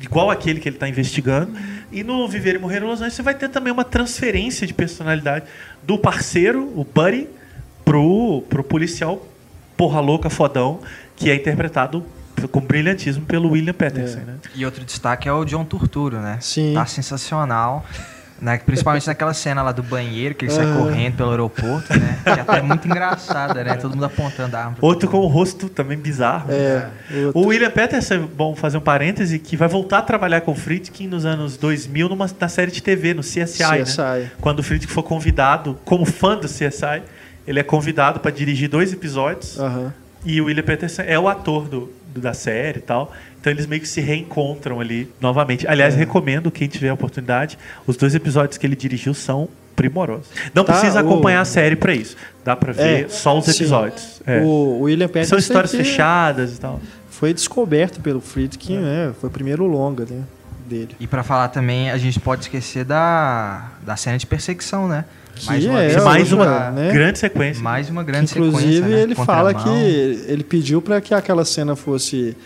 [0.00, 1.52] Igual aquele que ele está investigando.
[1.90, 4.72] E no Viver e Morrer em Los Angeles, você vai ter também uma transferência de
[4.74, 5.44] personalidade
[5.82, 7.28] do parceiro, o Buddy,
[7.84, 9.26] pro, pro policial
[9.76, 10.80] porra louca, fodão,
[11.16, 12.04] que é interpretado
[12.50, 14.34] com brilhantismo pelo William Peterson, né?
[14.54, 16.38] E outro destaque é o John Turturro, né?
[16.40, 16.74] Sim.
[16.74, 17.84] Tá sensacional.
[18.42, 18.58] Né?
[18.58, 20.76] Principalmente naquela cena lá do banheiro, que ele sai Aham.
[20.76, 22.18] correndo pelo aeroporto, né?
[22.24, 23.74] Que até é muito engraçada, né?
[23.76, 24.76] Todo mundo apontando a arma.
[24.80, 26.48] Outro com o rosto também bizarro.
[26.48, 26.90] né?
[27.10, 30.54] É, O William Peterson, bom fazer um parêntese, que vai voltar a trabalhar com o
[30.54, 33.82] Friedkin nos anos 2000 numa, na série de TV, no CSI, né?
[33.84, 34.32] CSI.
[34.40, 37.02] Quando o Friedkin for convidado, como fã do CSI,
[37.46, 39.94] ele é convidado para dirigir dois episódios Aham.
[40.24, 43.12] E o William Peterson é o ator do, do- da série e tal.
[43.40, 45.66] Então eles meio que se reencontram ali novamente.
[45.68, 47.58] Aliás, recomendo quem tiver a oportunidade.
[47.86, 50.28] Os dois episódios que ele dirigiu são primorosos.
[50.54, 52.16] Não Tá, precisa o- acompanhar a série para isso.
[52.44, 54.22] Dá para ver É, só os episódios.
[54.26, 54.40] É.
[54.40, 56.80] O William Peterson São histórias que fechadas e tal.
[57.10, 59.12] Foi descoberto pelo Friedkin, né?
[59.20, 60.22] Foi o primeiro longa né,
[60.66, 60.96] dele.
[60.98, 65.04] E pra falar também, a gente pode esquecer da, da cena de perseguição, né?
[65.34, 66.92] Que mais uma é, vez, mais outra, uma né?
[66.92, 67.62] grande sequência.
[67.62, 69.02] mais uma grande Inclusive, sequência, né?
[69.02, 69.68] ele fala que
[70.28, 72.36] ele pediu para que aquela cena fosse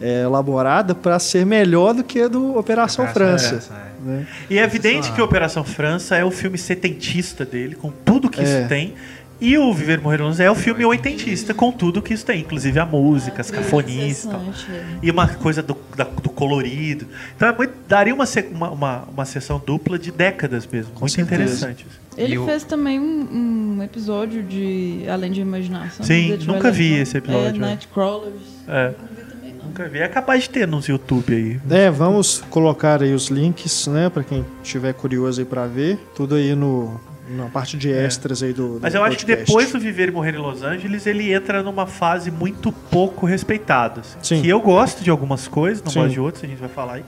[0.00, 3.48] é, elaborada para ser melhor do que a do Operação, França.
[3.48, 4.08] França, é.
[4.08, 4.26] né?
[4.48, 8.44] E é evidente que Operação França é o filme setentista dele, com tudo que É.
[8.44, 8.94] isso tem.
[9.40, 12.40] E o Viver e Morrer Londres é o filme oitentista, com tudo que isso tem,
[12.40, 14.40] inclusive a música, as cafonices e tal.
[14.42, 14.84] Interessante, é.
[15.00, 17.06] E uma coisa do, da- do colorido.
[17.36, 20.90] Então é muito- daria uma, uma, uma, uma sessão dupla de décadas mesmo.
[20.98, 21.42] muito certeza.
[21.44, 21.86] interessante.
[22.18, 26.04] Ele E o- fez também um, um episódio de Além de Imaginação.
[26.04, 27.68] Sim, nunca vi esse episódio, É, é.
[27.68, 28.34] Nightcrawlers.
[28.66, 28.88] É.
[28.88, 29.64] Nunca vi também, não.
[29.66, 29.98] Nunca vi.
[30.00, 31.60] É capaz de ter nos YouTube aí.
[31.70, 35.96] É, vamos colocar aí os links, né, para quem estiver curioso aí para ver.
[36.16, 37.00] Tudo aí no
[37.30, 38.80] na parte de extras aí do, do É.
[38.84, 41.86] Mas eu acho que depois do Viver e Morrer em Los Angeles, ele entra numa
[41.86, 44.00] fase muito pouco respeitada.
[44.00, 44.16] assim.
[44.22, 44.40] Sim.
[44.42, 45.98] Que eu gosto de algumas coisas, não Sim.
[46.00, 47.04] gosto de outras, a gente vai falar aí.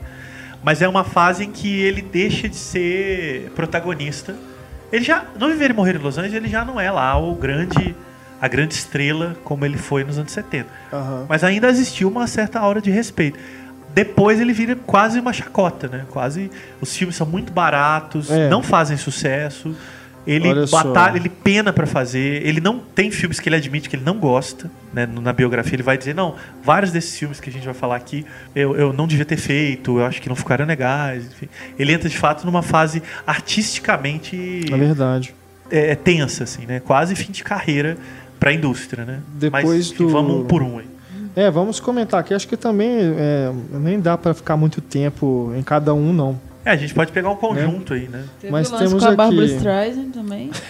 [0.63, 4.37] Mas é uma fase em que ele deixa de ser protagonista.
[4.93, 7.35] Ele já, no Viver e Morrer em Los Angeles, ele já não é lá o
[7.35, 7.95] grande,
[8.41, 10.69] a grande estrela como ele foi nos anos 70.
[10.93, 11.27] Aham.
[11.29, 13.39] Mas ainda existiu uma certa aura de respeito.
[13.93, 16.05] Depois ele vira quase uma chacota, né?
[16.11, 16.51] Quase
[16.81, 18.49] os filmes são muito baratos, É.
[18.49, 19.75] não fazem sucesso.
[20.31, 20.85] Ele Olha só.
[20.85, 22.47] batalha, ele pena pra fazer.
[22.47, 25.05] Ele não tem filmes que ele admite que ele não gosta, né?
[25.07, 28.25] Na biografia ele vai dizer não, vários desses filmes que a gente vai falar aqui
[28.55, 31.27] eu, eu não devia ter feito, eu acho que não ficaram legais.
[31.27, 31.49] Enfim.
[31.79, 35.35] Ele entra de fato numa fase artisticamente É verdade.
[35.71, 36.81] é, tensa, assim, né?
[36.81, 37.97] Quase fim de carreira
[38.39, 39.21] pra indústria, né?
[39.35, 40.87] Depois Mas enfim, do- vamos um por um aí.
[41.37, 42.35] É, vamos comentar aqui.
[42.35, 46.41] Acho que também é, nem dá para ficar muito tempo em cada um, não.
[46.65, 48.25] É, a gente pode pegar um conjunto aí, né?
[48.41, 50.51] Teve Mas o lance temos com a Barbara aqui- Streisand também.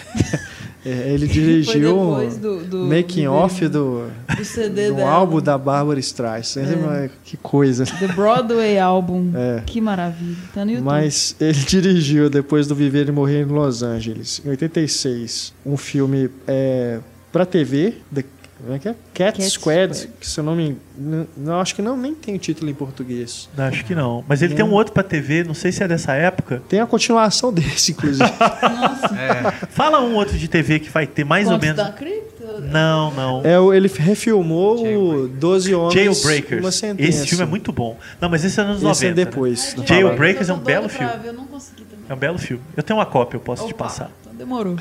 [0.83, 1.95] É, ele dirigiu
[2.41, 5.11] do, do making do- off do, do CD do dela.
[5.11, 7.11] álbum da Bárbara Streisand.
[7.23, 7.85] Que coisa.
[7.85, 9.31] The Broadway Album.
[9.35, 9.61] É.
[9.63, 10.35] Que maravilha.
[10.51, 10.85] Tá no YouTube.
[10.87, 16.31] Mas ele dirigiu, depois do Viver e Morrer em Los Angeles, em 86, um filme
[16.47, 16.97] é,
[17.31, 18.25] pra TV, The,
[18.61, 18.95] como é que é?
[19.13, 20.13] Cat, Cat Squad, Squad.
[20.19, 23.49] que se eu não me engano, não, acho que não, nem tem título em português.
[23.57, 24.23] Acho que não.
[24.27, 26.61] Mas ele tem um outro pra TV, não sei se é dessa época.
[26.69, 28.29] Tem a continuação desse, inclusive.
[29.71, 31.77] Fala um outro de TV que vai ter mais ou menos.
[31.77, 32.31] da Cripta?
[32.61, 33.41] Não, não.
[33.45, 36.61] é, o- ele refilmou o 12 Homens, Jailbreakers.
[36.61, 37.09] uma sentença.
[37.09, 37.97] Esse filme é muito bom.
[38.19, 39.05] Não, mas esse é nos Esse 90.
[39.05, 39.13] é né?
[39.25, 39.73] depois.
[39.73, 41.11] do Jailbreakers é um belo filme.
[41.21, 42.05] ver, Eu não consegui também.
[42.09, 42.61] É um belo filme.
[42.75, 44.11] Eu tenho uma cópia, eu posso te Opa, passar.
[44.41, 44.75] Demorou.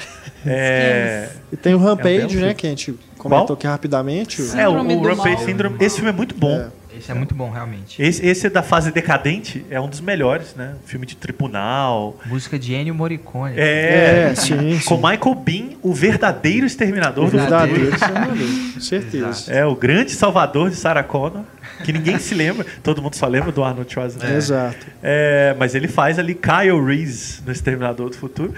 [0.46, 3.54] É, E tem o É Rampage, belo né, que a gente comentou Qual?
[3.58, 4.40] aqui rapidamente.
[4.40, 5.44] o- é o, Síndrome o do Rampage Mal.
[5.44, 5.76] Syndrome.
[5.80, 6.58] Esse filme é muito bom.
[6.58, 6.80] É.
[6.96, 8.02] Esse é muito bom, realmente.
[8.02, 10.74] Esse, esse é da fase decadente, é um dos melhores, né?
[10.84, 12.18] Filme de tribunal.
[12.26, 13.54] Música de Ennio Morricone.
[13.56, 15.02] É, É, sim, com sim.
[15.02, 17.48] Michael Bean, o verdadeiro exterminador do futuro.
[17.48, 19.52] Verdadeiro, Senhor, com certeza.
[19.52, 21.42] É o grande salvador de Sarah Connor,
[21.84, 24.36] que ninguém se lembra, todo mundo só lembra do Arnold Schwarzenegger.
[24.36, 24.86] Exato.
[25.02, 28.52] É, mas ele faz ali Kyle Reese no Exterminador do Futuro.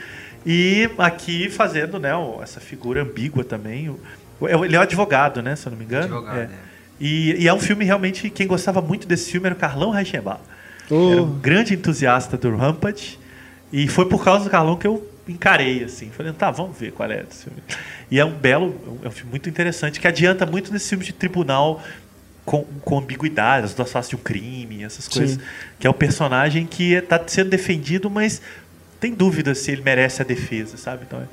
[0.44, 2.10] E aqui fazendo né,
[2.43, 3.89] essa figura ambígua também.
[3.90, 3.98] O-
[4.64, 5.55] ele é um advogado, né?
[5.56, 6.05] Se eu não me engano.
[6.16, 6.43] Advogado, É.
[6.44, 6.51] é.
[7.01, 8.28] E, e é um filme realmente.
[8.31, 10.40] Quem gostava muito desse filme era o Carlão Reichenbach.
[10.90, 11.12] Oh.
[11.12, 13.19] Era um grande entusiasta do Rampage.
[13.73, 16.10] E foi por causa do Carlão que eu encarei, assim.
[16.10, 17.59] Falei, tá, vamos ver qual é esse filme.
[18.10, 21.12] E é um belo, é um filme muito interessante, que adianta muito nesses filmes de
[21.14, 21.82] tribunal
[22.44, 25.36] com, com ambiguidade, as duas faces de um crime, essas coisas.
[25.36, 25.43] Sim.
[25.78, 28.43] Que é o personagem que está sendo defendido, mas
[29.02, 31.02] tem dúvida se ele merece a defesa, sabe?
[31.06, 31.24] Então é,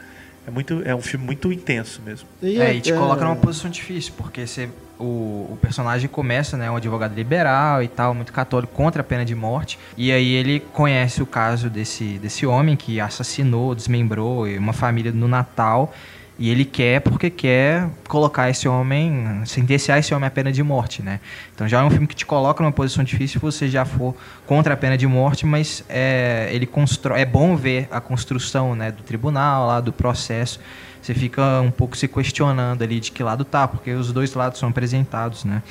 [0.47, 2.27] É, muito, é um filme muito intenso mesmo.
[2.41, 4.67] E É, e te é- coloca numa posição difícil, porque você,
[4.97, 9.23] o, o personagem começa, né, um advogado liberal e tal, muito católico, contra a pena
[9.23, 9.77] de morte.
[9.95, 15.27] E aí ele conhece o caso desse, desse homem que assassinou, desmembrou uma família no
[15.27, 15.93] Natal.
[16.39, 21.03] E ele quer porque quer colocar esse homem, sentenciar esse homem à pena de morte,
[21.03, 21.19] né?
[21.53, 24.15] Então já é um filme que te coloca numa posição difícil se você já for
[24.47, 28.89] contra a pena de morte, mas é, ele constrói, é bom ver a construção, né,
[28.89, 30.61] do tribunal, lá do processo.
[31.01, 34.59] Você fica um pouco se questionando ali de que lado tá, porque os dois lados
[34.59, 35.61] são apresentados, né?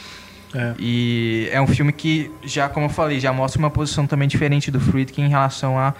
[0.54, 0.74] É.
[0.78, 4.70] E é um filme que já, como eu falei, já mostra uma posição também diferente
[4.70, 5.94] do Friedkin em relação à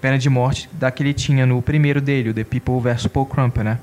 [0.00, 3.26] pena de morte da que ele tinha no primeiro dele, o The People vs Paul
[3.26, 3.78] Crump, né?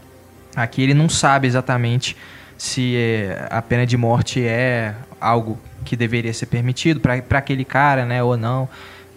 [0.55, 2.15] Aqui ele não sabe exatamente
[2.57, 8.05] se é, a pena de morte é algo que deveria ser permitido para aquele cara,
[8.05, 8.67] né, ou não,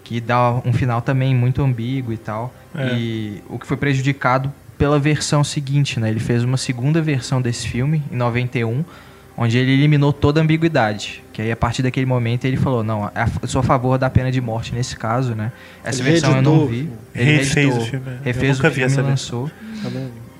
[0.03, 2.53] que dá um final também muito ambíguo e tal.
[2.75, 2.93] É.
[2.95, 6.09] E o que foi prejudicado pela versão seguinte, né?
[6.09, 8.83] Ele fez uma segunda versão desse filme em 91,
[9.37, 11.23] onde ele eliminou toda a ambiguidade.
[11.31, 14.09] Que aí a partir daquele momento ele falou, não, a- eu sou a favor da
[14.09, 15.51] pena de morte nesse caso, né?
[15.83, 16.89] Essa Ele versão eu não vi.
[17.13, 18.11] Refez reeditou, o filme, é.
[18.13, 19.41] Eu Refez nunca o vi filme essa e versão.
[19.41, 19.51] lançou.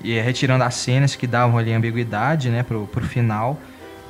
[0.04, 3.58] E é retirando as cenas que davam ali ambiguidade, né, pro, pro final.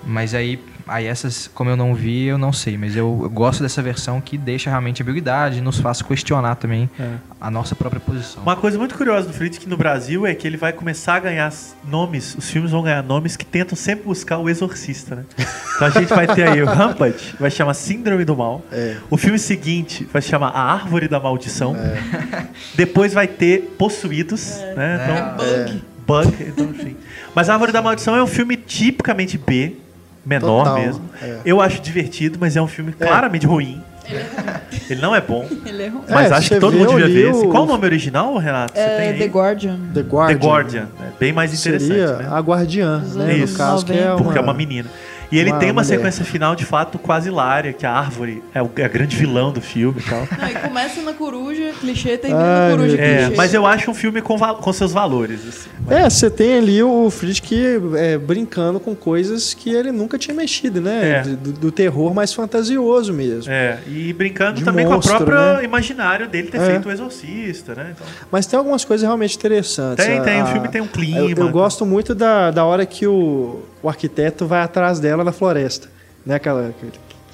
[0.05, 2.77] Mas aí, aí essas, como eu não vi, eu não sei.
[2.79, 6.89] Mas eu, eu gosto dessa versão que deixa realmente ambiguidade e nos faz questionar também
[6.99, 7.15] É.
[7.41, 8.43] a nossa própria posição.
[8.43, 11.53] Uma coisa muito curiosa do Friedkin no Brasil é que ele vai começar a ganhar
[11.87, 15.25] nomes, os filmes vão ganhar nomes que tentam sempre buscar o exorcista, né?
[15.77, 18.63] Então a gente vai ter aí o Rampage, vai chamar Síndrome do Mal.
[18.71, 18.97] É.
[19.11, 21.75] O filme seguinte vai chamar A Árvore da Maldição.
[22.75, 25.01] Depois vai ter Possuídos, né?
[25.05, 25.85] Então, Bug.
[26.31, 26.97] Bug, então, enfim.
[27.35, 29.77] Mas A Árvore da Maldição é um filme tipicamente B,
[30.25, 31.03] menor Total, mesmo.
[31.23, 31.39] é.
[31.45, 33.83] Eu acho divertido, mas é um filme claramente ruim.
[34.91, 35.47] Ele não é bom.
[35.65, 36.03] Ele é ruim.
[36.09, 37.47] Mas É, acho que todo mundo devia ver esse.
[37.47, 38.75] o- Qual o nome original, Renato?
[38.79, 39.13] É?
[39.15, 39.79] The Guardian.
[39.95, 40.39] The Guardian.
[40.39, 40.89] The Guardian.
[41.01, 42.29] É bem mais interessante, Seria né?
[42.31, 43.37] a guardiã, né?
[43.39, 44.15] No caso, que é 90.
[44.17, 44.23] uma...
[44.25, 44.91] Porque é uma menina.
[45.33, 45.97] E ele uma tem uma mulher.
[45.97, 49.53] sequência final, de fato, quase hilária, que a árvore é o é a grande vilão
[49.53, 50.21] do filme e tal.
[50.39, 53.37] Não, e começa na coruja, clichê, termina Ai, na coruja, É, clichê.
[53.37, 55.41] mas eu acho um filme com, com seus valores.
[55.49, 55.69] assim.
[55.91, 57.57] É, você tem ali o Friedkin
[57.97, 61.11] é, brincando com coisas que ele nunca tinha mexido, né?
[61.19, 61.23] É.
[61.23, 63.53] Do, do terror mais fantasioso mesmo.
[63.53, 65.65] É, e brincando De também monstro, com o próprio né?
[65.65, 66.67] imaginário dele ter É.
[66.67, 67.93] feito o Exorcista, né?
[67.95, 70.05] Então, Mas tem algumas coisas realmente interessantes.
[70.05, 71.19] tem, tem, A- o filme tem um clima.
[71.19, 75.31] Eu, eu gosto muito da, da hora que o, o arquiteto vai atrás dela na
[75.31, 75.91] floresta.
[76.25, 76.37] Né?
[76.37, 76.73] Aquela,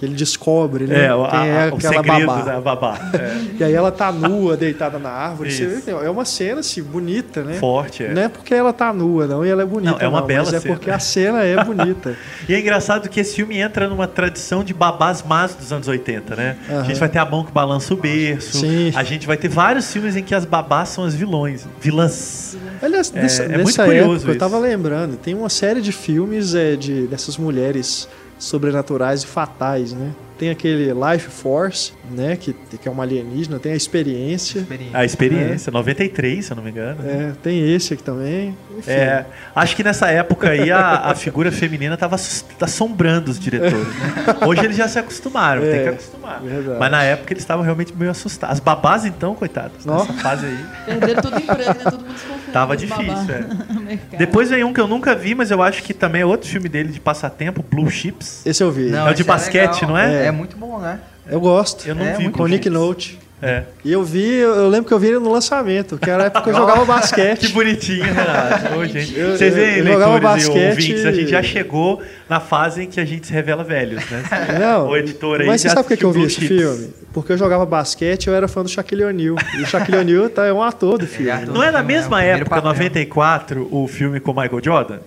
[0.01, 1.05] que ele descobre, né?
[1.05, 2.41] É, a- é a- aquela babá.
[2.41, 2.99] da babá.
[3.13, 5.51] É, E aí ela tá nua, deitada na árvore.
[5.53, 7.55] Você é uma cena assim, bonita, né?
[7.59, 8.15] forte, é.
[8.15, 9.93] Não é porque ela tá nua, não, e ela é bonita.
[9.93, 10.75] Não, é uma bela mas é cena.
[10.75, 12.17] porque a cena é bonita.
[12.49, 16.35] E é engraçado que esse filme entra numa tradição de babás más dos anos 80,
[16.35, 16.57] né?
[16.69, 16.85] A Aham.
[16.87, 18.59] gente vai ter a mão que balança o berço.
[18.61, 18.93] Sim.
[18.97, 21.69] A gente vai ter vários filmes em que as babás são as vilões.
[21.79, 22.57] Vilãs.
[22.83, 24.39] Aliás, É- nessa, é muito nessa curioso época, eu isso.
[24.39, 28.09] tava lembrando, tem uma série de filmes é, de, dessas mulheres
[28.41, 30.13] sobrenaturais e fatais, né?
[30.41, 32.35] Tem aquele Life Force, né?
[32.35, 34.67] Que, que é uma alienígena, tem a experiência.
[34.95, 36.97] A experiência, 93, se eu não me engano.
[37.07, 38.57] É, tem esse aqui também.
[38.79, 42.17] Enfim, É, acho que nessa época aí a, a figura feminina estava
[42.61, 43.87] assombrando os diretores.
[43.87, 44.15] Né?
[44.47, 46.41] Hoje eles já se acostumaram, tem É, que acostumar.
[46.41, 46.79] verdade.
[46.81, 48.55] Mas na época eles estavam realmente meio assustados.
[48.55, 49.99] As babás, então, coitadas, Ó.
[49.99, 50.59] nessa fase aí.
[50.87, 51.85] Perderam tudo emprego, né?
[51.85, 52.51] Todo mundo se confunde.
[52.51, 53.99] Tava difícil, é.
[54.17, 56.69] Depois vem um que eu nunca vi, mas eu acho que também é outro filme
[56.69, 58.41] dele de passatempo, Blue Chips.
[58.47, 58.91] Esse eu vi.
[58.95, 59.91] É o de esse basquete, legal.
[59.91, 60.27] não é?
[60.27, 60.99] É muito bom, né?
[61.29, 61.87] Eu gosto.
[61.87, 62.23] Eu não É, vi.
[62.25, 62.69] muito Com Nick.
[62.71, 63.19] Note.
[63.43, 63.63] É.
[63.83, 66.27] E eu vi, eu eu lembro que eu vi ele no lançamento, que era a
[66.27, 67.49] época que eu jogava Que basquete.
[67.53, 68.75] bonitinho, Renato.
[68.79, 69.19] Ô, gente.
[69.19, 72.03] Eu- Vocês eu- veem, eu jogava leitores e basquete ouvintes, a gente e- já chegou
[72.29, 74.23] na fase em que a gente se revela velhos, né?
[74.61, 76.93] Não, O editor aí mas você já sabe por que que eu vi esse filme?
[77.15, 79.37] Porque eu jogava basquete e eu era fã do Shaquille O'Neal.
[79.59, 81.31] E o Shaquille O'Neal tá, é um ator do filme.
[81.31, 81.55] é ator.
[81.55, 82.71] Não é na é mesma primeiro época, papel.
[82.73, 84.99] 94, o filme com o Michael Jordan?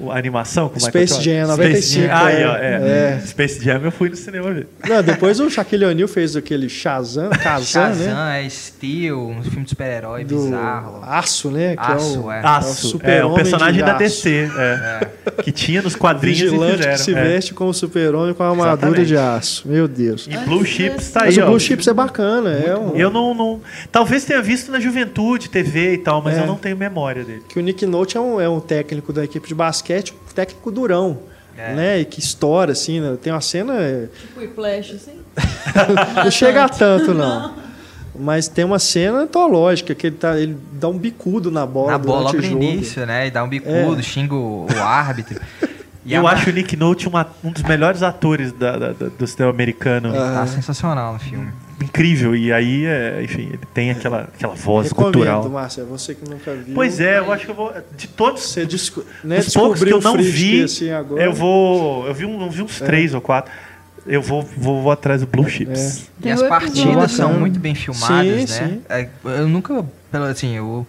[0.00, 1.46] O- A animação com o Michael Space Jordan?
[1.46, 2.26] Jam, Space 95, Jam.
[2.26, 2.40] Aí, é.
[2.42, 3.18] é.
[3.22, 3.26] É.
[3.26, 4.68] Space Jam eu fui no cinema ver.
[4.88, 7.94] Não, depois o Shaquille O'Neal fez aquele Shazam, Kazan, né?
[7.96, 11.00] Shazam, é Steel, um filme de super-herói Do bizarro.
[11.04, 11.74] Aço, né?
[11.74, 12.42] Que Aço, é é.
[12.42, 13.98] o, Aço, é, o super-homem personagem da aço.
[13.98, 15.08] DC, é,
[15.42, 17.22] que tinha nos quadrinhos Vigilante que se é.
[17.22, 19.06] veste como super-homem com a armadura Exatamente.
[19.08, 19.66] de aço.
[19.66, 20.28] Meu Deus.
[20.30, 21.48] E Blue Chips tá Mas aí, o ó.
[21.50, 22.50] Blue Chips é bacana.
[22.52, 23.60] É um, Eu não, não.
[23.90, 26.42] Talvez tenha visto na juventude, TV e tal, mas É.
[26.42, 27.42] eu não tenho memória dele.
[27.48, 30.70] que o Nick Note é um, é um técnico da equipe de basquete, um técnico
[30.70, 31.18] durão.
[31.56, 31.74] É.
[31.74, 32.00] Né?
[32.00, 33.16] E que estoura, assim, né?
[33.20, 33.74] Tem uma cena.
[33.80, 35.18] é, Tipo Whiplash, assim.
[36.24, 37.54] Não chega a tanto, não.
[38.18, 41.92] Mas tem uma cena antológica que ele, tá, ele dá um bicudo na bola.
[41.92, 43.26] Na bola logo o no início, né?
[43.28, 44.02] E dá um bicudo, É.
[44.02, 45.40] xinga o, o árbitro.
[46.06, 49.08] E eu a- acho o Nick Note uma- um dos melhores atores da- da- da-
[49.08, 50.10] do cinema americano.
[50.10, 51.52] Tá sensacional no filme.
[51.82, 52.34] Incrível.
[52.34, 55.48] E aí, é, enfim, ele tem aquela, aquela voz Recomendo, cultural.
[55.48, 56.74] Márcia, você que nunca viu.
[56.74, 57.72] Pois é, eu acho que eu vou.
[57.96, 59.04] De todos Você desco...
[59.24, 61.22] né, os poucos que descobriu eu não vi, assim, agora.
[61.22, 62.06] eu vou.
[62.06, 63.52] Eu vi, um, eu vi uns três ou quatro.
[64.06, 66.08] Eu vou, vou, vou atrás do Blue Chips.
[66.18, 68.68] E Tem as partidas são muito bem filmadas, Sim, né?
[68.68, 68.82] sim.
[68.88, 70.86] É, Eu nunca, pela- assim, eu,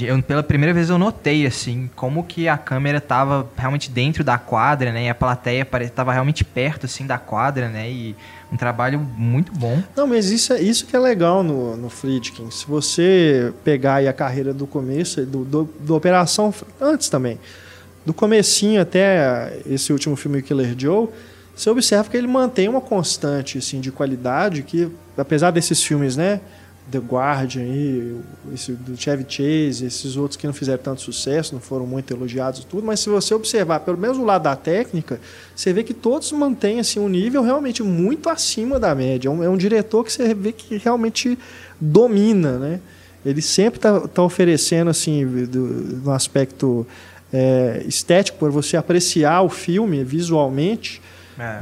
[0.00, 4.36] eu- pela primeira vez eu notei, assim, como que a câmera tava realmente dentro da
[4.36, 5.04] quadra, né?
[5.06, 7.90] E a plateia pare- tava realmente perto, assim, da quadra, né?
[7.90, 8.14] E
[8.52, 9.82] um trabalho muito bom.
[9.96, 12.50] Não, mas isso, é, isso que é legal no, no Friedkin.
[12.50, 17.40] Se você pegar aí a carreira do começo, do, do, do Operação, antes também,
[18.04, 21.08] do comecinho até esse último filme Killer Joe,
[21.56, 26.40] você observa que ele mantém uma constante assim, de qualidade que, apesar desses filmes, né?
[26.90, 28.20] The Guardian e
[28.52, 32.64] esse do Chevy Chase, esses outros que não fizeram tanto sucesso, não foram muito elogiados
[32.64, 35.20] tudo, mas se você observar pelo menos o lado da técnica,
[35.54, 39.28] você vê que todos mantêm assim, um nível realmente muito acima da média.
[39.28, 41.38] É um, é um diretor que você vê que realmente
[41.80, 42.80] domina, né?
[43.24, 45.60] Ele sempre está tá oferecendo assim, do,
[46.02, 46.84] no aspecto
[47.32, 51.00] é, estético, para você apreciar o filme visualmente,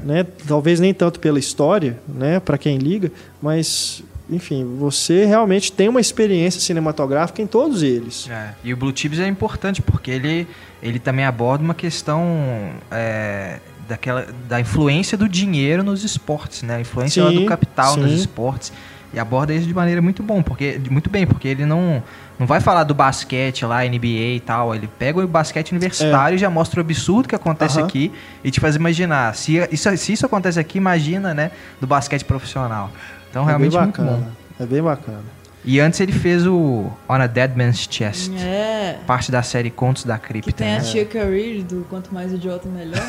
[0.02, 0.26] né?
[0.48, 2.40] Talvez nem tanto pela história, né?
[2.40, 8.28] Para quem liga, mas enfim, você realmente tem uma experiência cinematográfica em todos eles.
[8.30, 10.46] É, E o Blue Chips é importante porque ele,
[10.82, 13.58] ele também aborda uma questão é,
[13.88, 16.76] daquela, da influência do dinheiro nos esportes, né?
[16.76, 18.16] A influência Sim, do capital nos sim.
[18.16, 18.72] esportes.
[19.12, 22.00] E aborda isso de maneira muito bom, porque muito bem, porque ele não
[22.38, 24.74] não vai falar do basquete lá, NBA e tal.
[24.74, 28.10] Ele pega o basquete universitário e já mostra o absurdo que acontece aqui
[28.42, 29.34] e te faz imaginar.
[29.34, 31.50] Se isso, se isso acontece aqui, imagina, né,
[31.80, 32.90] do basquete profissional.
[33.30, 34.16] Então, realmente é bem muito bacana.
[34.58, 34.64] bom.
[34.64, 35.40] É bem bacana.
[35.64, 38.32] E antes ele fez o On a Dead Man's Chest.
[38.38, 38.96] É.
[39.06, 40.52] Parte da série Contos da Que Cripta.
[40.52, 40.84] tem a né?
[40.84, 43.00] tia Career do Quanto Mais Idiota Melhor.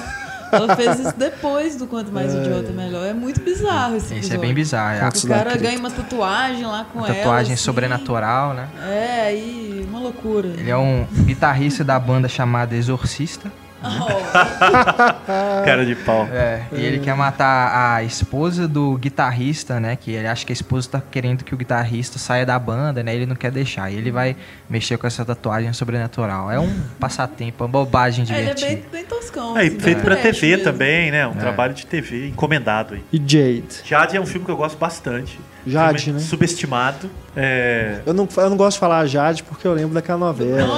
[0.52, 3.06] Ela fez isso depois do Quanto Mais Idiota Melhor.
[3.08, 4.98] É muito bizarro esse Isso é bem bizarro.
[4.98, 5.00] é.
[5.00, 7.16] Contos O cara ganha uma tatuagem lá com Uma ela.
[7.16, 7.64] tatuagem assim.
[7.64, 8.68] sobrenatural, né?
[8.86, 10.50] É, aí, uma loucura.
[10.50, 13.50] Ele é um guitarrista da banda chamada Exorcista.
[13.84, 16.28] Oh, Cara de pau.
[16.32, 19.96] É, e ele quer matar a esposa do guitarrista, né?
[19.96, 23.14] Que ele acha que a esposa tá querendo que o guitarrista saia da banda, né?
[23.16, 23.92] Ele não quer deixar.
[23.92, 24.36] E ele vai
[24.70, 26.52] mexer com essa tatuagem sobrenatural.
[26.52, 29.58] É um passatempo, uma bobagem É, ele é bem, bem toscão.
[29.58, 30.64] É, e assim, feito bem pra TV mesmo.
[30.64, 31.28] também, né?
[31.28, 31.36] Um É.
[31.36, 33.04] trabalho de TV encomendado aí.
[33.12, 33.66] E Jade.
[33.84, 35.40] Jade é um filme que eu gosto bastante.
[35.66, 36.20] Jade, né?
[36.20, 37.10] Subestimado.
[37.36, 40.78] É, Eu não, eu não gosto de falar Jade porque eu lembro daquela novela.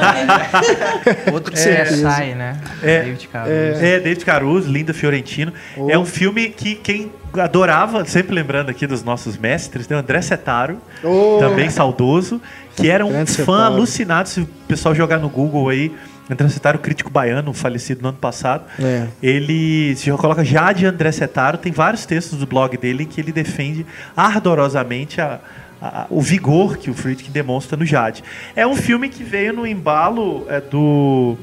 [1.32, 2.60] Outro É, sai, né?
[2.82, 3.52] É, David Caruso.
[3.54, 5.54] É, David Caruso, Linda Fiorentino.
[5.78, 5.90] Oh.
[5.90, 10.22] É um filme que quem adorava, sempre lembrando aqui dos nossos mestres, tem o André
[10.22, 11.38] Setaro, Oh.
[11.40, 12.40] também saudoso,
[12.76, 13.74] que era um Grande fã Setaro.
[13.74, 14.30] alucinado.
[14.30, 15.92] Se o pessoal jogar no Google aí,
[16.30, 18.64] André Setaro, crítico baiano, falecido no ano passado.
[18.80, 19.08] É.
[19.22, 23.32] Ele se coloca Jade André Setaro, tem vários textos do blog dele em que ele
[23.32, 23.86] defende
[24.16, 25.40] ardorosamente a-
[25.82, 28.24] a- o vigor que o Friedkin demonstra no Jade.
[28.56, 31.38] É um filme que veio no embalo é, do.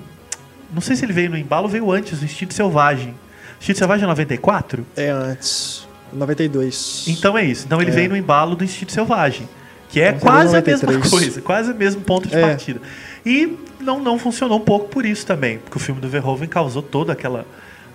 [0.73, 3.15] Não sei se ele veio no embalo veio antes, do Instinto Selvagem.
[3.59, 4.87] Instinto Selvagem é 94?
[4.97, 5.87] É antes.
[6.13, 7.05] 92.
[7.09, 7.67] Então é isso.
[7.67, 7.95] Então ele É.
[7.95, 9.49] veio no embalo do Instinto Selvagem.
[9.91, 11.11] Que é Então quase a mesma 93.
[11.11, 12.41] coisa, quase o mesmo ponto de É.
[12.41, 12.81] partida.
[13.27, 16.83] E não, não funcionou um pouco por isso também, porque o filme do Verhoeven causou
[16.83, 17.47] todo aquela,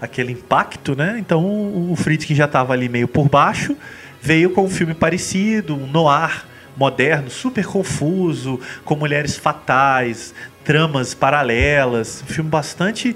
[0.02, 1.18] aquele impacto, né?
[1.20, 3.76] Então o, o Friedkin já estava ali meio por baixo,
[4.22, 6.46] veio com um filme parecido, um noir
[6.76, 10.34] moderno, super confuso, com mulheres fatais,
[10.64, 13.16] tramas paralelas, um filme bastante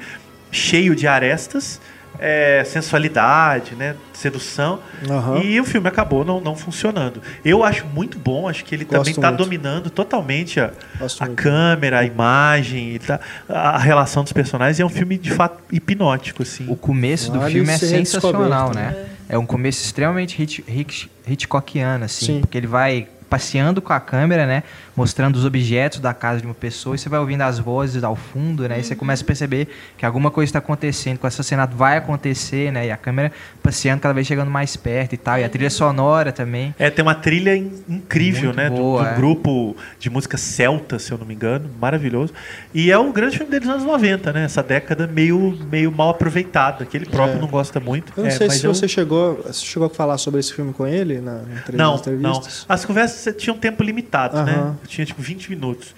[0.51, 1.81] cheio de arestas,
[2.19, 3.95] é, sensualidade, né?
[4.13, 4.79] Sedução.
[5.09, 5.37] Aham.
[5.41, 7.21] E o filme acabou não, não funcionando.
[7.43, 9.43] Eu acho muito bom, acho que ele também Gosto está muito.
[9.43, 10.71] dominando totalmente a,
[11.19, 14.79] a câmera, a imagem, tá- a relação dos personagens.
[14.79, 16.65] E é um filme de fato hipnótico, assim.
[16.69, 19.05] O começo do Vale filme é sensacional, né?
[19.27, 22.39] É um começo extremamente Hitch, Hitch, Hitchcockiano, assim, Sim.
[22.41, 24.63] porque ele vai passeando com a câmera, né?
[24.95, 28.15] Mostrando os objetos da casa de uma pessoa e você vai ouvindo as vozes ao
[28.15, 28.79] fundo, né?
[28.79, 32.71] E você começa a perceber que alguma coisa está acontecendo, que o assassinato vai acontecer,
[32.71, 32.87] né?
[32.87, 33.31] E a câmera
[33.61, 35.37] passeando cada vez chegando mais perto e tal.
[35.39, 36.73] E a trilha sonora também.
[36.79, 38.69] É, tem uma trilha in- incrível, Muito né?
[38.69, 39.13] do- boa, do, é.
[39.15, 41.69] grupo de música celta, se eu não me engano.
[41.79, 42.33] Maravilhoso.
[42.73, 44.43] E é um grande filme deles dos anos 90, né?
[44.45, 47.41] Essa década meio, meio mal aproveitada, que ele próprio É.
[47.41, 48.11] não gosta muito.
[48.17, 50.53] Eu não É, sei mas se eu- você chegou, você chegou a falar sobre esse
[50.53, 51.71] filme com ele na entrevista.
[51.77, 51.99] Não, não.
[51.99, 52.65] entrevistas.
[52.67, 54.53] As conversas tinham tempo limitado, né?
[54.53, 54.77] Aham.
[54.81, 55.93] Eu tinha tipo 20 minutos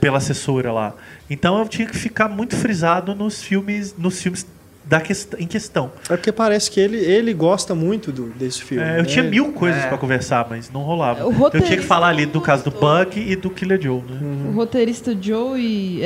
[0.00, 0.94] pela assessora lá.
[1.28, 4.46] Então eu tinha que ficar muito frisado nos filmes, nos filmes
[4.86, 5.90] da quest em questão.
[6.10, 8.84] É porque parece que ele, ele gosta muito do, desse filme.
[8.84, 9.04] É, eu né?
[9.04, 9.86] tinha mil coisas É.
[9.88, 11.24] pra conversar, mas não rolava.
[11.26, 12.70] O Eu tinha que falar ali do caso do.
[12.70, 14.18] Bug e do Killer Joe, né?
[14.20, 14.50] Uhum.
[14.50, 16.02] O roteirista Joey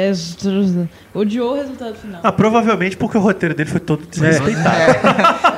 [1.13, 2.21] odiou o resultado final.
[2.23, 4.07] Ah, provavelmente porque o roteiro dele foi todo É.
[4.11, 4.77] desrespeitado.
[4.93, 5.58] Certeza.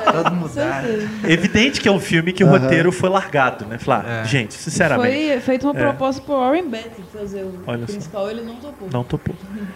[1.27, 2.57] Evidente que é um filme que o Aham.
[2.59, 3.77] roteiro foi largado, né?
[3.77, 4.25] Falar, É.
[4.25, 5.83] gente, sinceramente, Foi feita uma É.
[5.83, 7.93] proposta pro Warren Beatty fazer o Olha só.
[7.93, 8.89] principal, ele não topou.
[8.91, 9.35] não topou.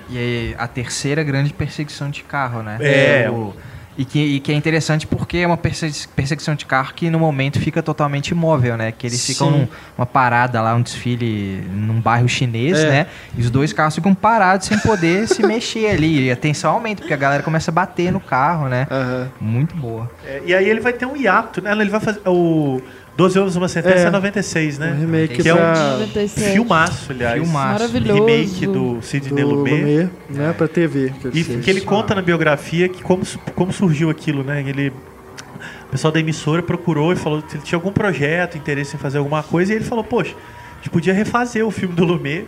[0.09, 2.77] E aí, a terceira grande perseguição de carro, né?
[2.81, 3.29] É.
[3.29, 3.53] O-
[3.97, 7.19] e, que, e que é interessante porque é uma perse- perseguição de carro que no
[7.19, 8.91] momento fica totalmente imóvel, né?
[8.91, 9.34] Que eles Sim.
[9.34, 9.67] ficam num-
[9.97, 12.89] numa parada lá, um desfile num bairro chinês, É.
[12.89, 13.07] né?
[13.38, 16.26] E os dois carros ficam parados sem poder se mexer ali.
[16.27, 18.88] E a tensão aumenta, porque a galera começa a bater no carro, né?
[18.91, 19.30] Aham.
[19.39, 20.09] Muito boa.
[20.26, 21.72] É, e aí ele vai ter um hiato, né?
[21.72, 22.81] Ele vai fazer o
[23.17, 24.03] 12 Anos Uma Sentença É.
[24.07, 24.91] é 96, né?
[24.91, 26.51] Um remake Que é um pra- 97.
[26.51, 27.41] Filmaço, aliás.
[27.41, 27.71] Filmaço.
[27.83, 28.25] Maravilhoso.
[28.25, 29.81] Remake do Sidney do Lumet.
[29.81, 31.13] Lumet, né, pra TV.
[31.21, 31.63] Que ele E fez.
[31.65, 33.23] que ele conta na biografia que como,
[33.55, 34.61] como surgiu aquilo, né?
[34.67, 38.99] Ele, o pessoal da emissora procurou e falou que ele tinha algum projeto, interesse em
[38.99, 42.45] fazer alguma coisa, e ele falou, poxa, a gente podia refazer o filme do Lumet.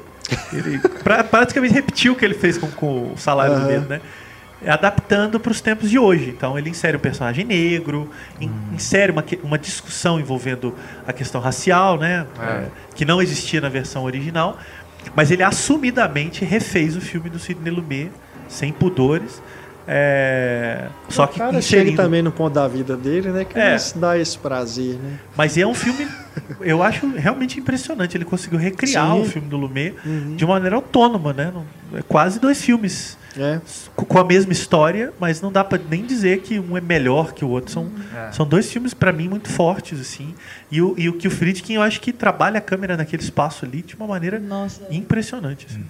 [0.52, 3.68] Ele pra- praticamente repetiu o que ele fez com, com o salário do Aham.
[3.70, 4.02] dedo, né?
[4.66, 6.30] Adaptando para os tempos de hoje.
[6.36, 8.10] Então ele insere um personagem negro,
[8.42, 10.74] in- insere uma, uma discussão envolvendo
[11.06, 12.26] a questão racial, né?
[12.42, 12.66] É,
[12.96, 14.58] que não existia na versão original.
[15.16, 18.12] Mas ele assumidamente refez o filme do Sidney Lumet,
[18.50, 19.42] sem pudores.
[19.90, 21.96] é, só o que cara chega inserindo.
[22.02, 23.46] também no ponto da vida dele, né?
[23.46, 23.78] Que É.
[23.96, 25.18] dá esse prazer, né?
[25.36, 26.06] Mas é um filme,
[26.60, 28.18] eu acho realmente impressionante.
[28.18, 29.22] Ele conseguiu recriar Sim.
[29.22, 30.36] o filme do Lumet Uhum.
[30.36, 31.54] de uma maneira autônoma, né?
[31.94, 33.62] É quase dois filmes É.
[33.96, 37.34] co- com a mesma história, mas não dá pra nem dizer que um é melhor
[37.34, 37.72] que o outro.
[37.72, 38.32] São, É.
[38.32, 40.34] são dois filmes pra mim muito fortes assim.
[40.72, 43.66] E o, e o que o Friedkin eu acho que trabalha a câmera naquele espaço
[43.66, 44.82] ali de uma maneira Nossa.
[44.92, 45.68] impressionante.
[45.70, 45.84] assim.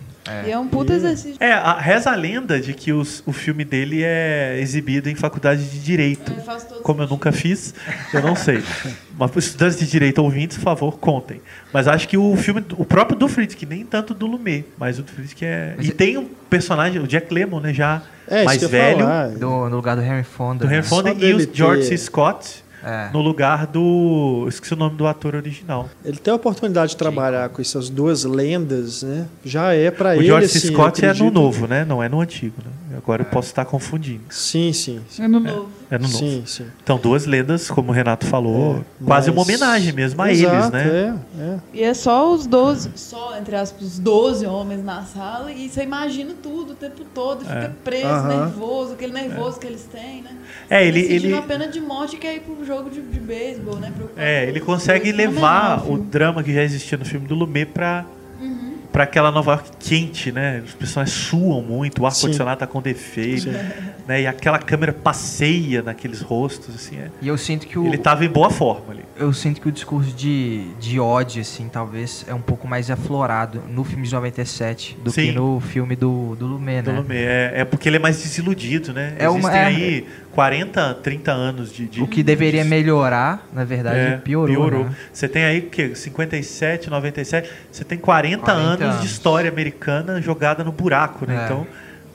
[0.47, 1.37] E é um puta exercício.
[1.39, 5.63] É, a, reza a lenda de que os- o filme dele é exibido em faculdade
[5.69, 6.31] de direito.
[6.37, 7.73] É, faz todo Como eu nunca fiz,
[8.13, 8.63] eu não sei.
[9.17, 11.41] Mas estudantes de direito ouvintes, por favor, contem.
[11.73, 15.01] Mas acho que o filme, o próprio do Friedkin, nem tanto do Lumet, mas o
[15.03, 15.73] do Friedkin é.
[15.75, 19.05] Mas e é- tem um personagem, o Jack Lemmon, né, já É, mais velho.
[19.39, 20.65] Do, no lugar do Henry Fonda.
[20.65, 20.77] do né?
[20.77, 22.05] Henry Fonda, Só e o George ter- C.
[22.05, 23.09] Scott É.
[23.11, 24.45] no lugar do.
[24.47, 25.89] Esqueci o nome do ator original.
[26.05, 29.25] Ele tem a oportunidade de trabalhar com essas duas lendas, né?
[29.43, 30.25] Já é pra o ele.
[30.27, 30.57] George C.
[30.59, 31.83] assim, Scott é no novo, né?
[31.85, 32.55] Não é no antigo.
[32.63, 32.97] Né?
[32.97, 34.21] Agora eu posso estar confundindo.
[34.29, 35.01] Sim, sim.
[35.09, 35.23] sim.
[35.23, 35.69] É no novo.
[35.89, 36.17] É no novo.
[36.17, 36.65] Sim, sim.
[36.83, 40.55] Então, duas lendas, como o Renato falou, É, quase uma mas- homenagem mesmo a Exato,
[40.55, 41.17] eles, né?
[41.39, 41.57] É, é.
[41.73, 45.83] E é só os 12, só, entre aspas, os 12 homens na sala e você
[45.83, 48.27] imagina tudo o tempo todo e fica preso, Aham.
[48.45, 50.31] nervoso, aquele nervoso que eles têm, né?
[50.69, 53.75] É, ele- ele- a pena de morte e quer ir pro jogo de, de beisebol,
[53.77, 53.91] né?
[54.15, 56.03] É, ele consegue levar o filme.
[56.09, 58.05] drama que já existia no filme do Lumet pra,
[58.39, 58.73] Uhum.
[58.91, 60.61] pra aquela Nova York quente, né?
[60.65, 63.47] Os personagens suam muito, o ar-condicionado tá com defeito,
[64.07, 64.21] né?
[64.21, 66.97] E aquela câmera passeia naqueles rostos, assim.
[66.97, 67.09] é.
[67.21, 67.85] E eu sinto que o.
[67.87, 69.03] Ele tava em boa forma ali.
[69.17, 73.61] eu sinto que o discurso de, de ódio, assim, talvez é um pouco mais aflorado
[73.69, 75.27] no filme de 97 do Sim.
[75.27, 76.97] que no filme do, do Lumet, Do né?
[76.99, 77.17] Lumet.
[77.19, 79.15] É, é porque ele é mais desiludido, né?
[79.19, 81.87] É uma- Existem é- aí 40, 30 anos de...
[81.87, 84.85] de O que deveria melhorar, na verdade, É, piorou.
[84.85, 84.95] né?
[85.11, 85.95] Você tem aí o quê?
[85.95, 87.49] 57, 97.
[87.71, 89.01] Você tem 40, 40 anos, anos.
[89.01, 91.41] de história americana jogada no buraco, né?
[91.41, 91.45] É.
[91.45, 91.67] Então,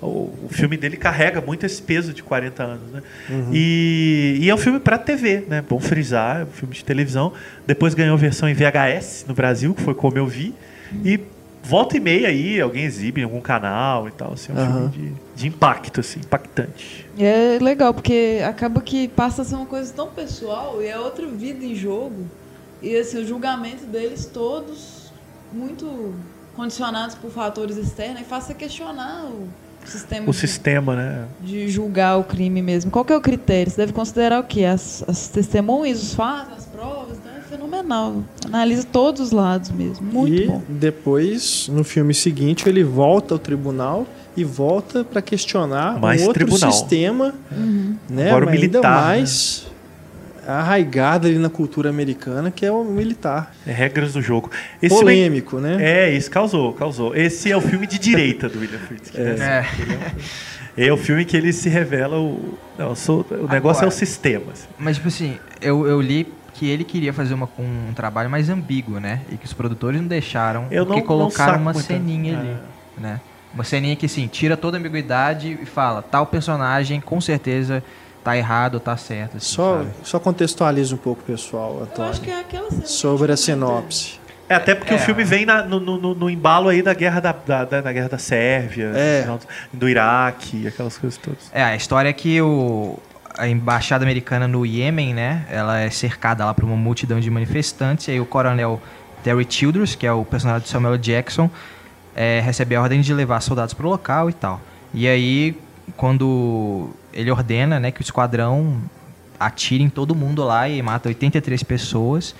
[0.03, 3.03] o, filme dele carrega muito esse peso de 40 anos, né?
[3.31, 3.51] Uhum.
[3.53, 5.65] E, e é um filme para TV, né?
[5.67, 7.33] Bom frisar, é um filme de televisão.
[7.67, 10.55] Depois ganhou versão em VHS no Brasil, que foi como eu vi.
[11.05, 11.21] E
[11.63, 14.33] volta e meia aí, alguém exibe em algum canal e tal.
[14.33, 14.91] Assim, é um Aham.
[14.91, 17.07] filme de, de impacto, assim, impactante.
[17.17, 20.99] E é legal, porque acaba que passa a ser uma coisa tão pessoal e é
[20.99, 22.27] outra vida em jogo.
[22.83, 25.13] E assim, o julgamento deles todos
[25.53, 26.15] muito
[26.57, 29.49] condicionados por fatores externos e faz você questionar o
[29.89, 31.25] sistema, O de, sistema, né?
[31.41, 32.91] de julgar o crime mesmo.
[32.91, 33.71] Qual que é o critério?
[33.71, 34.65] Você deve considerar o quê?
[34.65, 37.39] As, as testemunhas, os fatos, as provas, né?
[37.39, 38.23] É fenomenal.
[38.47, 40.07] Analisa todos os lados mesmo.
[40.11, 40.63] Muito e bom.
[40.69, 44.07] depois, no filme seguinte, ele volta ao tribunal
[44.37, 46.73] e volta para questionar Mais um outro tribunal.
[46.73, 47.97] sistema, Uhum.
[48.09, 48.31] né?
[48.31, 49.07] Agora mas militar, ainda né?
[49.19, 49.67] mais
[50.47, 53.55] arraigado ali na cultura americana, que é o militar.
[53.67, 54.51] É regras do jogo.
[54.83, 55.77] Esse filme- Polêmico, né?
[55.81, 57.15] É, isso causou, causou.
[57.15, 59.19] Esse é o filme de direita do William Friedkin.
[59.19, 59.67] né?
[60.77, 60.87] É.
[60.87, 62.59] É o filme que ele se revela o.
[62.79, 63.85] Não, sou- o negócio Agora.
[63.85, 64.53] é o sistema.
[64.53, 64.67] assim.
[64.79, 68.99] Mas, tipo assim, eu, eu li que ele queria fazer uma, um trabalho mais ambíguo,
[68.99, 69.21] né?
[69.31, 72.37] E que os produtores não deixaram, Eu porque não- colocaram não uma ceninha É.
[72.39, 72.57] ali,
[72.99, 73.21] né?
[73.55, 77.85] Uma ceninha que, assim, tira toda a ambiguidade e fala, tal personagem com certeza
[78.25, 79.37] tá errado ou tá certo.
[79.37, 79.91] assim, Só, sabe?
[80.05, 84.21] só contextualiza um pouco, pessoal, Eu acho Antônio, que é sobre a sinopse.
[84.49, 84.97] É, até porque É.
[84.97, 87.93] o filme vem na- no, no- no embalo aí da guerra da, da, da- da
[87.93, 89.23] guerra da Sérvia, É.
[89.23, 89.41] do,
[89.79, 91.51] do Iraque, aquelas coisas todas.
[91.53, 92.99] É, a história é que o,
[93.39, 95.47] a embaixada americana no Iêmen, né?
[95.51, 98.09] Ela é cercada lá por uma multidão de manifestantes.
[98.09, 98.81] E aí o coronel
[99.25, 101.49] Terry Childers, que é o personagem de Samuel Jackson,
[102.15, 104.61] é, recebe a ordem de levar soldados pro local e tal.
[104.93, 105.57] E aí,
[105.97, 108.81] quando ele ordena, né, que o esquadrão
[109.39, 112.35] atira em todo mundo lá e mata 83 pessoas.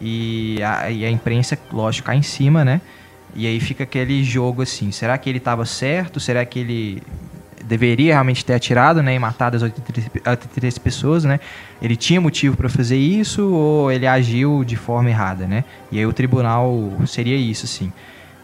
[0.00, 2.80] E a, e a imprensa, lógico, cai em cima, né?
[3.34, 6.18] E aí fica aquele jogo assim: será que ele estava certo?
[6.20, 7.02] Será que ele
[7.64, 11.40] deveria realmente ter atirado, né, e matado as 83, 83 pessoas, né?
[11.80, 15.64] Ele tinha motivo para fazer isso ou ele agiu de forma errada, né?
[15.90, 17.92] E aí o tribunal seria isso, sim.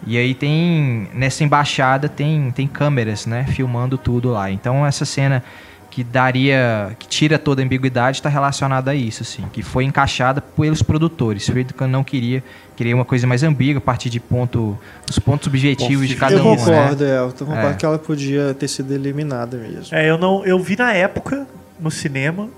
[0.06, 4.50] E aí tem nessa embaixada tem tem câmeras, né, filmando tudo lá.
[4.50, 5.42] Então essa cena
[5.90, 10.40] que daria que tira toda a ambiguidade está relacionada a isso, assim, que foi encaixada
[10.40, 11.46] pelos produtores.
[11.46, 12.42] Friedkin não queria
[12.76, 14.78] queria uma coisa mais ambígua a partir de ponto
[15.08, 16.56] os pontos objetivos de cada eu um.
[16.56, 17.10] concordo, né?
[17.10, 17.74] é, eu concordo É.
[17.74, 19.94] que ela podia ter sido eliminada mesmo.
[19.94, 21.46] É, eu não, eu vi na época
[21.78, 22.48] no cinema,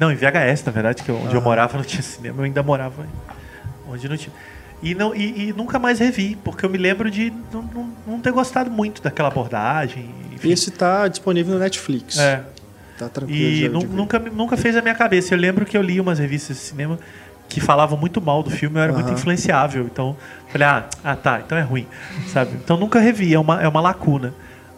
[0.00, 1.44] não em VHS na verdade, que eu- onde eu Ah.
[1.44, 3.06] morava não tinha cinema, eu ainda morava
[3.88, 4.34] onde não tinha.
[4.84, 8.20] E, não, e, e nunca mais revi, porque eu me lembro de não, não, não
[8.20, 10.10] ter gostado muito daquela abordagem.
[10.34, 10.50] Enfim.
[10.52, 12.18] Esse tá disponível no Netflix.
[12.18, 12.44] É.
[12.98, 13.38] Tá tranquilo.
[13.38, 15.34] E nu- nunca, nunca fez a minha cabeça.
[15.34, 16.98] Eu lembro que eu li umas revistas de cinema
[17.48, 19.14] que falavam muito mal do filme, eu era muito Aham.
[19.14, 19.84] influenciável.
[19.84, 20.16] Então,
[20.48, 21.86] falei, ah, ah, tá, então é ruim,
[22.32, 22.52] sabe?
[22.62, 24.34] Então nunca revi, é uma, é uma lacuna.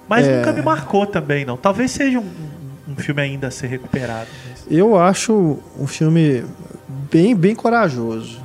[0.09, 0.37] Mas É.
[0.39, 1.57] nunca me marcou também, não.
[1.57, 2.25] Talvez seja um,
[2.89, 4.29] um filme ainda a ser recuperado.
[4.49, 6.45] mas- Eu acho um filme
[7.11, 8.41] bem, bem corajoso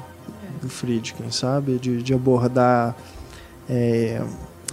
[0.62, 1.78] do Friedkin, sabe?
[1.78, 2.96] De, de abordar
[3.70, 4.22] é,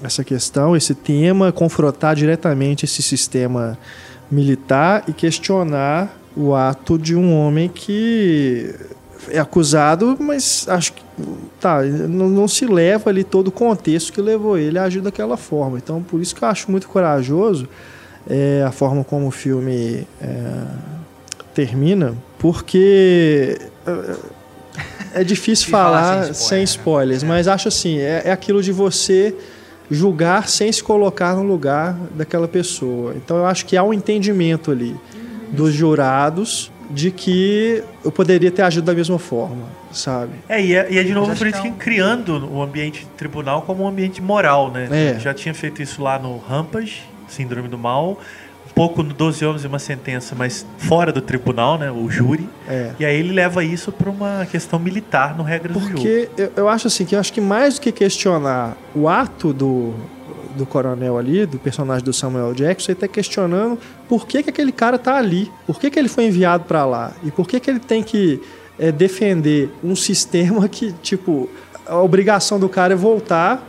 [0.02, 3.78] essa questão, esse tema, confrontar diretamente esse sistema
[4.30, 8.74] militar e questionar o ato de um homem que
[9.30, 11.02] é acusado, mas acho que
[11.58, 15.36] tá, não, não se leva ali todo o contexto que levou ele a agir daquela
[15.36, 15.78] forma.
[15.78, 17.68] Então, por isso que eu acho muito corajoso
[18.28, 20.64] é, a forma como o filme é,
[21.54, 23.58] termina, porque
[25.18, 27.28] é, é difícil Se falar falar sem sem spoiler, spoilers, né?
[27.28, 29.34] mas acho assim, é, é aquilo de você
[29.90, 33.14] julgar sem se colocar no lugar daquela pessoa.
[33.16, 34.94] Então eu acho que há um entendimento ali
[35.50, 40.32] dos jurados de que eu poderia ter agido da mesma forma, sabe?
[40.48, 43.06] É, e é, e é de novo o acho que é um- criando o ambiente
[43.16, 44.88] tribunal como um ambiente moral, né?
[45.16, 45.18] É.
[45.20, 48.18] Já tinha feito isso lá no Rampage, Síndrome do Mal,
[48.78, 51.90] pouco no 12 Homens e uma Sentença, mas fora do tribunal, né?
[51.90, 52.48] O júri.
[52.68, 52.92] É.
[53.00, 55.94] E aí ele leva isso para uma questão militar no Regras do Jogo.
[55.94, 59.52] Porque eu, eu acho assim que eu acho que mais do que questionar o ato
[59.52, 59.94] do,
[60.54, 63.76] do coronel ali, do personagem do Samuel Jackson, ele está questionando
[64.08, 67.12] por que, que aquele cara tá ali, por que, que ele foi enviado para lá
[67.24, 68.40] e por que, que ele tem que
[68.78, 71.50] é, defender um sistema que, tipo,
[71.84, 73.60] a obrigação do cara é voltar,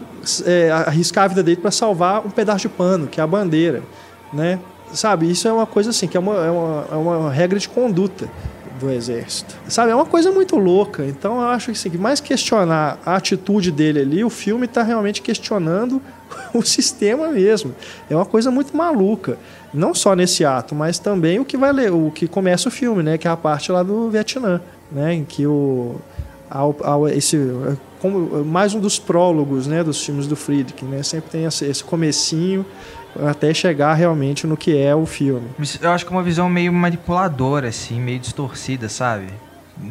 [0.45, 3.81] é, arriscar a vida dele para salvar um pedaço de pano, que é a bandeira,
[4.31, 4.60] né?
[4.93, 7.69] Sabe, isso é uma coisa assim, que é uma, é uma, é uma regra de
[7.69, 8.29] conduta
[8.79, 9.55] do exército.
[9.67, 11.05] Sabe, é uma coisa muito louca.
[11.05, 15.21] Então eu acho assim, que mais questionar a atitude dele ali, o filme está realmente
[15.21, 16.01] questionando
[16.53, 17.75] o sistema mesmo.
[18.09, 19.37] É uma coisa muito maluca.
[19.71, 23.03] Não só nesse ato, mas também o que vai ler, o que começa o filme,
[23.03, 23.17] né?
[23.17, 24.59] Que é a parte lá do Vietnã,
[24.91, 25.13] né?
[25.13, 25.97] Em que o
[26.49, 27.37] ao, ao- esse
[28.01, 29.83] como mais um dos prólogos, né?
[29.83, 31.03] Dos filmes do Friedkin, né?
[31.03, 32.65] Sempre tem esse, esse comecinho
[33.27, 35.47] até chegar realmente no que é o filme.
[35.81, 39.27] Eu acho que é uma visão meio manipuladora, assim, meio distorcida, sabe?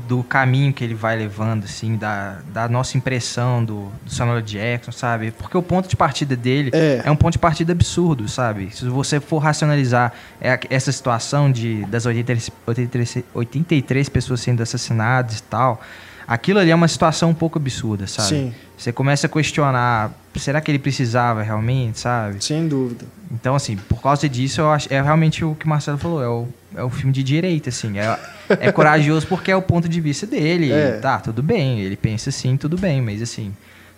[0.06, 4.92] Do caminho que ele vai levando, assim, da, da nossa impressão do, do Samuel Jackson,
[4.92, 5.30] sabe?
[5.30, 7.02] Porque o ponto de partida dele É.
[7.04, 8.68] é, um ponto de partida absurdo, sabe?
[8.70, 15.38] Se você for racionalizar é, essa situação de, das 83, 83, 83 pessoas sendo assassinadas
[15.38, 15.80] e tal,
[16.26, 18.28] aquilo ali é uma situação um pouco absurda, sabe?
[18.28, 18.54] Sim.
[18.76, 22.42] Você começa a questionar, será que ele precisava realmente, sabe?
[22.44, 23.04] Sem dúvida.
[23.30, 26.28] Então, assim, por causa disso, eu acho, é realmente o que o Marcelo falou, é
[26.28, 27.98] o, é o filme de direita, assim.
[27.98, 30.72] É, é corajoso porque é o ponto de vista dele.
[30.72, 30.98] É.
[30.98, 33.52] Tá, tudo bem, ele pensa assim, tudo bem, mas assim,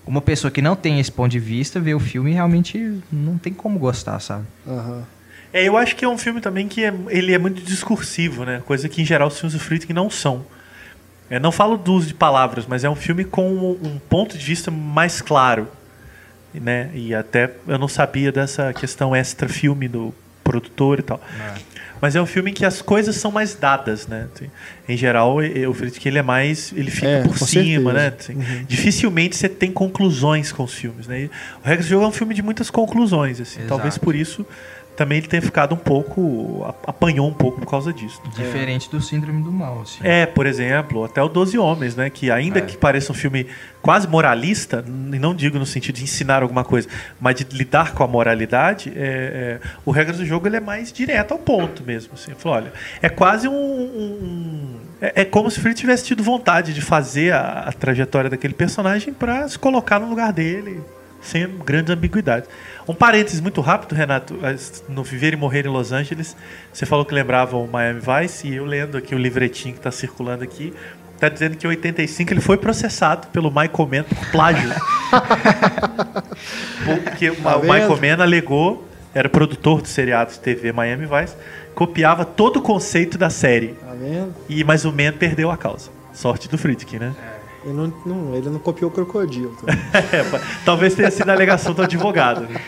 [0.06, 3.38] uma pessoa que não tem esse ponto de vista, vê o filme e realmente não
[3.38, 4.44] tem como gostar, sabe?
[4.66, 5.04] Aham.
[5.52, 8.62] É, eu acho que é um filme também que é, ele é muito discursivo, né?
[8.64, 10.44] Coisa que em geral os filmes do Friedkin não são.
[11.28, 14.44] É, não falo do uso de palavras, mas é um filme com um ponto de
[14.44, 15.68] vista mais claro,
[16.54, 16.90] né?
[16.94, 21.20] E até eu não sabia dessa questão extra filme do produtor e tal.
[22.00, 24.26] Mas é um filme em que as coisas são mais dadas, né?
[24.34, 24.50] Assim,
[24.88, 28.10] Em geral, o Friedkin ele é mais, ele fica É, por cima, né?
[28.10, 28.32] certeza.
[28.40, 31.22] Assim, Dificilmente você tem conclusões com os filmes, né?
[31.22, 31.30] E
[31.62, 33.58] o Rex Jogo é um filme de muitas conclusões, assim.
[33.60, 33.68] Exato.
[33.68, 34.46] Talvez por isso
[35.00, 38.20] também ele tenha ficado um pouco apanhou um pouco por causa disso.
[38.36, 39.96] Diferente do Síndrome do Mal, assim.
[40.02, 42.10] É, por exemplo, até o Doze Homens, né?
[42.10, 42.62] Que ainda É.
[42.62, 43.46] que pareça um filme
[43.80, 46.86] quase moralista, e não digo no sentido de ensinar alguma coisa,
[47.18, 50.92] mas de lidar com a moralidade, é, é, o Regras do Jogo ele é mais
[50.92, 52.12] direto ao ponto mesmo.
[52.12, 52.32] Assim.
[52.36, 53.52] Falou, olha, é quase um...
[53.54, 57.72] um- um- é, é como se o Fritz tivesse tido vontade de fazer a, a
[57.72, 60.82] trajetória daquele personagem para se colocar no lugar dele.
[61.20, 62.48] Sem grandes ambiguidades.
[62.88, 64.38] Um parênteses muito rápido, Renato.
[64.88, 66.36] No Viver e Morrer em Los Angeles,
[66.72, 69.90] você falou que lembrava o Miami Vice, e eu lendo aqui o livretinho que está
[69.90, 70.72] circulando aqui,
[71.14, 74.70] está dizendo que em 85 ele foi processado pelo Michael Mann por plágio.
[77.04, 77.60] Porque o Tá o?
[77.60, 81.36] Michael Mann alegou, era produtor do seriado de TV Miami Vice,
[81.74, 83.74] copiava todo o conceito da série.
[83.74, 84.34] Tá vendo?
[84.48, 85.90] E, mas o Mann perdeu a causa.
[86.12, 87.14] Sorte do Friedkin, né?
[87.64, 89.54] Ele não, não- ele não copiou o crocodilo.
[89.56, 89.72] tá?
[90.12, 92.42] É, talvez tenha sido a alegação do advogado.
[92.42, 92.60] né?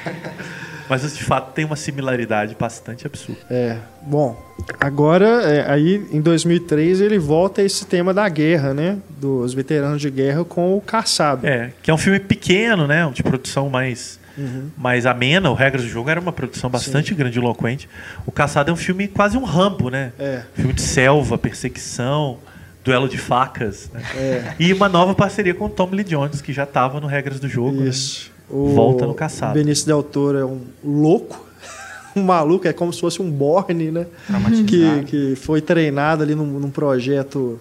[0.89, 3.41] Mas de fato tem uma similaridade bastante absurda.
[3.49, 4.37] É, bom,
[4.79, 8.99] agora, é, aí em 2003 ele volta a esse tema da guerra, né?
[9.19, 11.47] Dos veteranos de guerra com o caçado.
[11.47, 13.11] É, que é um filme pequeno, né?
[13.15, 14.69] De produção mais, Uhum.
[14.77, 15.51] mais amena.
[15.51, 17.89] O Regras do Jogo era uma produção bastante grandiloquente.
[18.27, 20.13] O Caçado é um filme quase um Rambo, né?
[20.19, 20.43] É.
[20.55, 22.39] Filme de selva, perseguição,
[22.85, 23.89] duelo de facas.
[23.93, 24.03] né?
[24.17, 24.55] É.
[24.59, 27.49] E uma nova parceria com o Tom Lee Jones, que já estava no Regras do
[27.49, 27.81] Jogo.
[27.81, 27.89] né?
[27.89, 28.31] Isso.
[28.51, 29.55] O Volta no caçado.
[29.55, 31.47] Benício Del Toro é um louco,
[32.15, 34.07] um maluco, é como se fosse um Borne, né?
[34.27, 34.67] Traumatizado.
[34.67, 37.59] Que, que foi treinado ali num, num projeto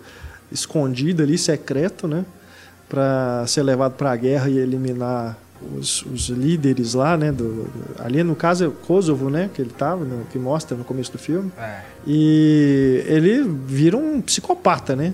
[0.52, 2.26] escondido ali, secreto, né?
[2.90, 5.38] Pra ser levado pra guerra e eliminar
[5.78, 7.32] os, os líderes lá, né?
[7.32, 7.68] Do,
[8.00, 9.50] ali no caso é o Kosovo, né?
[9.54, 11.52] Que ele tava, no- que mostra no começo do filme.
[11.60, 11.80] É.
[12.08, 15.14] E ele vira um psicopata, né?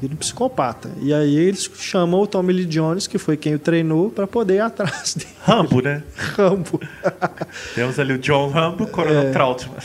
[0.00, 0.88] Vira um psicopata.
[1.02, 4.54] E aí eles chamam o Tommy Lee Jones, que foi quem o treinou, pra poder
[4.56, 5.30] ir atrás dele.
[5.44, 6.02] Rambo, né?
[6.36, 6.80] Rambo.
[7.74, 9.30] Temos ali o John Rambo, Coronel É.
[9.30, 9.76] Trautmann.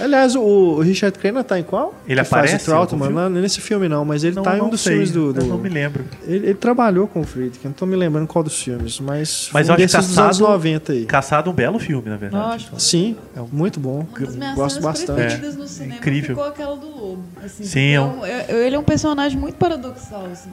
[0.00, 1.94] Aliás, o Richard Crenna tá em qual?
[2.06, 4.60] Ele que faz aparece o Trautmann, não, nesse filme não, mas ele Não, tá em
[4.60, 5.32] um dos sei, filmes do...
[5.32, 6.04] do- Eu não me lembro.
[6.26, 9.66] Ele, ele trabalhou com o Friedkin, não tô me lembrando qual dos filmes, mas, Mas
[9.66, 11.04] foi eu um desses dos anos Caçado- 90 aí.
[11.04, 12.64] Caçado é um belo filme, na verdade.
[12.64, 12.80] Ótimo.
[12.80, 14.06] Sim, é muito bom.
[14.16, 15.16] Uma das minhas Gosto bastante.
[15.16, 16.28] preferidas no cinema Incrível.
[16.36, 17.24] ficou aquela do lobo.
[17.44, 19.01] Assim, Sim, é é um- um- é- ele é um personagem
[19.38, 20.50] muito paradoxal, assim.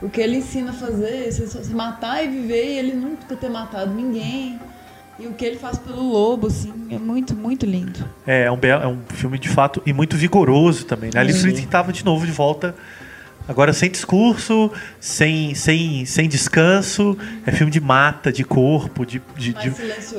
[0.00, 3.48] O que ele ensina a fazer, se, se matar e viver, e ele nunca ter
[3.50, 4.58] matado ninguém.
[5.18, 8.08] E o que ele faz pelo lobo, assim, é muito, muito lindo.
[8.24, 11.10] É, é um, belo, é um filme de fato e muito vigoroso também.
[11.12, 11.18] Né?
[11.18, 11.40] Ali Sim.
[11.40, 12.72] Friedkin estava de novo de volta,
[13.48, 14.70] agora sem discurso,
[15.00, 17.18] sem, sem, sem descanso.
[17.44, 19.70] É filme de mata, de corpo, de, de, de-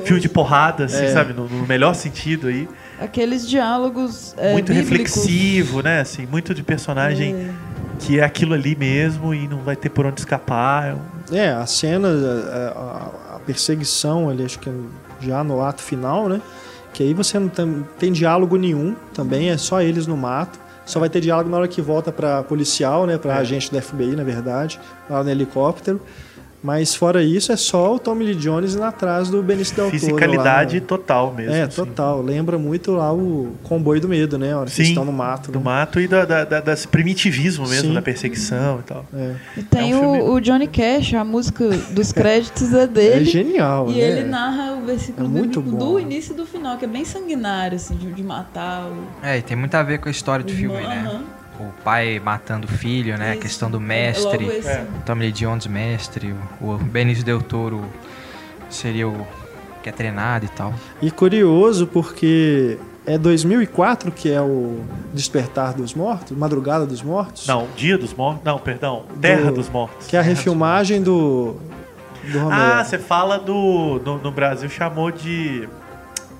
[0.04, 1.08] filme de porrada, assim, É.
[1.12, 1.32] sabe?
[1.32, 2.68] No, no melhor sentido aí.
[3.00, 5.14] Aqueles diálogos é, muito bíblicos.
[5.16, 6.00] reflexivo, né?
[6.00, 7.50] Assim, muito de personagem É.
[7.98, 10.96] que é aquilo ali mesmo e não vai ter por onde escapar.
[11.32, 14.70] É É, a cena, a, a- a perseguição ali, acho que
[15.20, 16.40] já no ato final, né?
[16.92, 20.58] Que aí você não tem, tem diálogo nenhum também, é só eles no mato.
[20.84, 23.16] Só vai ter diálogo na hora que volta pra policial, né?
[23.16, 23.38] Pra É.
[23.38, 26.00] agente do FBI, na verdade, lá no helicóptero.
[26.62, 29.98] Mas fora isso, é só o Tommy Lee Jones indo atrás do Benício Del Toro.
[29.98, 30.86] fisicalidade lá, né?
[30.86, 31.54] total mesmo.
[31.54, 31.76] É, assim.
[31.76, 32.20] total.
[32.20, 34.52] Lembra muito lá o comboio do medo, né?
[34.52, 35.50] A hora que Sim, eles estão no mato.
[35.50, 35.64] Do né?
[35.64, 37.94] mato e da, da, da- desse primitivismo mesmo, Sim.
[37.94, 39.06] da perseguição e tal.
[39.14, 39.34] É.
[39.56, 42.86] E tem É um filme- o, o Johnny Cash, a música dos créditos é É
[42.86, 43.24] dele.
[43.24, 43.98] genial, E né?
[43.98, 45.92] ele narra o versículo É muito bíblico bom.
[45.94, 49.26] do início e do final, que é bem sanguinário, assim, de, de matar o.
[49.26, 51.04] É, e tem muito a ver com a história do filme, né?
[51.08, 51.39] Aham.
[51.60, 53.28] O pai matando o filho, né?
[53.28, 53.42] A Isso.
[53.42, 54.44] questão do É mestre.
[54.44, 54.86] logo esse- É.
[55.04, 56.34] Tommy Lee Jones, mestre.
[56.60, 57.84] O o Benício Del Toro
[58.68, 59.26] seria o
[59.82, 60.72] que é treinado e tal.
[61.02, 64.80] E curioso porque é 2004 que é o
[65.12, 67.46] Despertar dos Mortos, Madrugada dos Mortos.
[67.46, 68.44] Não, Dia dos Mortos.
[68.44, 69.04] Não, perdão.
[69.20, 70.06] Terra Do- dos Mortos.
[70.06, 71.56] Que é a refilmagem do,
[72.30, 72.62] do Romero.
[72.62, 74.00] Ah, você fala do.
[74.04, 75.68] No, no Brasil chamou de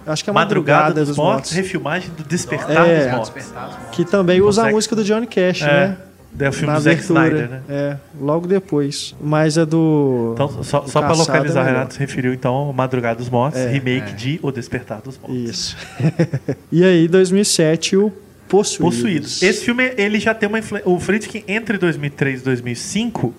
[0.07, 3.05] Acho que é Madrugada, Madrugada, dos, Mortos, refilmagem do Despertar É.
[3.07, 3.53] dos Mortos.
[3.93, 5.97] Que também usa a música do Johnny Cash, É, né?
[6.41, 7.01] é o filme Na do Zack.
[7.03, 7.61] Snyder, né?
[7.69, 9.15] É, logo depois.
[9.21, 10.31] Mas é do.
[10.35, 11.73] Então, só, do só pra Caçado localizar, é.
[11.73, 13.69] Renato se referiu então ao Madrugada dos Mortos, É.
[13.71, 14.15] remake É.
[14.15, 15.37] de O Despertar dos Mortos.
[15.37, 15.77] Isso.
[16.73, 18.13] e aí, 2007, o
[18.49, 18.97] Possuídos.
[18.97, 19.43] Possuídos.
[19.45, 20.89] Esse filme, ele já tem uma influência.
[20.91, 23.33] O Friedkin, entre 2003 e 2005,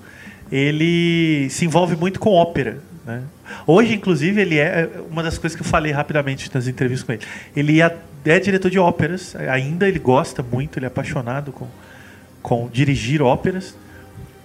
[0.50, 2.80] ele se envolve muito com ópera.
[3.06, 3.22] Né?
[3.65, 7.22] Hoje, inclusive, ele é uma das coisas que eu falei rapidamente nas entrevistas com ele.
[7.56, 11.68] Ele é, é diretor de óperas, ainda ele gosta muito, ele é apaixonado com,
[12.41, 13.76] com dirigir óperas.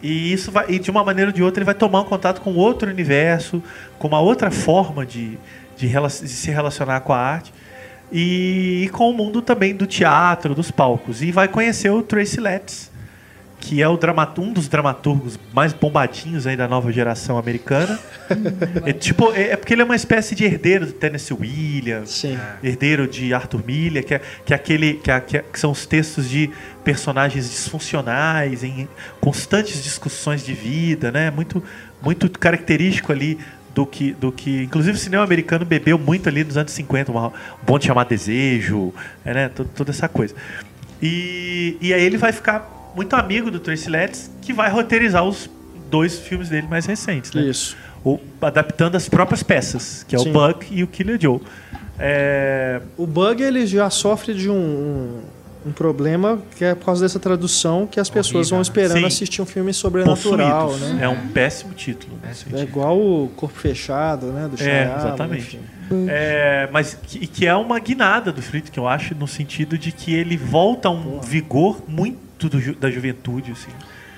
[0.02, 2.40] E isso vai, e de uma maneira ou de outra, ele vai tomar um contato
[2.40, 3.62] com outro universo,
[3.98, 5.38] com uma outra forma de,
[5.76, 7.52] de, de se relacionar com a arte
[8.12, 11.22] e, e com o mundo também do teatro, dos palcos.
[11.22, 12.90] E vai conhecer o Tracy Letts,
[13.66, 13.98] que é o
[14.38, 17.98] um dos dramaturgos mais bombadinhos aí da nova geração americana.
[18.86, 22.38] é, tipo, é, é porque ele é uma espécie de herdeiro do Tennessee Williams, Sim.
[22.62, 25.72] herdeiro de Arthur Miller, que é, que é aquele que, é- que é- que são
[25.72, 26.48] os textos de
[26.84, 28.88] personagens disfuncionais em
[29.20, 31.32] constantes discussões de vida, né?
[31.32, 31.60] Muito
[32.00, 33.36] muito característico ali
[33.74, 37.28] do que do que inclusive o cinema americano bebeu muito ali nos anos 50, uma,
[37.28, 37.32] um
[37.66, 38.94] bom de chamar desejo,
[39.24, 39.48] é, né?
[39.48, 40.36] Toda, toda essa coisa.
[41.02, 45.48] E, e aí ele vai ficar muito amigo do Tracy Letts, que vai roteirizar os
[45.90, 47.42] dois filmes dele mais recentes, né?
[47.42, 47.76] Isso.
[48.04, 50.30] o- adaptando as próprias peças, que é Sim.
[50.30, 51.40] o Buck e o Killer Joe.
[51.98, 55.20] É, O Bug ele já sofre de um, um,
[55.66, 59.06] um problema que é por causa dessa tradução que as pessoas Horrível, vão esperando Sim.
[59.06, 60.94] assistir um filme sobrenatural, possuídos.
[60.94, 61.04] né?
[61.04, 62.16] É um péssimo título.
[62.52, 64.46] É igual o Corpo Fechado, né?
[64.48, 65.56] Do É, Shyamalan, exatamente.
[65.56, 66.06] enfim.
[66.08, 70.14] É, mas que, que é uma guinada do Friedkin, eu acho, no sentido de que
[70.14, 73.70] ele volta a um vigor muito do ju- da juventude, assim.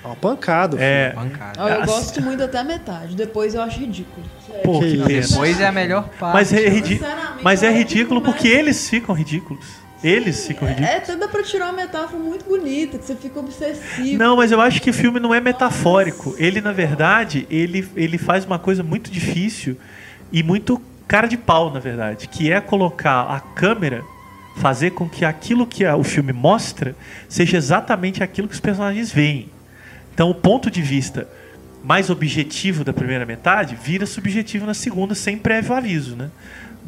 [0.03, 0.77] É uma pancada.
[0.77, 1.61] o É, Bancada.
[1.61, 3.15] Ó, eu As- gosto muito até a metade.
[3.15, 4.25] Depois eu acho ridículo.
[4.63, 5.31] Pô, que isso.
[5.33, 6.33] Depois é a melhor parte.
[6.33, 9.65] Mas é, ridi- Sinceramente, mas é ridículo que porque eles ficam ridículos.
[10.01, 10.93] Eles ficam ridículos.
[10.93, 14.17] É, até dá pra tirar uma metáfora muito bonita, que você fica obsessivo.
[14.17, 16.33] Não, mas eu acho que o filme não é metafórico.
[16.37, 19.77] Ele, na verdade, ele, ele faz uma coisa muito difícil
[20.31, 24.01] e muito cara de pau, na verdade, que é colocar a câmera,
[24.59, 26.95] fazer com que aquilo que o filme mostra
[27.27, 29.49] seja exatamente aquilo que os personagens veem.
[30.13, 31.27] Então, o ponto de vista
[31.81, 36.29] mais objetivo da primeira metade vira subjetivo na segunda, sem prévio aviso, né?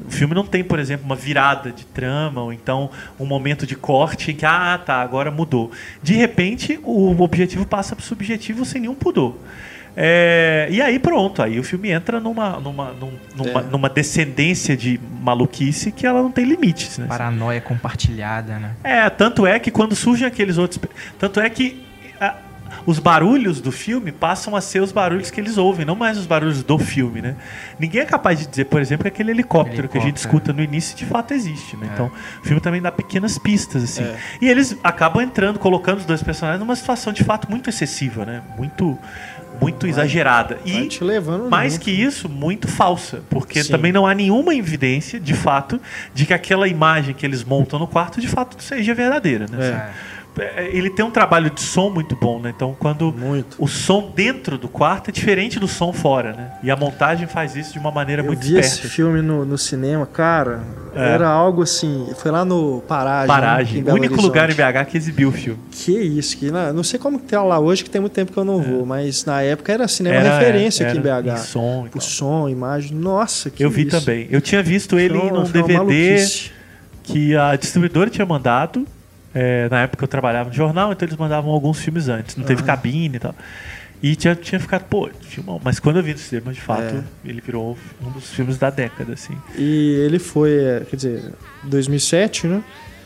[0.06, 2.90] O filme não tem, por exemplo, uma virada de trama, ou então
[3.20, 5.72] um momento de corte em que, ah, tá, agora mudou.
[6.04, 9.38] De repente, o objetivo passa para o subjetivo sem nenhum pudor.
[9.96, 13.64] É, e aí pronto, aí o filme entra numa, numa, num- numa, É.
[13.64, 16.98] numa descendência de maluquice que ela não tem limites.
[16.98, 17.08] Né?
[17.08, 18.72] Paranoia compartilhada, né?
[18.84, 20.80] É, tanto é que quando surgem aqueles outros.
[21.20, 21.84] Tanto é que
[22.20, 22.36] ah,
[22.86, 26.26] os barulhos do filme passam a ser os barulhos que eles ouvem, não mais os
[26.26, 27.36] barulhos do filme, né?
[27.78, 30.38] Ninguém é capaz de dizer, por exemplo, que aquele helicóptero, que a gente Helicóptero.
[30.38, 31.88] escuta no início de fato existe, né?
[31.90, 31.94] É.
[31.94, 32.10] Então,
[32.42, 34.04] o filme também dá pequenas pistas, assim.
[34.04, 34.16] É.
[34.42, 38.42] E eles acabam entrando, colocando os dois personagens numa situação de fato muito excessiva, né?
[38.58, 38.98] Muito,
[39.62, 40.58] muito exagerada.
[40.66, 41.86] Vai E te levando mais junto.
[41.86, 43.22] que isso, muito falsa.
[43.30, 43.72] Porque Sim.
[43.72, 45.80] também não há nenhuma evidência, de fato,
[46.14, 49.46] de que aquela imagem que eles montam no quarto, de fato, seja verdadeira.
[49.50, 49.68] Né?
[49.68, 49.90] É.
[50.38, 52.54] É, Ele tem um trabalho de som muito bom, né?
[52.56, 53.58] Então, quando Muito.
[53.60, 56.52] o som dentro do quarto é diferente do som fora, né?
[56.64, 59.58] E a montagem faz isso de uma maneira Eu muito vi esse filme no, no
[59.58, 60.62] cinema, cara.
[60.96, 61.10] É.
[61.16, 62.08] Era algo assim.
[62.18, 63.28] Foi lá no Paragem.
[63.28, 63.80] né, Paragem.
[63.82, 64.74] em O único lugar em Horizonte.
[64.74, 65.60] BH que exibiu o filme.
[65.70, 68.32] Que isso, que na- não sei como que tá lá hoje, que tem muito tempo
[68.32, 71.34] que eu não vou, mas na época era cinema Era- referência era aqui em BH.
[71.34, 74.00] em som o som, imagem, nossa, que Eu vi isso.
[74.00, 74.28] também.
[74.32, 76.26] Eu tinha visto ele foi uma DVD
[77.04, 78.86] que a distribuidora tinha mandado.
[79.34, 82.36] É, na época eu trabalhava no jornal, então eles mandavam alguns filmes antes.
[82.36, 83.36] Não teve cabine e tal.
[84.04, 85.62] E tinha, tinha ficado, pô, filmão.
[85.64, 87.04] Mas quando eu vi no cinema, de fato, É.
[87.30, 89.38] ele virou um dos filmes da década, assim.
[89.56, 91.24] E ele foi, é, quer dizer,
[91.64, 92.64] 2007, né?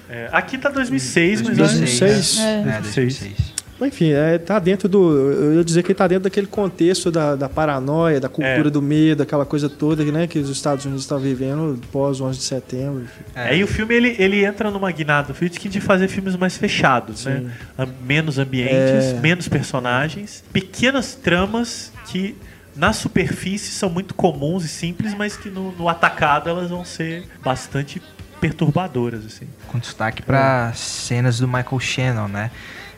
[0.10, 1.58] É, aqui tá 2006, mas...
[1.58, 2.40] 2006.
[2.40, 2.60] É.
[2.78, 3.55] É, 2006.
[3.80, 3.94] 2006.
[3.94, 5.12] Enfim, é, tá dentro do.
[5.20, 8.72] Eu ia dizer que ele tá dentro daquele contexto da, da paranoia, da cultura É.
[8.72, 12.44] do medo, aquela coisa toda né, que os Estados Unidos estão vivendo pós 11 de
[12.46, 13.04] setembro.
[13.04, 13.24] enfim.
[13.36, 13.50] É.
[13.50, 17.26] Aí o filme ele, ele entra numa guinada do Friedkin de fazer filmes mais fechados,
[17.26, 17.40] né?
[17.46, 17.52] Sim.
[17.78, 18.74] Am- Menos ambientes,
[19.06, 19.20] É.
[19.22, 22.36] menos personagens, pequenas tramas que
[22.76, 27.24] na superfície são muito comuns e simples, mas que no, no atacado elas vão ser
[27.44, 28.02] bastante
[28.40, 29.48] perturbadoras, assim.
[29.68, 32.52] Com destaque pra cenas do Michael Shannon, né?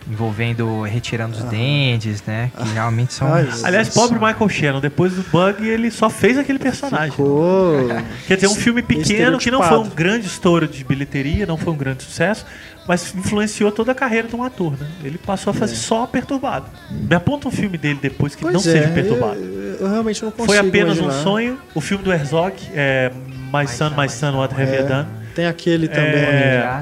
[0.09, 2.49] Envolvendo retirando os dentes, né?
[2.57, 3.31] Que realmente são.
[3.33, 7.11] Ai, Aliás, pobre Michael Shannon, depois do Bug, ele só fez aquele personagem.
[7.11, 7.87] Ficou.
[8.25, 11.73] Quer dizer, um filme pequeno que não foi um grande estouro de bilheteria, não foi
[11.73, 12.45] um grande sucesso,
[12.87, 14.87] mas influenciou toda a carreira de um ator, né?
[15.03, 16.67] Ele passou a fazer só perturbado.
[16.89, 19.35] Me aponta um filme dele depois que Pois não é, seja perturbado.
[19.41, 20.53] Eu, eu realmente não consigo.
[20.53, 21.23] Foi apenas um imaginar.
[21.23, 21.59] sonho.
[21.75, 23.11] O filme do Herzog, é
[23.53, 25.07] My Son, My Son, What Have You É, Done?
[25.35, 26.05] tem aquele também.
[26.23, 26.81] É,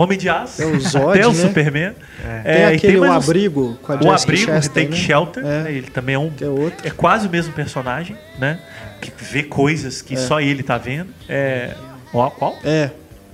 [0.00, 1.34] Homem de Aço, É o Zod, até o né?
[1.48, 1.92] Superman.
[1.92, 4.96] Tem É, e aquele O mais uns- Abrigo com a O Abrigo, Chastain, Take né?
[5.06, 5.62] Shelter, É.
[5.64, 5.72] né?
[5.72, 6.86] ele também é um é outro.
[6.86, 8.60] é quase o mesmo personagem, né?
[9.00, 11.08] Que vê coisas que só ele tá vendo.
[11.28, 11.74] É.
[12.14, 12.56] Ó, qual?
[12.64, 12.90] É,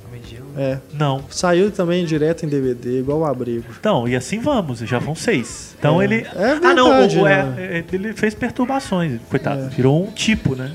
[0.08, 0.46] Homem de Gelo.
[0.56, 0.78] é.
[0.94, 1.22] Não.
[1.28, 3.66] Saiu também direto em DVD, igual o Abrigo.
[3.78, 5.74] Então, e assim vamos, já vão seis.
[5.78, 6.04] Então É.
[6.04, 6.26] ele.
[6.34, 7.54] É ah, não, verdade, o- é- né?
[7.58, 9.64] é, ele fez perturbações, coitado.
[9.64, 9.68] É.
[9.68, 10.72] Virou um tipo, né?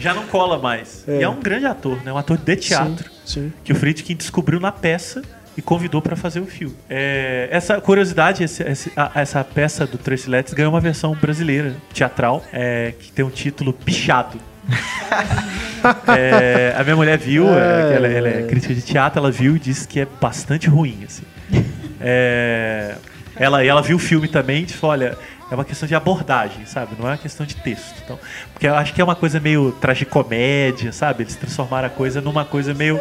[0.00, 1.04] Já não cola mais.
[1.08, 1.18] É.
[1.20, 2.12] E é um grande ator, né?
[2.12, 3.04] Um ator de teatro.
[3.04, 3.52] Sim, sim.
[3.64, 5.22] Que o Friedkin descobriu na peça
[5.56, 6.74] e convidou para fazer o filme.
[6.88, 11.74] É, essa curiosidade, esse- esse- a- essa peça do Tracy Letts ganhou uma versão brasileira,
[11.92, 14.38] teatral, é, que tem um título Bichado.
[16.16, 19.58] É, a minha mulher viu, é, ela, ela é crítica de teatro, ela viu e
[19.58, 21.22] disse que é bastante ruim, assim.
[22.00, 22.94] É,
[23.36, 25.16] ela, ela viu o filme também e disse, olha,
[25.50, 26.94] é uma questão de abordagem, sabe?
[26.98, 27.94] Não é uma questão de texto.
[28.04, 28.18] Então,
[28.52, 31.22] porque eu acho que é uma coisa meio tragicomédia, sabe?
[31.22, 33.00] Eles transformaram a coisa numa coisa meio,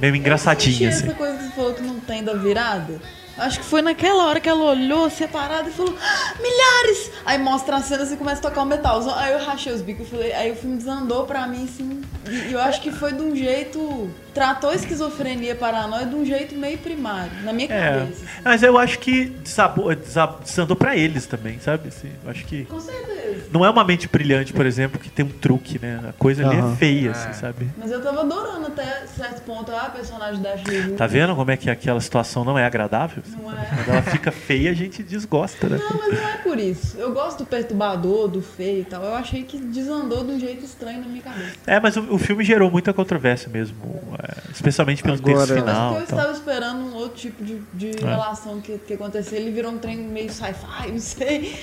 [0.00, 1.06] meio engraçadinha, assim.
[1.06, 3.00] essa coisa que você falou que não tem da virada.
[3.40, 7.10] Acho que foi naquela hora que ela olhou separada e falou: "Ah, milhares!
[7.24, 9.00] Aí mostra a cena e começa a tocar o metal.
[9.16, 12.02] Aí eu rachei os bicos, falei, aí o filme desandou pra mim, assim.
[12.48, 14.10] E eu acho que foi de um jeito.
[14.34, 18.24] Tratou a esquizofrenia paranoia de um jeito meio primário, na minha É, cabeça.
[18.24, 18.40] assim.
[18.44, 21.88] mas eu acho que desabou, desab- desandou pra eles também, sabe?
[21.88, 23.19] Assim, eu acho que Com certeza.
[23.52, 26.00] Não é uma mente brilhante, por exemplo, que tem um truque, né?
[26.08, 26.72] A coisa ali Aham.
[26.72, 27.10] é feia, É.
[27.12, 27.68] assim, sabe?
[27.76, 31.56] Mas eu tava adorando até certo ponto a personagem da Ashley Tá vendo como é
[31.56, 33.22] que aquela situação não é agradável?
[33.40, 33.64] Não é.
[33.66, 35.78] Quando ela fica feia, a gente desgosta, né?
[35.78, 36.96] Não, mas não é por isso.
[36.96, 39.02] Eu gosto do perturbador, do feio e tal.
[39.02, 41.54] Eu achei que desandou de um jeito estranho na minha cabeça.
[41.66, 43.76] É, mas o, o filme gerou muita controvérsia mesmo,
[44.22, 45.94] é, especialmente pelo Agora- texto Mas final.
[45.96, 46.18] eu então.
[46.18, 48.08] estava esperando um outro tipo de, de É.
[48.08, 49.38] relação que, que aconteceu.
[49.38, 51.58] Ele virou um trem meio sci-fi, não sei.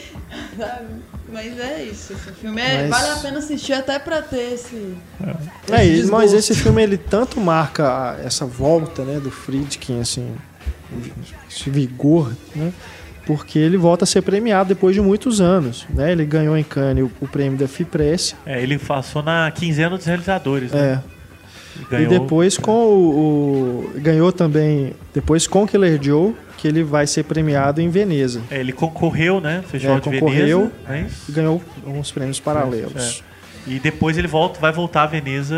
[0.57, 0.87] Sabe?
[1.29, 2.13] Mas é isso.
[2.13, 4.95] Esse filme é, Mas- vale a pena assistir até pra ter esse.
[5.71, 10.33] É, e- esse mas esse filme ele tanto marca essa volta, né, do Friedkin, assim,
[11.49, 12.71] esse vigor, né,
[13.25, 16.11] porque ele volta a ser premiado depois de muitos anos, né?
[16.13, 20.05] Ele ganhou em Cannes o, o prêmio da FIPRESS, É, ele passou na quinzena dos
[20.05, 21.01] realizadores, né?
[21.03, 21.17] é,
[21.77, 26.83] E e ganhou- depois com o, o- ganhou também depois com Killer Joe, que ele
[26.83, 28.41] vai ser premiado em Veneza.
[28.49, 29.63] É, ele concorreu, né?
[29.69, 30.71] Festival É, de concorreu.
[30.87, 31.07] Veneza.
[31.07, 31.25] Isso.
[31.29, 33.23] E ganhou uns prêmios paralelos.
[33.65, 35.55] E depois ele volta, vai voltar a Veneza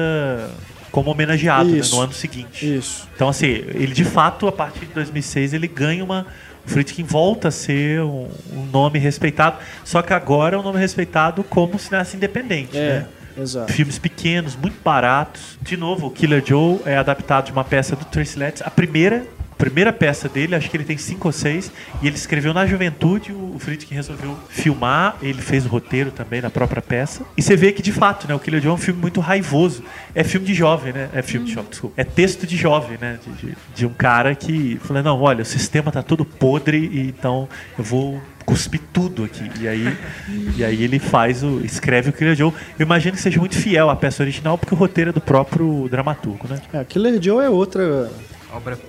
[0.91, 2.75] como homenageado né, no ano seguinte.
[2.77, 3.07] Isso.
[3.15, 6.25] Então, assim, ele de fato, a partir de 2006, ele ganha uma.
[6.65, 10.77] O Friedkin volta a ser um, um nome respeitado, só que agora é um nome
[10.79, 12.77] respeitado como cineasta independente.
[12.77, 13.05] É, Né?
[13.41, 13.71] exato.
[13.71, 15.57] Filmes pequenos, muito baratos.
[15.61, 18.61] De novo, o Killer Joe é adaptado de uma peça do Tracy Letts.
[18.65, 19.25] A primeira,
[19.59, 21.69] primeira peça dele, acho que ele tem cinco ou seis,
[22.01, 23.33] e ele escreveu na juventude.
[23.33, 27.23] O Friedkin resolveu filmar, ele fez o roteiro também na própria peça.
[27.35, 29.83] E você vê que, de fato, né, o Killer Joe é um filme muito raivoso.
[30.15, 31.09] É filme de jovem, né?
[31.13, 32.01] É filme de jovem, desculpa.
[32.01, 33.19] É texto de jovem, né?
[33.23, 37.09] De, de, de um cara que fala, não, olha, o sistema tá todo podre, e
[37.09, 39.51] então eu vou cuspir tudo aqui.
[39.59, 39.97] E aí,
[40.55, 41.59] e aí ele faz o.
[41.65, 42.53] escreve o Killer Joe.
[42.79, 45.89] Eu imagino que seja muito fiel à peça original, porque o roteiro é do próprio
[45.89, 46.61] dramaturgo, né?
[46.71, 48.09] É, Killer Joe é outra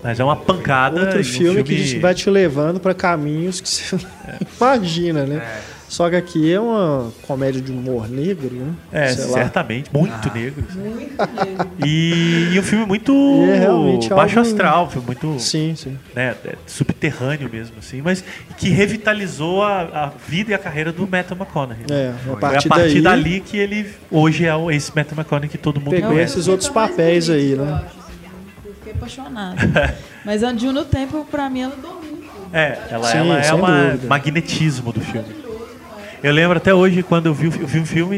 [0.03, 1.01] Mas é uma pancada.
[1.01, 3.97] Outro e um filme, que vai te levando pra caminhos que você
[4.59, 5.43] imagina, né?
[5.89, 8.73] Só que aqui é uma comédia de humor negro, né?
[8.93, 9.33] É, Sei lá.
[9.33, 9.91] certamente.
[9.93, 10.65] Muito negro.
[10.73, 11.71] Muito mesmo.
[11.85, 13.13] E, e um filme muito
[13.51, 15.99] é realmente baixo algo- astral, um filme muito Sim, sim.
[16.15, 18.23] né, é, subterrâneo mesmo, assim, mas
[18.57, 21.85] que revitalizou a, a vida e a carreira do Matthew McConaughey.
[21.91, 21.97] né?
[22.07, 25.17] É, a Foi a partir, partir daí dali que ele hoje é o esse Matthew
[25.19, 26.35] McConaughey que todo mundo Pegou conhece.
[26.35, 27.83] esses outros papéis aí, né?
[29.01, 29.97] Apaixonada.
[30.25, 32.21] Mas a Juno Temple, pra mim, ela domina.
[32.53, 34.07] É, ela, Sim, ela é uma dúvida.
[34.09, 35.35] magnetismo do filme.
[36.23, 38.17] Eu lembro até hoje quando eu vi, o- eu vi um filme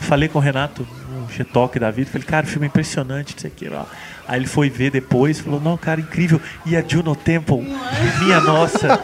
[0.00, 3.34] e falei com o Renato, um G-Talk da vida, falei, cara, o filme é impressionante,
[3.34, 3.86] não sei o que lá.
[4.26, 6.40] Aí ele foi ver depois, falou, não, cara, incrível.
[6.64, 7.58] E a Juno Temple,
[8.24, 8.98] minha nossa,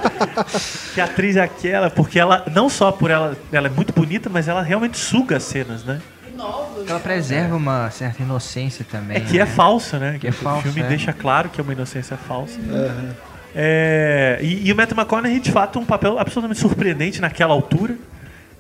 [0.95, 1.91] que atriz é aquela?
[1.91, 5.43] Porque ela, não só por ela, ela é muito bonita, mas ela realmente suga as
[5.45, 6.01] cenas, né?
[6.41, 6.89] Novos.
[6.89, 9.17] Ela preserva uma certa inocência também.
[9.17, 9.47] É que é né?
[9.47, 10.19] falsa, né?
[10.19, 10.89] Que é o falsa, filme é.
[10.89, 12.59] deixa claro que é uma inocência falsa.
[13.55, 17.97] É, e, e o Matthew McConaughey, de fato, um papel absolutamente surpreendente naquela altura.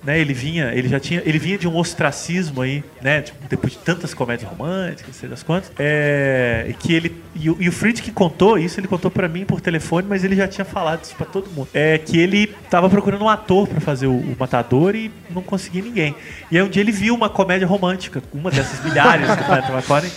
[0.03, 3.75] Né, ele vinha, ele já tinha, ele vinha de um ostracismo aí, né, tipo, depois
[3.75, 7.73] de tantas comédias românticas, sei das quantas, é, que ele e, o- e o
[8.15, 11.27] contou isso, ele contou pra mim por telefone, mas ele já tinha falado isso pra
[11.27, 15.11] todo mundo, é que ele tava procurando um ator pra fazer o, o Matador e
[15.29, 16.15] não conseguia ninguém.
[16.51, 20.11] E aí um dia ele viu uma comédia romântica, uma dessas milhares do Matthew McConaughey,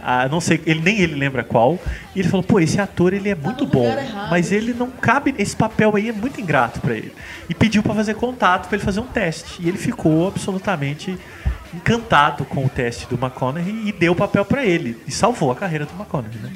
[0.00, 1.78] ah, não sei, ele nem ele lembra qual.
[2.14, 4.72] E ele falou: "Pô, esse ator ele é muito no bom, lugar errado." mas ele
[4.72, 7.12] não cabe, esse papel aí é muito ingrato pra ele".
[7.48, 9.60] E pediu pra fazer contato, pra ele fazer um teste.
[9.62, 11.16] E ele ficou absolutamente
[11.74, 15.54] encantado com o teste do McConaughey e deu o papel pra ele e salvou a
[15.54, 16.50] carreira do McConaughey, né?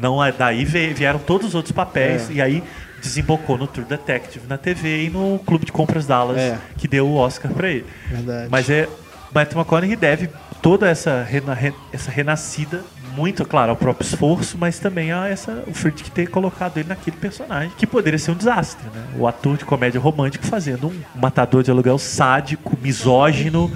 [0.00, 2.32] Não é daí vieram todos os outros papéis É.
[2.34, 2.62] e aí
[3.02, 6.58] desembocou no True Detective na TV e no Clube de Compras Dallas, É.
[6.76, 7.86] que deu o Oscar pra ele.
[8.10, 8.48] Verdade.
[8.50, 8.88] Mas é.
[9.34, 10.28] Matthew McConaughey deve
[10.62, 12.82] toda essa, rena- re- essa renascida,
[13.16, 17.16] muito, claro, ao próprio esforço, mas também a essa, o Friedkin ter colocado ele naquele
[17.16, 19.02] personagem, que poderia ser um desastre, né?
[19.18, 23.70] O ator de comédia romântica fazendo um matador de aluguel sádico, misógino,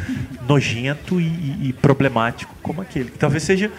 [0.46, 3.10] nojento e, e- e problemático como aquele.
[3.10, 3.70] Que talvez seja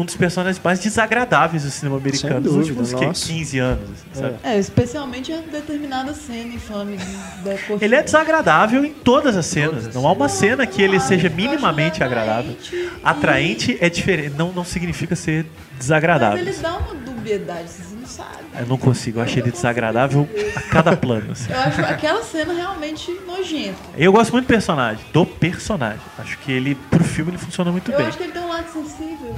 [0.00, 3.26] um dos personagens mais desagradáveis do cinema americano dúvida, últimos que, nossa.
[3.26, 3.82] 15 anos.
[3.90, 4.34] assim, sabe?
[4.42, 7.04] É, especialmente a determinada cena infame de-
[7.44, 7.84] da.
[7.84, 9.70] Ele é desagradável em todas as cenas.
[9.70, 12.56] Todas as não há uma cena que ele seja Eu minimamente agradável.
[13.02, 16.38] atraente e- é diferente, não, não significa ser Mas desagradável.
[16.38, 18.30] ele dá uma dubiedade, você não sabe.
[18.58, 21.32] Eu não consigo, eu achei ele desagradável a cada plano.
[21.32, 21.52] assim.
[21.52, 23.76] Eu acho aquela cena realmente nojenta.
[23.96, 26.00] Eu gosto muito do personagem, do personagem.
[26.18, 28.06] Acho que ele, pro filme, ele funciona muito Eu bem.
[28.06, 29.36] acho que ele tem um lado sensível.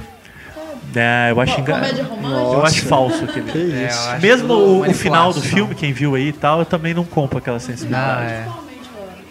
[0.95, 1.55] É, eu acho
[2.03, 2.53] romântica.
[2.53, 3.51] Eu acho falso aquele.
[3.51, 4.09] Que É, isso.
[4.09, 7.03] acho Mesmo o, o final do filme, quem viu aí e tal, eu também não
[7.03, 8.21] compro aquela sensibilidade.
[8.21, 8.47] Não, é.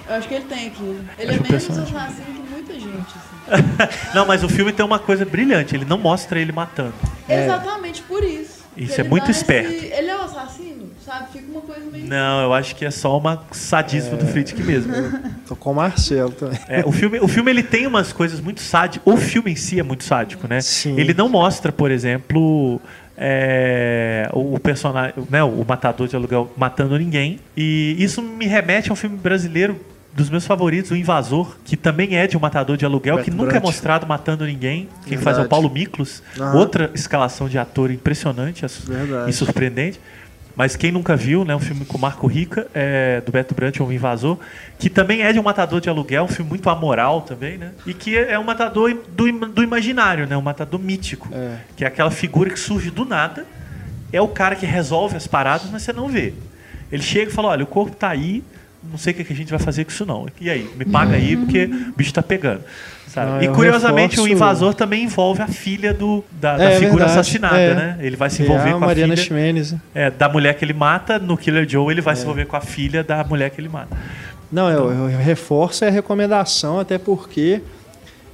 [0.09, 1.01] Eu acho que ele tem aquilo.
[1.19, 4.10] Ele Acho é menos assassino que muita gente, assim.
[4.14, 6.94] Não, mas o filme tem uma coisa brilhante, ele não mostra ele matando.
[7.28, 8.62] Exatamente por isso.
[8.77, 9.70] Isso é muito esperto.
[9.73, 10.81] esse- Ele é o assassino?
[11.04, 11.32] Sabe?
[11.32, 12.06] Fica uma coisa meio.
[12.06, 14.92] Não, eu acho que é só uma sadismo do Friedkin mesmo.
[15.46, 16.58] Tô com o Marcelo também.
[16.68, 19.02] É, o filme, o filme ele tem umas coisas muito sádicas.
[19.04, 20.60] O filme em si é muito sádico, né?
[20.60, 20.98] Sim.
[20.98, 22.80] Ele não mostra, por exemplo,
[23.16, 27.40] é, o, o personagem, né, o matador de aluguel matando ninguém.
[27.56, 29.78] E isso me remete a um filme brasileiro
[30.14, 33.36] dos meus favoritos, O Invasor, que também é de um matador de aluguel, Beto que
[33.36, 34.88] nunca é mostrado matando ninguém.
[35.06, 35.24] Quem Verdade.
[35.24, 36.22] faz é o Paulo Miklos.
[36.38, 36.58] Aham.
[36.58, 38.64] Outra escalação de ator impressionante
[39.26, 39.98] e surpreendente.
[40.54, 43.90] Mas quem nunca viu, né, um filme com Marco Rica, é, do Beto Brant, O
[43.90, 44.38] Invasor,
[44.78, 47.72] que também é de um matador de aluguel, um filme muito amoral também, né?
[47.86, 50.36] E que é um matador do, do imaginário, né?
[50.36, 51.28] Um matador mítico.
[51.32, 51.56] É.
[51.76, 53.46] Que é aquela figura que surge do nada,
[54.12, 56.34] é o cara que resolve as paradas, mas você não vê.
[56.90, 58.44] Ele chega e fala, olha, o corpo tá aí,
[58.82, 60.28] não sei o que que a gente vai fazer com isso não.
[60.38, 62.62] E aí, me paga aí, porque o bicho tá pegando.
[63.16, 67.05] Não, e curiosamente o reforço- invasor também envolve a filha do, da, da É figura
[67.05, 67.74] verdade, assassinada, é.
[67.74, 67.98] né?
[68.01, 69.72] Ele vai se é envolver a com a Mariana filha Ximenes.
[69.72, 69.80] né?
[69.94, 72.16] é, da mulher que ele mata, no Killer Joe ele vai É.
[72.16, 73.97] se envolver com a filha da mulher que ele mata.
[74.51, 77.60] Não, eu, eu reforço a recomendação, até porque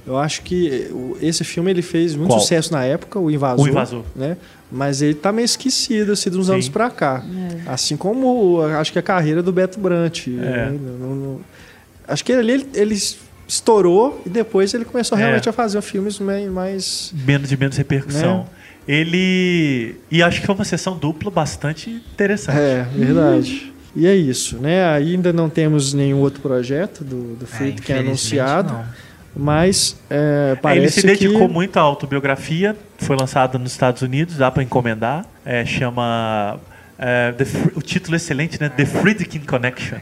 [0.07, 2.39] eu acho que o- esse filme ele fez muito Qual?
[2.39, 3.65] sucesso na época, o Invasor.
[3.65, 4.03] O Invasor.
[4.15, 4.37] Né?
[4.71, 6.53] Mas ele tá meio esquecido assim, de uns Sim.
[6.53, 7.23] anos pra cá.
[7.67, 10.27] Assim como acho que a carreira do Beto Brant.
[10.27, 10.31] É.
[10.31, 10.79] né?
[10.99, 11.39] Não- não-
[12.07, 12.95] acho que ele, ele
[13.49, 15.21] estourou e depois ele começou É.
[15.21, 16.47] realmente a fazer filmes mais.
[16.49, 18.37] mais Menos de menos repercussão.
[18.39, 18.45] Né?
[18.87, 19.95] Ele.
[20.09, 22.57] E acho que foi uma sessão dupla bastante interessante.
[22.57, 23.73] é, verdade.
[23.95, 24.87] E é isso, né?
[24.93, 28.85] Ainda não temos nenhum outro projeto do, do É, Friedkin infelizmente, anunciado, não.
[29.35, 31.53] mas é, É, parece ele se dedicou que...
[31.53, 35.25] muito à autobiografia, foi lançada nos Estados Unidos, dá para encomendar.
[35.43, 36.59] É, chama.
[36.99, 37.33] é,
[37.75, 38.69] o título é excelente, né?
[38.69, 39.97] The Friedkin Connection.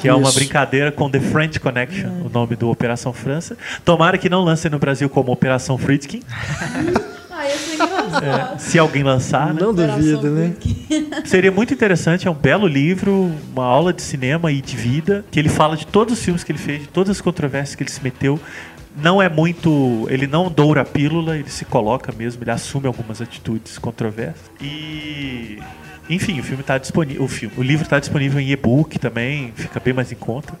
[0.00, 0.38] Que é uma Isso.
[0.38, 3.56] brincadeira com The French Connection, o nome do Operação França.
[3.84, 6.22] Tomara que não lancem no Brasil como Operação Friedkin.
[7.38, 8.58] Ah, ia ser engraçado.
[8.58, 9.60] Se alguém lançar, né?
[9.60, 10.54] Não duvido, né?
[11.24, 15.38] Seria muito interessante, é um belo livro, uma aula de cinema e de vida, que
[15.38, 17.90] ele fala de todos os filmes que ele fez, de todas as controvérsias que ele
[17.90, 18.40] se meteu.
[19.00, 20.08] Não é muito.
[20.10, 24.50] Ele não doura a pílula, ele se coloca mesmo, ele assume algumas atitudes controversas.
[24.60, 25.58] E.
[26.10, 27.22] Enfim, o filme está disponível.
[27.22, 30.54] O, filme, o livro está disponível em e-book também, fica bem mais em conta.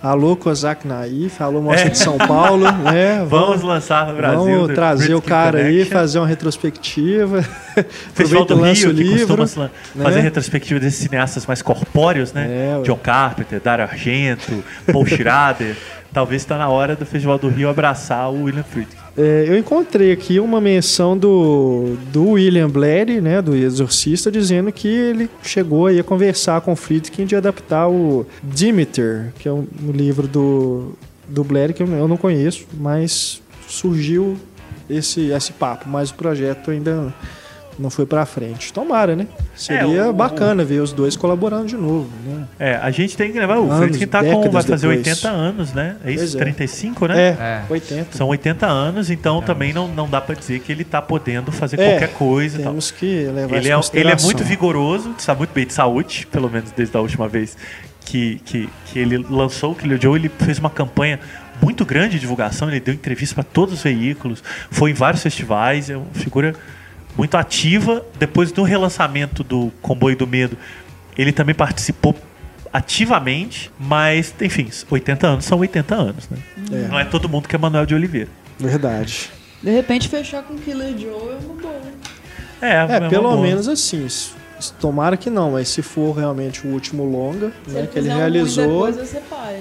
[0.00, 1.90] Alô, Kozak Naif, alô, Mostra É.
[1.90, 3.24] de São Paulo, né?
[3.28, 4.38] Vamos lançar no Brasil.
[4.60, 5.92] Vamos trazer o cara aí, Connection.
[5.98, 7.42] fazer uma retrospectiva.
[8.14, 9.36] Festival do Rio, o que livro.
[9.36, 10.22] costuma lan- fazer né?
[10.22, 12.46] retrospectiva desses cineastas mais corpóreos, né?
[12.78, 12.82] É.
[12.84, 14.62] John Carpenter, Dario Argento,
[14.92, 15.76] Paul Schrader.
[16.12, 19.01] Talvez está na hora do Festival do Rio abraçar o William Friedkin.
[19.16, 24.88] É, eu encontrei aqui uma menção do, do William Blair, né, do Exorcista, dizendo que
[24.88, 29.66] ele chegou aí a conversar com o Friedkin de adaptar o Demeter, que é um,
[29.82, 30.92] um livro do,
[31.28, 34.36] do Blair que eu, não conheço, mas surgiu
[34.88, 37.12] esse, esse papo, mas o projeto ainda
[37.78, 38.72] não foi pra frente.
[38.72, 39.26] Tomara, né?
[39.54, 42.44] Seria É, o- bacana ver os dois colaborando de novo, né?
[42.58, 45.06] É, a gente tem que lembrar, o Anos, Friedkin tá com, vai fazer depois.
[45.06, 45.96] 80 anos, né?
[46.04, 46.18] É isso?
[46.20, 46.38] Pois é.
[46.38, 47.20] 35, né?
[47.20, 47.62] É, É.
[47.68, 48.16] 80.
[48.16, 51.80] São 80 anos, então também não, não dá pra dizer que ele tá podendo fazer
[51.80, 52.68] É, qualquer coisa tal.
[52.72, 56.50] Temos que levar Ele é, ele é muito vigoroso, está muito bem de saúde, pelo
[56.50, 57.56] menos desde a última vez
[58.04, 60.18] que, que, que ele lançou o Killer Joe.
[60.18, 61.18] Ele fez uma campanha
[61.62, 65.88] muito grande de divulgação, ele deu entrevista para todos os veículos, foi em vários festivais,
[65.88, 66.54] é uma figura
[67.16, 68.04] muito ativa.
[68.18, 70.56] Depois do relançamento do Comboio do Medo,
[71.16, 72.14] ele também participou
[72.72, 76.38] ativamente, mas, enfim, 80 anos são 80 anos, né?
[76.72, 76.88] É.
[76.88, 78.28] Não é todo mundo que é Manuel de Oliveira.
[78.58, 79.30] Verdade.
[79.62, 81.80] De repente, fechar com Killer Joe é uma boa.
[82.60, 83.40] É, É, uma pelo boa.
[83.42, 84.04] menos assim.
[84.06, 84.30] s-
[84.80, 88.10] Tomara que não, mas se for realmente o último longa Se né, ele que ele
[88.10, 89.04] um realizou, né?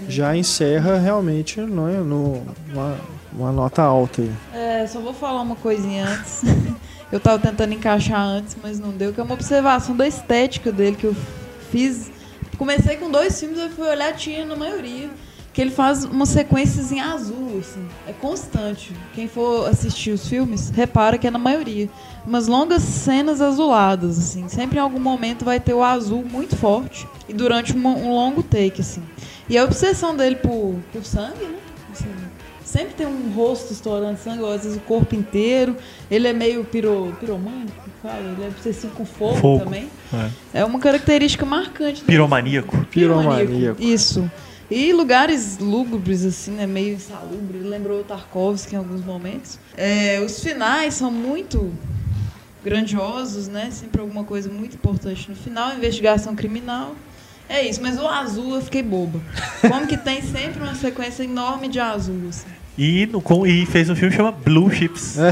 [0.07, 2.98] já encerra realmente não é, no, uma,
[3.34, 4.32] uma nota alta aí.
[4.53, 6.41] É, só vou falar uma coisinha antes.
[7.12, 10.96] Eu tava tentando encaixar antes, mas não deu, que é uma observação da estética dele
[10.96, 11.16] que eu
[11.72, 12.10] fiz.
[12.58, 15.10] Comecei com dois filmes, eu fui olhar, tinha na maioria.
[15.54, 17.86] Que ele faz umas sequências em azul, assim.
[18.08, 18.94] É constante.
[19.14, 21.90] Quem for assistir os filmes, repara que é na maioria.
[22.26, 24.48] Umas longas cenas azuladas, assim.
[24.48, 27.06] Sempre em algum momento vai ter o azul muito forte.
[27.28, 29.04] E durante uma- um longo take, assim.
[29.50, 31.56] E a obsessão dele por, por sangue, né?
[32.72, 35.76] Assim, sempre tem um rosto estourando sangue, ou às vezes o corpo inteiro.
[36.10, 38.19] Ele é meio piro, piromânico, que fala.
[38.19, 39.65] Ele é obsessivo com fogo, Fogo.
[39.65, 39.89] também.
[40.53, 40.61] É.
[40.61, 42.06] É uma característica marcante dele.
[42.06, 42.85] Piromaníaco.
[42.85, 43.81] Piromaníaco.
[43.81, 44.30] Isso.
[44.69, 46.65] E lugares lúgubres, assim, né?
[46.65, 47.60] Meio insalubre.
[47.60, 49.60] Lembrou o Tarkovsky em alguns momentos.
[49.76, 51.73] É, os finais são muito
[52.64, 53.69] grandiosos, né?
[53.72, 55.73] Sempre alguma coisa muito importante no final.
[55.76, 56.95] Investigação criminal.
[57.49, 59.19] É isso, mas o azul eu fiquei boba.
[59.60, 62.48] Como que tem sempre uma sequência enorme de azul, assim.
[62.77, 65.18] E, no, com- e fez um filme que chama Blue Chips.
[65.19, 65.31] É.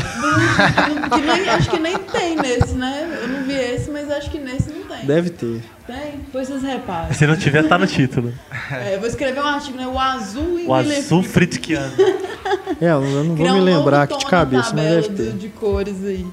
[1.09, 3.19] Que nem- acho que nem tem nesse, né?
[3.23, 5.05] Eu não vi esse, mas acho que nesse não tem.
[5.05, 5.61] Deve ter.
[5.87, 6.17] Tem?
[6.25, 7.11] Depois vocês reparam.
[7.13, 8.31] Se não tiver, tá no título.
[8.71, 9.87] É, eu vou escrever um artigo, né?
[9.87, 11.93] O azul em O azul fritkiano.
[12.81, 15.31] É, eu não vou Criar me um lembrar aqui tom de cabeça, mas deve ter.
[15.37, 16.27] de cores aí.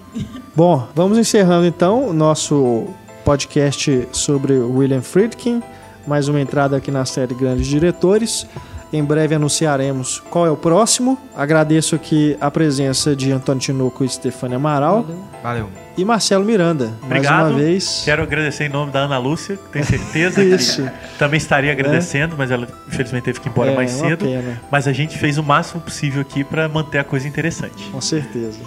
[0.54, 2.88] Bom, vamos encerrando então o nosso
[3.24, 5.62] podcast sobre o William Friedkin.
[6.06, 8.46] Mais uma entrada aqui na série Grandes Diretores.
[8.92, 11.18] Em breve anunciaremos qual é o próximo.
[11.34, 15.04] Agradeço aqui a presença de Antônio Tinoco e Stefania Amaral
[15.42, 15.68] Valeu.
[15.96, 16.86] e Marcelo Miranda.
[17.02, 17.50] Mais Obrigado.
[17.50, 18.02] uma vez.
[18.04, 20.82] Quero agradecer em nome da Ana Lúcia, que tenho certeza Isso.
[20.82, 24.24] que também estaria agradecendo, mas ela infelizmente teve que ir embora É, mais uma cedo.
[24.24, 24.62] pena.
[24.70, 27.90] Mas a gente fez o máximo possível aqui para manter a coisa interessante.
[27.90, 28.60] Com certeza.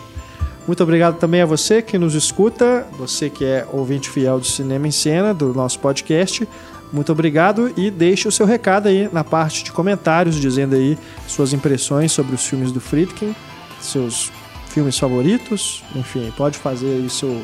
[0.68, 4.88] Muito obrigado também a você que nos escuta, você que é ouvinte fiel do Cinema
[4.88, 6.48] em Cena, do nosso podcast.
[6.92, 10.98] Muito obrigado e deixe o seu recado aí na parte de comentários, dizendo aí
[11.28, 13.36] suas impressões sobre os filmes do Friedkin,
[13.80, 14.32] seus
[14.70, 17.42] filmes favoritos, enfim, pode fazer aí seu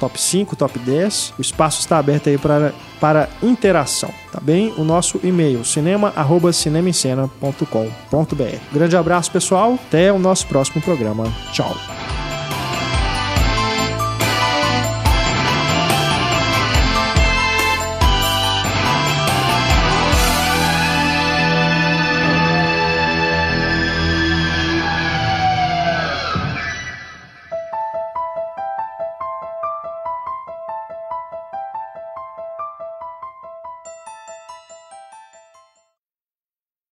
[0.00, 1.34] top 5, top 10.
[1.38, 4.72] O espaço está aberto aí para, para interação, tá bem?
[4.78, 8.58] O nosso e-mail, cinema.cinemaencena.com.br.
[8.72, 9.74] Grande abraço, pessoal.
[9.74, 11.30] Até o nosso próximo programa.
[11.52, 11.76] Tchau.